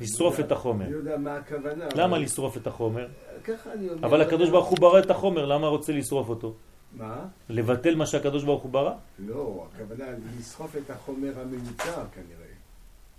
לשרוף 0.00 0.40
את 0.40 0.52
החומר. 0.52 0.88
יודע 0.88 1.16
מה 1.16 1.36
הכוונה. 1.36 1.84
למה 1.94 2.18
לשרוף 2.18 2.56
את 2.56 2.66
החומר? 2.66 3.08
ככה 3.44 3.72
אני 3.72 3.88
אומר. 3.88 4.06
אבל 4.06 4.20
הקדוש 4.20 4.50
ברוך 4.50 4.68
הוא 4.68 4.78
ברא 4.80 4.98
את 4.98 5.10
החומר, 5.10 5.46
למה 5.46 5.66
רוצה 5.66 5.92
לשרוף 5.92 6.28
אותו? 6.28 6.54
מה? 6.92 7.24
לבטל 7.48 7.94
מה 7.94 8.06
שהקדוש 8.06 8.44
ברוך 8.44 8.62
הוא 8.62 8.70
ברא? 8.70 8.92
לא, 9.18 9.66
הכוונה 9.74 10.04
לשרוף 10.38 10.76
את 10.76 10.90
החומר 10.90 11.32
המיותר 11.40 12.04
כנראה. 12.14 12.46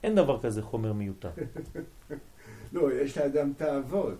אין 0.03 0.15
דבר 0.15 0.39
כזה 0.39 0.61
חומר 0.61 0.93
מיותר. 0.93 1.29
לא, 2.73 2.93
יש 2.93 3.17
לאדם 3.17 3.53
תאוות. 3.57 4.17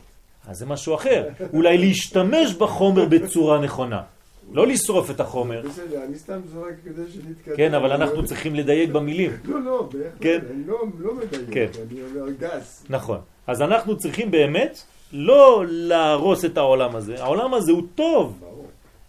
אז 0.48 0.58
זה 0.58 0.66
משהו 0.66 0.96
אחר. 0.96 1.30
אולי 1.54 1.78
להשתמש 1.78 2.54
בחומר 2.54 3.06
בצורה 3.06 3.62
נכונה. 3.62 4.04
לא 4.52 4.68
לשרוף 4.68 5.12
את 5.12 5.20
החומר. 5.20 5.62
בסדר, 5.66 6.04
אני 6.04 6.16
סתם 6.16 6.40
זורק 6.54 6.74
כדי 6.86 7.12
שנתקדם. 7.12 7.56
כן, 7.56 7.74
אבל 7.74 7.92
אנחנו 7.92 8.26
צריכים 8.26 8.56
לדייק 8.56 8.90
במילים. 8.90 9.32
לא, 9.46 9.62
לא, 9.62 9.90
בהחלט. 9.92 10.12
כן. 10.22 10.40
אני 10.52 10.68
לא 10.68 10.78
לא 11.00 11.14
מדייק. 11.16 11.50
כן. 11.52 11.68
אני 11.92 12.02
אומר 12.02 12.32
גס. 12.40 12.86
נכון. 12.90 13.20
אז 13.48 13.62
אנחנו 13.62 13.98
צריכים 13.98 14.32
באמת 14.32 14.82
לא 15.14 15.64
להרוס 15.68 16.46
את 16.46 16.58
העולם 16.58 16.96
הזה. 16.96 17.24
העולם 17.24 17.54
הזה 17.54 17.72
הוא 17.72 17.84
טוב. 17.96 18.40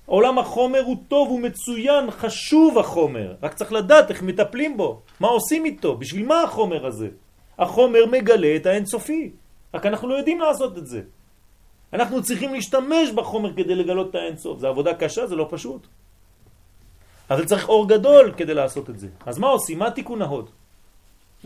עולם 0.07 0.39
החומר 0.39 0.80
הוא 0.84 0.97
טוב, 1.09 1.28
הוא 1.28 1.41
מצוין, 1.41 2.11
חשוב 2.11 2.78
החומר. 2.78 3.34
רק 3.43 3.55
צריך 3.55 3.72
לדעת 3.72 4.11
איך 4.11 4.22
מטפלים 4.22 4.76
בו. 4.76 5.01
מה 5.20 5.28
עושים 5.28 5.64
איתו? 5.64 5.97
בשביל 5.97 6.26
מה 6.26 6.43
החומר 6.43 6.86
הזה? 6.86 7.09
החומר 7.59 8.07
מגלה 8.07 8.57
את 8.57 8.66
האינסופי. 8.66 9.30
רק 9.74 9.86
אנחנו 9.86 10.09
לא 10.09 10.14
יודעים 10.14 10.41
לעשות 10.41 10.78
את 10.78 10.86
זה. 10.86 11.01
אנחנו 11.93 12.22
צריכים 12.22 12.55
להשתמש 12.55 13.11
בחומר 13.14 13.53
כדי 13.57 13.74
לגלות 13.74 14.11
את 14.11 14.14
האינסוף. 14.14 14.59
זה 14.59 14.68
עבודה 14.68 14.95
קשה, 14.95 15.26
זה 15.26 15.36
לא 15.36 15.47
פשוט. 15.51 15.86
אבל 17.30 17.45
צריך 17.45 17.68
אור 17.68 17.89
גדול 17.89 18.32
כדי 18.36 18.55
לעשות 18.55 18.91
את 18.91 18.99
זה. 18.99 19.09
אז 19.26 19.39
מה 19.39 19.47
עושים? 19.49 19.78
מה 19.78 19.91
תיקון 19.91 20.22
ההוד? 20.22 20.51